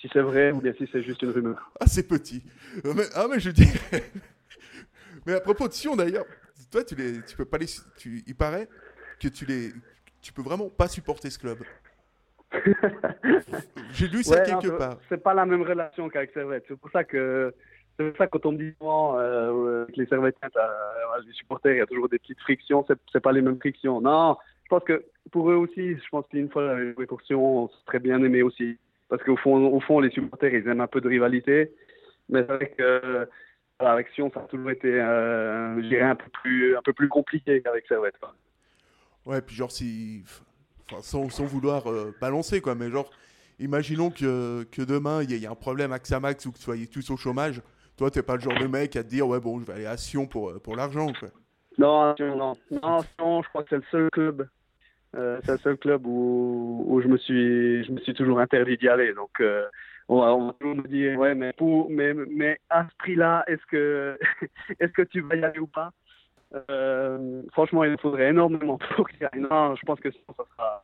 si 0.00 0.08
c'est 0.12 0.20
vrai 0.20 0.52
ou 0.52 0.60
bien 0.60 0.72
si 0.76 0.88
c'est 0.92 1.02
juste 1.02 1.22
une 1.22 1.30
rumeur. 1.30 1.70
Ah 1.80 1.86
c'est 1.86 2.06
petit. 2.06 2.42
Euh, 2.84 2.94
ah 3.14 3.26
mais 3.30 3.40
je 3.40 3.50
dis. 3.50 3.68
mais 5.26 5.34
à 5.34 5.40
propos 5.40 5.68
de 5.68 5.72
Sion 5.72 5.96
d'ailleurs, 5.96 6.26
toi 6.70 6.84
tu 6.84 6.94
les 6.94 7.22
tu 7.22 7.36
peux 7.36 7.44
pas 7.44 7.58
les 7.58 7.66
tu 7.96 8.22
il 8.26 8.34
paraît 8.34 8.68
que 9.20 9.28
tu 9.28 9.44
les 9.44 9.72
tu 10.22 10.32
peux 10.32 10.42
vraiment 10.42 10.68
pas 10.68 10.88
supporter 10.88 11.30
ce 11.30 11.38
club. 11.38 11.58
J'ai 13.92 14.08
lu 14.08 14.22
ça 14.22 14.40
quelque 14.40 14.76
part. 14.76 14.98
C'est 15.08 15.22
pas 15.22 15.34
la 15.34 15.44
même 15.44 15.62
relation 15.62 16.08
qu'avec 16.08 16.32
Servette. 16.32 16.64
C'est 16.68 16.78
pour 16.78 16.90
ça 16.90 17.04
que 17.04 17.54
c'est 17.98 18.16
ça 18.16 18.26
quand 18.28 18.46
on 18.46 18.52
me 18.52 18.58
dit 18.58 18.74
souvent 18.78 19.18
euh, 19.18 19.84
que 19.86 19.92
les 19.96 20.06
Servettiens, 20.06 20.48
euh, 20.56 21.22
les 21.26 21.32
supporters, 21.32 21.72
il 21.72 21.78
y 21.78 21.82
a 21.82 21.86
toujours 21.86 22.08
des 22.08 22.18
petites 22.18 22.40
frictions. 22.40 22.86
C'est 23.12 23.20
pas 23.20 23.32
les 23.32 23.42
mêmes 23.42 23.58
frictions. 23.58 24.00
Non, 24.00 24.36
je 24.64 24.68
pense 24.68 24.84
que 24.84 25.04
pour 25.32 25.50
eux 25.50 25.56
aussi, 25.56 25.96
je 25.96 26.08
pense 26.10 26.24
qu'une 26.28 26.48
fois 26.48 26.74
la 26.78 27.06
pour 27.06 27.20
Sion, 27.22 27.64
on 27.64 27.68
serait 27.86 27.98
bien 27.98 28.22
aimé 28.22 28.42
aussi. 28.42 28.78
Parce 29.08 29.22
qu'au 29.22 29.36
fond, 29.36 29.66
au 29.66 29.80
fond, 29.80 30.00
les 30.00 30.10
supporters, 30.10 30.52
ils 30.52 30.68
aiment 30.68 30.80
un 30.80 30.86
peu 30.86 31.00
de 31.00 31.08
rivalité. 31.08 31.72
Mais 32.28 32.44
que 32.76 33.26
avec 33.86 34.08
Sion, 34.08 34.30
ça 34.32 34.40
a 34.40 34.44
toujours 34.44 34.70
été, 34.70 34.88
euh, 34.88 35.80
je 35.80 35.88
dirais, 35.88 36.02
un 36.02 36.16
peu 36.16 36.28
plus, 36.42 36.76
un 36.76 36.82
peu 36.82 36.92
plus 36.92 37.08
compliqué 37.08 37.62
qu'avec 37.62 37.86
Servette. 37.86 38.16
Ouais, 39.24 39.40
puis 39.40 39.54
genre, 39.54 39.70
si 39.70 40.24
sans, 41.00 41.28
sans, 41.28 41.44
vouloir 41.44 41.88
euh, 41.90 42.14
balancer, 42.20 42.60
quoi, 42.60 42.74
mais 42.74 42.90
genre, 42.90 43.10
imaginons 43.58 44.10
que, 44.10 44.64
que 44.64 44.82
demain, 44.82 45.22
il 45.22 45.30
y, 45.30 45.44
ait 45.44 45.46
un 45.46 45.54
problème 45.54 45.92
avec 45.92 46.06
Samax 46.06 46.46
ou 46.46 46.52
que 46.52 46.56
vous 46.56 46.62
soyez 46.62 46.86
tous 46.86 47.08
au 47.10 47.16
chômage. 47.16 47.62
Toi, 47.96 48.10
t'es 48.10 48.22
pas 48.22 48.34
le 48.34 48.40
genre 48.40 48.58
de 48.58 48.66
mec 48.66 48.96
à 48.96 49.02
te 49.02 49.08
dire, 49.08 49.26
ouais, 49.28 49.40
bon, 49.40 49.60
je 49.60 49.66
vais 49.66 49.74
aller 49.74 49.86
à 49.86 49.96
Sion 49.96 50.26
pour, 50.26 50.50
euh, 50.50 50.58
pour 50.58 50.76
l'argent, 50.76 51.12
quoi. 51.18 51.28
Non, 51.78 52.14
non, 52.18 52.54
non, 52.70 52.98
Sion, 53.02 53.42
je 53.42 53.48
crois 53.50 53.62
que 53.62 53.68
c'est 53.70 53.76
le 53.76 53.84
seul 53.90 54.10
club. 54.10 54.48
Euh, 55.16 55.40
c'est 55.42 55.52
le 55.52 55.58
seul 55.58 55.76
club 55.78 56.06
où, 56.06 56.84
où, 56.86 57.00
je 57.00 57.08
me 57.08 57.16
suis 57.16 57.82
je 57.84 57.92
me 57.92 57.98
suis 58.00 58.12
toujours 58.12 58.40
interdit 58.40 58.76
d'y 58.76 58.88
aller 58.88 59.14
donc 59.14 59.42
on, 60.08 60.20
va, 60.20 60.34
on, 60.34 60.48
va, 60.48 60.52
toujours 60.60 60.76
me 60.76 60.86
dire 60.86 61.18
ouais 61.18 61.34
mais 61.34 61.54
pour 61.54 61.88
mais 61.88 62.12
mais 62.12 62.58
à 62.68 62.84
ce 62.84 62.94
prix 62.98 63.14
là 63.14 63.42
est-ce 63.46 63.64
que 63.70 64.18
est-ce 64.80 64.92
que 64.92 65.02
tu 65.02 65.22
vas 65.22 65.36
y 65.36 65.44
aller 65.44 65.60
ou 65.60 65.66
pas? 65.66 65.92
Euh, 66.70 67.42
franchement, 67.52 67.84
il 67.84 67.98
faudrait 67.98 68.30
énormément 68.30 68.78
pour 68.96 69.08
qu'il 69.08 69.20
y 69.20 69.24
ait. 69.24 69.38
Non, 69.38 69.74
je 69.76 69.84
pense 69.84 70.00
que 70.00 70.10
ça 70.10 70.18
sera. 70.36 70.82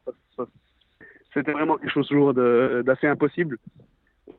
C'était 1.32 1.52
vraiment 1.52 1.76
quelque 1.76 1.90
chose 1.90 2.34
d'assez 2.84 3.06
impossible. 3.06 3.58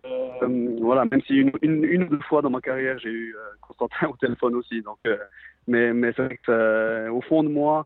Euh, 0.05 0.77
voilà, 0.81 1.05
même 1.05 1.21
si 1.21 1.35
une, 1.35 1.51
une, 1.61 2.03
ou 2.03 2.09
deux 2.09 2.21
fois 2.21 2.41
dans 2.41 2.49
ma 2.49 2.61
carrière, 2.61 2.97
j'ai 2.99 3.09
eu 3.09 3.35
euh, 3.35 3.39
Constantin 3.61 4.07
au 4.07 4.15
téléphone 4.15 4.55
aussi. 4.55 4.81
Donc, 4.81 4.99
mais 5.67 5.93
mais 5.93 6.13
c'est 6.15 6.23
vrai 6.23 6.39
que 6.45 7.09
au 7.09 7.21
fond 7.21 7.43
de 7.43 7.49
moi, 7.49 7.85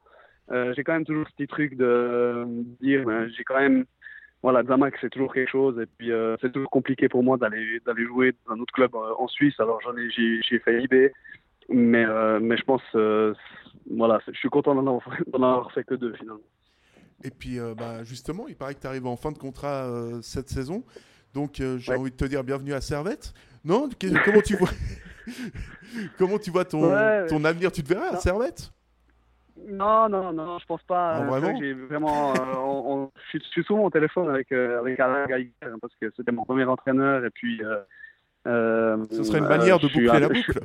j'ai 0.50 0.84
quand 0.84 0.94
même 0.94 1.06
toujours 1.06 1.28
ce 1.28 1.34
petit 1.34 1.48
truc 1.48 1.76
de 1.76 2.46
dire, 2.82 3.06
ben, 3.06 3.30
j'ai 3.36 3.44
quand 3.44 3.60
même 3.60 3.86
voilà, 4.42 4.64
Zamax, 4.64 4.98
c'est 5.02 5.10
toujours 5.10 5.34
quelque 5.34 5.52
chose. 5.52 5.78
Et 5.82 5.86
puis, 5.98 6.12
c'est 6.42 6.52
toujours 6.52 6.70
compliqué 6.70 7.10
pour 7.10 7.24
moi 7.24 7.38
d'aller 7.38 7.80
d'aller 7.86 8.06
jouer 8.06 8.34
dans 8.48 8.54
un 8.54 8.60
autre 8.60 8.74
club 8.74 8.96
en 8.96 9.28
Suisse. 9.28 9.60
Alors, 9.60 9.82
j'en 9.82 9.96
ai, 9.98 10.10
j'ai 10.10 10.60
fait 10.60 10.84
IB. 10.84 11.12
Mais, 11.70 12.06
euh, 12.06 12.40
mais 12.42 12.58
je 12.58 12.64
pense, 12.64 12.82
euh, 12.96 13.34
voilà, 13.90 14.20
je 14.28 14.38
suis 14.38 14.50
content 14.50 14.76
d'en 14.84 14.88
avoir, 15.44 15.72
fait 15.72 15.84
que 15.84 15.96
deux 15.96 16.14
finalement. 16.14 16.42
Et 17.24 17.32
puis, 17.32 17.60
euh, 17.60 17.76
bah, 17.76 18.04
justement, 18.04 18.48
il 18.48 18.56
paraît 18.56 18.76
que 18.76 18.82
tu 18.82 18.88
arrives 18.88 19.08
en 19.08 19.18
fin 19.18 19.32
de 19.32 19.38
contrat 19.38 19.88
cette 20.22 20.50
saison. 20.50 20.84
Donc, 21.34 21.62
j'ai 21.78 21.94
envie 21.94 22.12
de 22.12 22.16
te 22.16 22.26
dire 22.26 22.44
bienvenue 22.44 22.74
à 22.74 22.82
Servette. 22.82 23.34
Non? 23.64 23.90
Comment 24.26 24.42
tu 24.42 24.56
vois, 24.56 24.70
comment 26.18 26.40
tu 26.40 26.50
vois 26.50 26.66
ton, 26.66 26.90
ton 27.28 27.44
avenir? 27.44 27.72
Tu 27.72 27.84
te 27.84 27.90
verras 27.90 28.16
à 28.16 28.18
Servette? 28.18 28.72
Non, 29.68 30.10
non, 30.10 30.34
non, 30.34 30.60
je 30.60 30.66
pense 30.66 30.84
pas. 30.84 31.16
Ah, 31.16 31.24
vraiment, 31.24 31.60
vraiment 31.88 33.12
je, 33.32 33.40
suis, 33.40 33.64
souvent 33.64 33.84
au 33.84 33.90
téléphone 33.90 34.30
avec, 34.30 34.52
avec 34.52 35.00
Alain 35.00 35.26
Geiger 35.28 35.52
hein, 35.62 35.76
parce 35.82 35.94
que 36.00 36.12
c'était 36.16 36.32
mon 36.32 36.44
premier 36.44 36.66
entraîneur 36.66 37.26
et 37.26 37.30
puis. 37.30 37.62
Ce 38.46 39.24
serait 39.24 39.40
une 39.40 39.48
manière 39.48 39.80
de 39.80 39.88
boucler 39.88 40.20
la 40.20 40.30
boucle. 40.30 40.60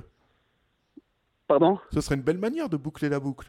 Pardon? 1.46 1.78
Ce 1.92 2.00
serait 2.00 2.14
une 2.14 2.22
belle 2.22 2.38
manière 2.38 2.68
de 2.68 2.76
boucler 2.76 3.08
la 3.08 3.20
boucle. 3.20 3.48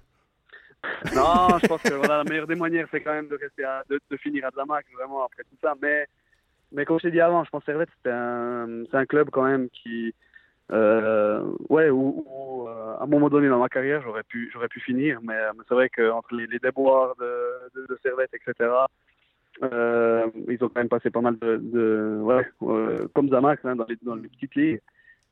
non, 1.16 1.58
je 1.62 1.68
pense 1.68 1.82
que 1.82 1.94
voilà, 1.94 2.18
la 2.18 2.24
meilleure 2.24 2.48
des 2.48 2.56
manières, 2.56 2.88
c'est 2.92 3.02
quand 3.02 3.14
même 3.14 3.28
de 3.28 3.38
rester 3.42 3.64
à, 3.64 3.84
de, 3.90 4.18
finir 4.18 4.46
à 4.46 4.52
Zamac, 4.52 4.86
vraiment, 4.94 5.26
après 5.26 5.44
tout 5.44 5.58
ça. 5.62 5.74
Mais, 5.82 6.08
mais 6.72 6.86
comme 6.86 7.00
je 7.00 7.04
t'ai 7.04 7.12
dit 7.12 7.22
avant, 7.22 7.44
je 7.44 7.50
pense 7.50 7.62
que 7.62 7.72
Servette, 7.72 7.90
c'est 8.04 8.12
un, 8.12 8.84
un 8.92 9.06
club 9.06 9.30
quand 9.32 9.44
même 9.44 9.70
qui, 9.70 10.14
euh, 10.72 11.44
ouais, 11.70 11.90
où, 11.90 12.68
euh, 12.68 12.96
à 12.98 13.04
un 13.04 13.08
moment 13.08 13.30
donné 13.30 13.48
dans 13.50 13.60
ma 13.60 13.70
carrière, 13.70 14.02
j'aurais 14.02 14.24
pu, 14.24 14.50
j'aurais 14.54 14.68
pu 14.68 14.80
finir. 14.80 15.20
Mais, 15.22 15.40
c'est 15.68 15.74
vrai 15.74 15.90
qu'entre 15.90 16.36
les, 16.36 16.48
déboires 16.60 17.16
de, 17.20 17.86
de, 17.88 18.00
Servette, 18.02 18.34
etc., 18.34 18.70
euh, 19.64 20.28
ils 20.48 20.64
ont 20.64 20.68
quand 20.68 20.82
même 20.82 20.90
passé 20.90 21.10
pas 21.10 21.22
mal 21.22 21.38
de, 21.40 22.20
ouais, 22.22 22.50
comme 23.14 23.30
Zamac, 23.30 23.60
hein, 23.64 23.76
dans, 23.76 23.86
les, 23.88 23.98
dans 24.02 24.16
les 24.16 24.28
petites 24.28 24.56
ligues. 24.56 24.82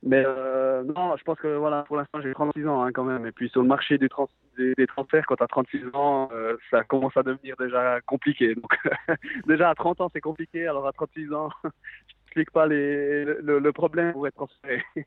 Mais 0.05 0.21
euh, 0.25 0.83
non, 0.83 1.15
je 1.15 1.23
pense 1.23 1.39
que 1.39 1.55
voilà, 1.55 1.83
pour 1.83 1.95
l'instant 1.95 2.19
j'ai 2.21 2.33
36 2.33 2.67
ans 2.67 2.83
hein, 2.83 2.91
quand 2.91 3.05
même. 3.05 3.25
Et 3.25 3.31
puis 3.31 3.47
sur 3.49 3.61
le 3.61 3.67
marché 3.67 3.97
des, 3.97 4.09
trans 4.09 4.27
des, 4.57 4.75
transferts, 4.85 5.25
quand 5.25 5.37
tu 5.37 5.43
as 5.43 5.47
36 5.47 5.81
ans, 5.93 6.29
euh, 6.33 6.57
ça 6.69 6.83
commence 6.83 7.15
à 7.15 7.23
devenir 7.23 7.55
déjà 7.57 8.01
compliqué. 8.01 8.53
Donc 8.53 8.77
déjà 9.47 9.69
à 9.69 9.75
30 9.75 10.01
ans 10.01 10.09
c'est 10.13 10.19
compliqué, 10.19 10.67
alors 10.67 10.85
à 10.87 10.91
36 10.91 11.31
ans, 11.33 11.49
n'explique 12.33 12.51
pas 12.51 12.67
les, 12.67 13.25
le, 13.25 13.71
problème 13.71 14.13
pour 14.13 14.27
être 14.27 14.35
transféré. 14.35 14.83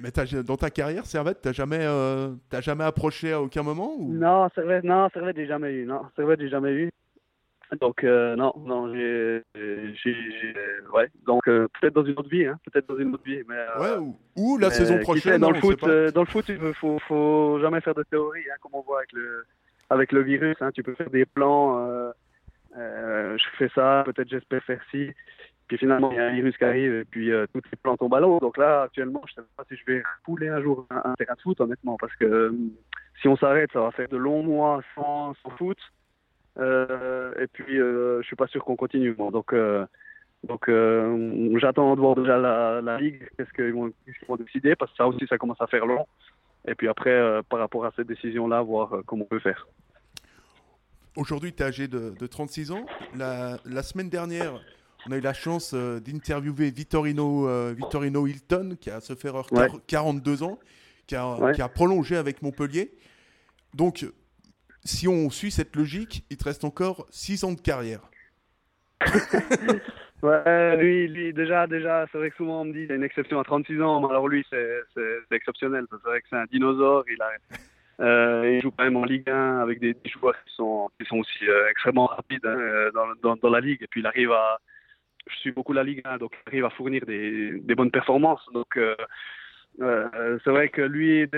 Mais 0.00 0.10
dans 0.44 0.56
ta 0.56 0.70
carrière, 0.70 1.06
Servette, 1.06 1.40
t'as 1.42 1.52
jamais, 1.52 1.80
euh, 1.80 2.28
jamais 2.60 2.84
approché 2.84 3.32
à 3.32 3.40
aucun 3.40 3.62
moment 3.62 3.94
ou... 3.98 4.12
Non, 4.12 4.48
Servette, 4.54 4.84
non, 4.84 5.08
Servette, 5.12 5.36
j'ai 5.36 5.46
jamais 5.46 5.72
eu. 5.72 5.86
Non, 5.86 6.02
Servette, 6.14 6.40
j'ai 6.40 6.48
jamais 6.48 6.72
eu. 6.72 6.90
Donc 7.80 8.04
euh, 8.04 8.36
non, 8.36 8.52
non, 8.58 8.94
j'ai, 8.94 9.42
ouais. 10.94 11.08
Donc 11.26 11.48
euh, 11.48 11.66
peut-être 11.80 11.94
dans 11.94 12.04
une 12.04 12.16
autre 12.16 12.28
vie, 12.28 12.46
hein, 12.46 12.58
peut-être 12.64 12.88
dans 12.88 12.96
une 12.96 13.12
autre 13.12 13.24
vie, 13.24 13.42
mais 13.48 13.56
euh, 13.56 13.98
ouais, 13.98 14.14
ou, 14.36 14.56
la 14.56 14.70
saison 14.70 14.98
prochaine. 15.00 15.40
dans 15.40 15.50
le 15.50 15.60
foot, 15.60 15.80
dans 15.80 16.20
le 16.20 16.26
foot, 16.26 16.44
il 16.48 16.74
faut, 16.74 17.00
faut 17.00 17.58
jamais 17.60 17.80
faire 17.80 17.94
de 17.94 18.04
théorie, 18.04 18.44
hein, 18.48 18.56
comme 18.60 18.74
on 18.74 18.82
voit 18.82 18.98
avec 18.98 19.12
le, 19.12 19.44
avec 19.90 20.12
le 20.12 20.22
virus. 20.22 20.56
Hein, 20.60 20.70
tu 20.72 20.84
peux 20.84 20.94
faire 20.94 21.10
des 21.10 21.26
plans. 21.26 22.12
je 22.76 23.44
fais 23.58 23.70
ça, 23.74 24.04
peut-être 24.06 24.28
j'espère 24.28 24.62
faire 24.62 24.80
ci. 24.92 25.10
Puis 25.68 25.78
finalement, 25.78 26.12
il 26.12 26.16
y 26.16 26.20
a 26.20 26.26
un 26.26 26.32
virus 26.32 26.56
qui 26.56 26.64
arrive 26.64 26.94
et 26.94 27.04
puis 27.04 27.30
tous 27.52 27.62
les 27.70 27.76
plans 27.82 27.96
tombent 27.96 28.18
l'eau. 28.20 28.38
Donc 28.40 28.56
là, 28.56 28.82
actuellement, 28.82 29.22
je 29.26 29.40
ne 29.40 29.44
sais 29.44 29.50
pas 29.56 29.64
si 29.68 29.76
je 29.76 29.92
vais 29.92 30.02
pouler 30.24 30.48
un 30.48 30.62
jour 30.62 30.86
un, 30.90 31.14
terrain 31.14 31.34
de 31.34 31.40
foot, 31.40 31.60
honnêtement, 31.60 31.96
parce 31.96 32.14
que 32.16 32.54
si 33.20 33.28
on 33.28 33.36
s'arrête, 33.36 33.72
ça 33.72 33.80
va 33.80 33.90
faire 33.90 34.08
de 34.08 34.16
longs 34.16 34.42
mois 34.42 34.80
sans, 34.94 35.34
sans 35.42 35.50
foot. 35.56 35.78
Euh, 36.58 37.32
et 37.38 37.46
puis, 37.46 37.78
euh, 37.78 38.20
je 38.22 38.26
suis 38.26 38.36
pas 38.36 38.46
sûr 38.46 38.64
qu'on 38.64 38.76
continue. 38.76 39.14
Donc, 39.14 39.52
euh, 39.52 39.86
donc 40.44 40.70
j'attends 41.58 41.94
de 41.96 42.00
voir 42.00 42.14
déjà 42.14 42.38
la, 42.38 42.98
ligue, 42.98 43.28
qu'est-ce 43.36 43.52
qu'ils 43.52 43.74
vont, 43.74 44.36
décider, 44.36 44.76
parce 44.76 44.90
que 44.92 44.96
ça 44.96 45.06
aussi, 45.06 45.26
ça 45.28 45.38
commence 45.38 45.60
à 45.60 45.66
faire 45.66 45.86
long. 45.86 46.06
Et 46.68 46.74
puis 46.74 46.88
après, 46.88 47.42
par 47.48 47.60
rapport 47.60 47.84
à 47.84 47.92
cette 47.94 48.08
décision-là, 48.08 48.62
voir 48.62 49.02
comment 49.06 49.24
on 49.24 49.28
peut 49.28 49.38
faire. 49.38 49.66
Aujourd'hui, 51.16 51.52
tu 51.52 51.62
es 51.62 51.66
âgé 51.66 51.88
de, 51.88 52.10
de, 52.10 52.26
36 52.26 52.72
ans. 52.72 52.84
La, 53.14 53.82
semaine 53.82 54.10
dernière, 54.10 54.60
on 55.08 55.12
a 55.12 55.16
eu 55.16 55.20
la 55.20 55.32
chance 55.32 55.74
d'interviewer 55.74 56.70
Vittorino, 56.70 57.72
Vittorino 57.74 58.26
Hilton, 58.26 58.76
qui 58.80 58.90
a 58.90 59.00
se 59.00 59.14
faire 59.14 59.42
42 59.86 60.42
ans, 60.42 60.58
qui 61.06 61.14
a, 61.14 61.52
qui 61.54 61.62
a, 61.62 61.68
prolongé 61.68 62.16
avec 62.16 62.42
Montpellier. 62.42 62.92
Donc, 63.74 64.04
si 64.84 65.08
on 65.08 65.30
suit 65.30 65.50
cette 65.50 65.74
logique, 65.76 66.24
il 66.30 66.36
te 66.36 66.44
reste 66.44 66.64
encore 66.64 67.06
6 67.10 67.44
ans 67.44 67.52
de 67.52 67.60
carrière. 67.60 68.00
ouais, 70.22 70.76
lui, 70.78 71.08
lui, 71.08 71.32
déjà, 71.32 71.66
déjà 71.66 72.06
c'est 72.10 72.18
vrai 72.18 72.30
que 72.30 72.36
souvent 72.36 72.62
on 72.62 72.64
me 72.64 72.72
dit 72.72 72.82
qu'il 72.82 72.92
a 72.92 72.94
une 72.94 73.02
exception 73.02 73.38
à 73.38 73.44
36 73.44 73.82
ans, 73.82 74.00
mais 74.00 74.08
alors 74.08 74.28
lui, 74.28 74.44
c'est 74.50 74.82
exceptionnel. 75.30 75.84
C'est 75.90 76.02
vrai 76.08 76.20
que 76.20 76.26
c'est 76.30 76.36
un 76.36 76.46
dinosaure. 76.46 77.04
Il, 77.10 77.20
a, 77.20 77.28
euh, 78.00 78.52
il 78.54 78.62
joue 78.62 78.70
quand 78.70 78.84
même 78.84 78.96
en 78.96 79.04
Ligue 79.04 79.28
1 79.28 79.60
avec 79.60 79.80
des, 79.80 79.94
joueurs 80.06 80.34
qui 80.46 80.54
sont, 80.54 80.90
qui 80.98 81.06
sont 81.06 81.18
aussi 81.18 81.48
euh, 81.48 81.68
extrêmement 81.70 82.06
rapides 82.06 82.44
hein, 82.46 82.56
euh, 82.58 82.90
dans, 82.92 83.06
dans, 83.22 83.36
dans, 83.36 83.50
la 83.50 83.60
Ligue. 83.60 83.82
Et 83.82 83.86
puis 83.86 84.00
il 84.00 84.06
arrive 84.06 84.32
à. 84.32 84.58
Je 85.28 85.36
suis 85.36 85.52
beaucoup 85.52 85.72
la 85.72 85.84
Ligue 85.84 86.02
1, 86.04 86.18
donc 86.18 86.32
il 86.34 86.48
arrive 86.48 86.64
à 86.64 86.70
fournir 86.70 87.04
des, 87.06 87.60
bonnes 87.76 87.90
performances. 87.90 88.44
Donc. 88.52 88.78
Euh, 89.82 90.38
c'est 90.42 90.50
vrai 90.50 90.70
que 90.70 90.80
lui, 90.80 91.28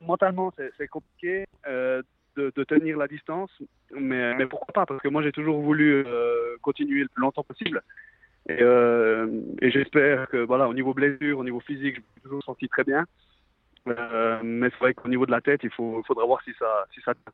mentalement, 0.00 0.52
c'est 0.78 0.88
compliqué. 0.88 1.46
Euh, 1.66 2.02
de, 2.36 2.64
tenir 2.64 2.98
la 2.98 3.08
distance, 3.08 3.50
mais, 3.98 4.44
pourquoi 4.44 4.72
pas 4.74 4.84
Parce 4.84 5.00
que 5.00 5.08
moi, 5.08 5.22
j'ai 5.22 5.32
toujours 5.32 5.62
voulu 5.62 6.04
continuer 6.60 7.00
le 7.00 7.08
plus 7.08 7.22
longtemps 7.22 7.42
possible. 7.42 7.82
Et, 8.48 9.70
j'espère 9.70 10.28
que, 10.28 10.44
voilà, 10.44 10.68
au 10.68 10.74
niveau 10.74 10.92
blessure, 10.92 11.38
au 11.38 11.44
niveau 11.44 11.60
physique, 11.60 11.94
je 11.94 12.00
me 12.00 12.06
suis 12.12 12.20
toujours 12.22 12.44
senti 12.44 12.68
très 12.68 12.84
bien. 12.84 13.06
mais 13.86 14.68
c'est 14.68 14.78
vrai 14.80 14.92
qu'au 14.92 15.08
niveau 15.08 15.24
de 15.24 15.30
la 15.30 15.40
tête, 15.40 15.62
il 15.64 15.70
faudra 15.70 16.26
voir 16.26 16.42
si 16.42 16.52
ça, 16.58 16.86
si 16.92 17.00
ça 17.00 17.14
tient. 17.14 17.32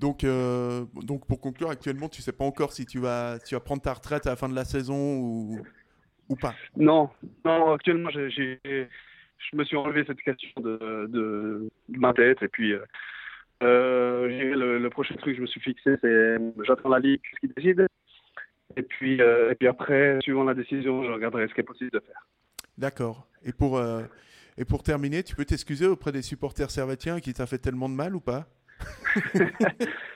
Donc, 0.00 0.24
euh, 0.24 0.86
donc 1.02 1.26
pour 1.26 1.42
conclure, 1.42 1.68
actuellement, 1.68 2.08
tu 2.08 2.22
sais 2.22 2.32
pas 2.32 2.44
encore 2.44 2.72
si 2.72 2.86
tu 2.86 2.98
vas, 2.98 3.38
tu 3.38 3.54
vas 3.54 3.60
prendre 3.60 3.82
ta 3.82 3.92
retraite 3.92 4.26
à 4.26 4.30
la 4.30 4.36
fin 4.36 4.48
de 4.48 4.54
la 4.54 4.64
saison 4.64 5.18
ou, 5.18 5.60
ou 6.30 6.36
pas 6.36 6.54
Non, 6.74 7.10
non 7.44 7.72
actuellement, 7.74 8.08
j'ai, 8.10 8.58
je 8.64 9.56
me 9.56 9.62
suis 9.62 9.76
enlevé 9.76 10.04
cette 10.06 10.22
question 10.22 10.58
de, 10.62 11.06
de, 11.10 11.70
ma 11.90 12.14
tête 12.14 12.42
et 12.42 12.48
puis 12.48 12.72
euh, 12.72 12.80
euh 13.62 14.26
le, 14.78 14.88
prochain 14.88 15.14
truc 15.16 15.34
que 15.34 15.36
je 15.36 15.42
me 15.42 15.46
suis 15.46 15.60
fixé, 15.60 15.96
c'est 16.00 16.36
j'attends 16.66 16.88
la 16.88 16.98
ligue, 16.98 17.20
ce 17.34 17.46
qui 17.46 17.52
décide. 17.54 17.86
Et 18.76 18.82
puis, 18.82 19.20
euh, 19.20 19.50
et 19.50 19.54
puis 19.54 19.68
après, 19.68 20.18
suivant 20.22 20.44
la 20.44 20.54
décision, 20.54 21.04
je 21.04 21.10
regarderai 21.10 21.46
ce 21.46 21.52
qui 21.52 21.60
est 21.60 21.64
possible 21.64 21.90
de 21.90 22.00
faire. 22.00 22.26
D'accord. 22.78 23.26
Et 23.44 23.52
pour, 23.52 23.82
et 24.56 24.64
pour 24.64 24.82
terminer, 24.82 25.22
tu 25.24 25.34
peux 25.34 25.44
t'excuser 25.44 25.86
auprès 25.86 26.12
des 26.12 26.22
supporters 26.22 26.70
servatiens 26.70 27.20
qui 27.20 27.34
t'a 27.34 27.44
fait 27.44 27.58
tellement 27.58 27.90
de 27.90 27.94
mal 27.94 28.16
ou 28.16 28.20
pas? 28.20 28.46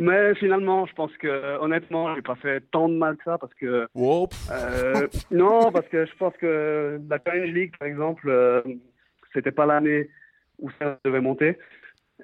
Mais 0.00 0.34
finalement, 0.36 0.86
je 0.86 0.94
pense 0.94 1.14
que 1.18 1.58
honnêtement, 1.58 2.14
j'ai 2.14 2.22
pas 2.22 2.34
fait 2.36 2.62
tant 2.70 2.88
de 2.88 2.94
mal 2.94 3.18
que 3.18 3.24
ça 3.24 3.36
parce 3.36 3.52
que 3.52 3.86
euh, 3.96 5.06
non, 5.30 5.70
parce 5.70 5.86
que 5.88 6.06
je 6.06 6.16
pense 6.16 6.34
que 6.38 6.98
la 7.06 7.18
Challenge 7.22 7.50
League, 7.50 7.76
par 7.78 7.86
exemple, 7.86 8.26
euh, 8.30 8.62
c'était 9.34 9.52
pas 9.52 9.66
l'année 9.66 10.08
où 10.58 10.70
ça 10.78 10.98
devait 11.04 11.20
monter. 11.20 11.58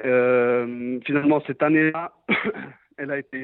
Euh, 0.07 0.99
finalement, 1.05 1.43
cette 1.47 1.63
année-là, 1.63 2.13
elle 2.97 3.11
a 3.11 3.19
été, 3.19 3.43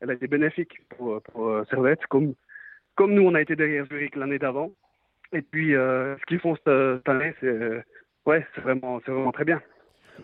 elle 0.00 0.10
a 0.10 0.12
été 0.12 0.26
bénéfique 0.26 0.78
pour, 0.90 1.22
pour 1.22 1.62
Servette, 1.70 2.06
comme 2.08 2.34
comme 2.94 3.14
nous, 3.14 3.22
on 3.22 3.34
a 3.34 3.40
été 3.40 3.56
derrière 3.56 3.86
Zurich 3.86 4.16
l'année 4.16 4.38
d'avant. 4.38 4.70
Et 5.32 5.40
puis, 5.40 5.72
ce 5.72 6.26
qu'ils 6.26 6.40
font 6.40 6.56
cette, 6.56 7.08
année, 7.08 7.34
c'est 7.40 7.84
ouais, 8.26 8.46
c'est 8.54 8.60
vraiment, 8.60 9.00
c'est 9.04 9.12
vraiment 9.12 9.32
très 9.32 9.46
bien. 9.46 9.62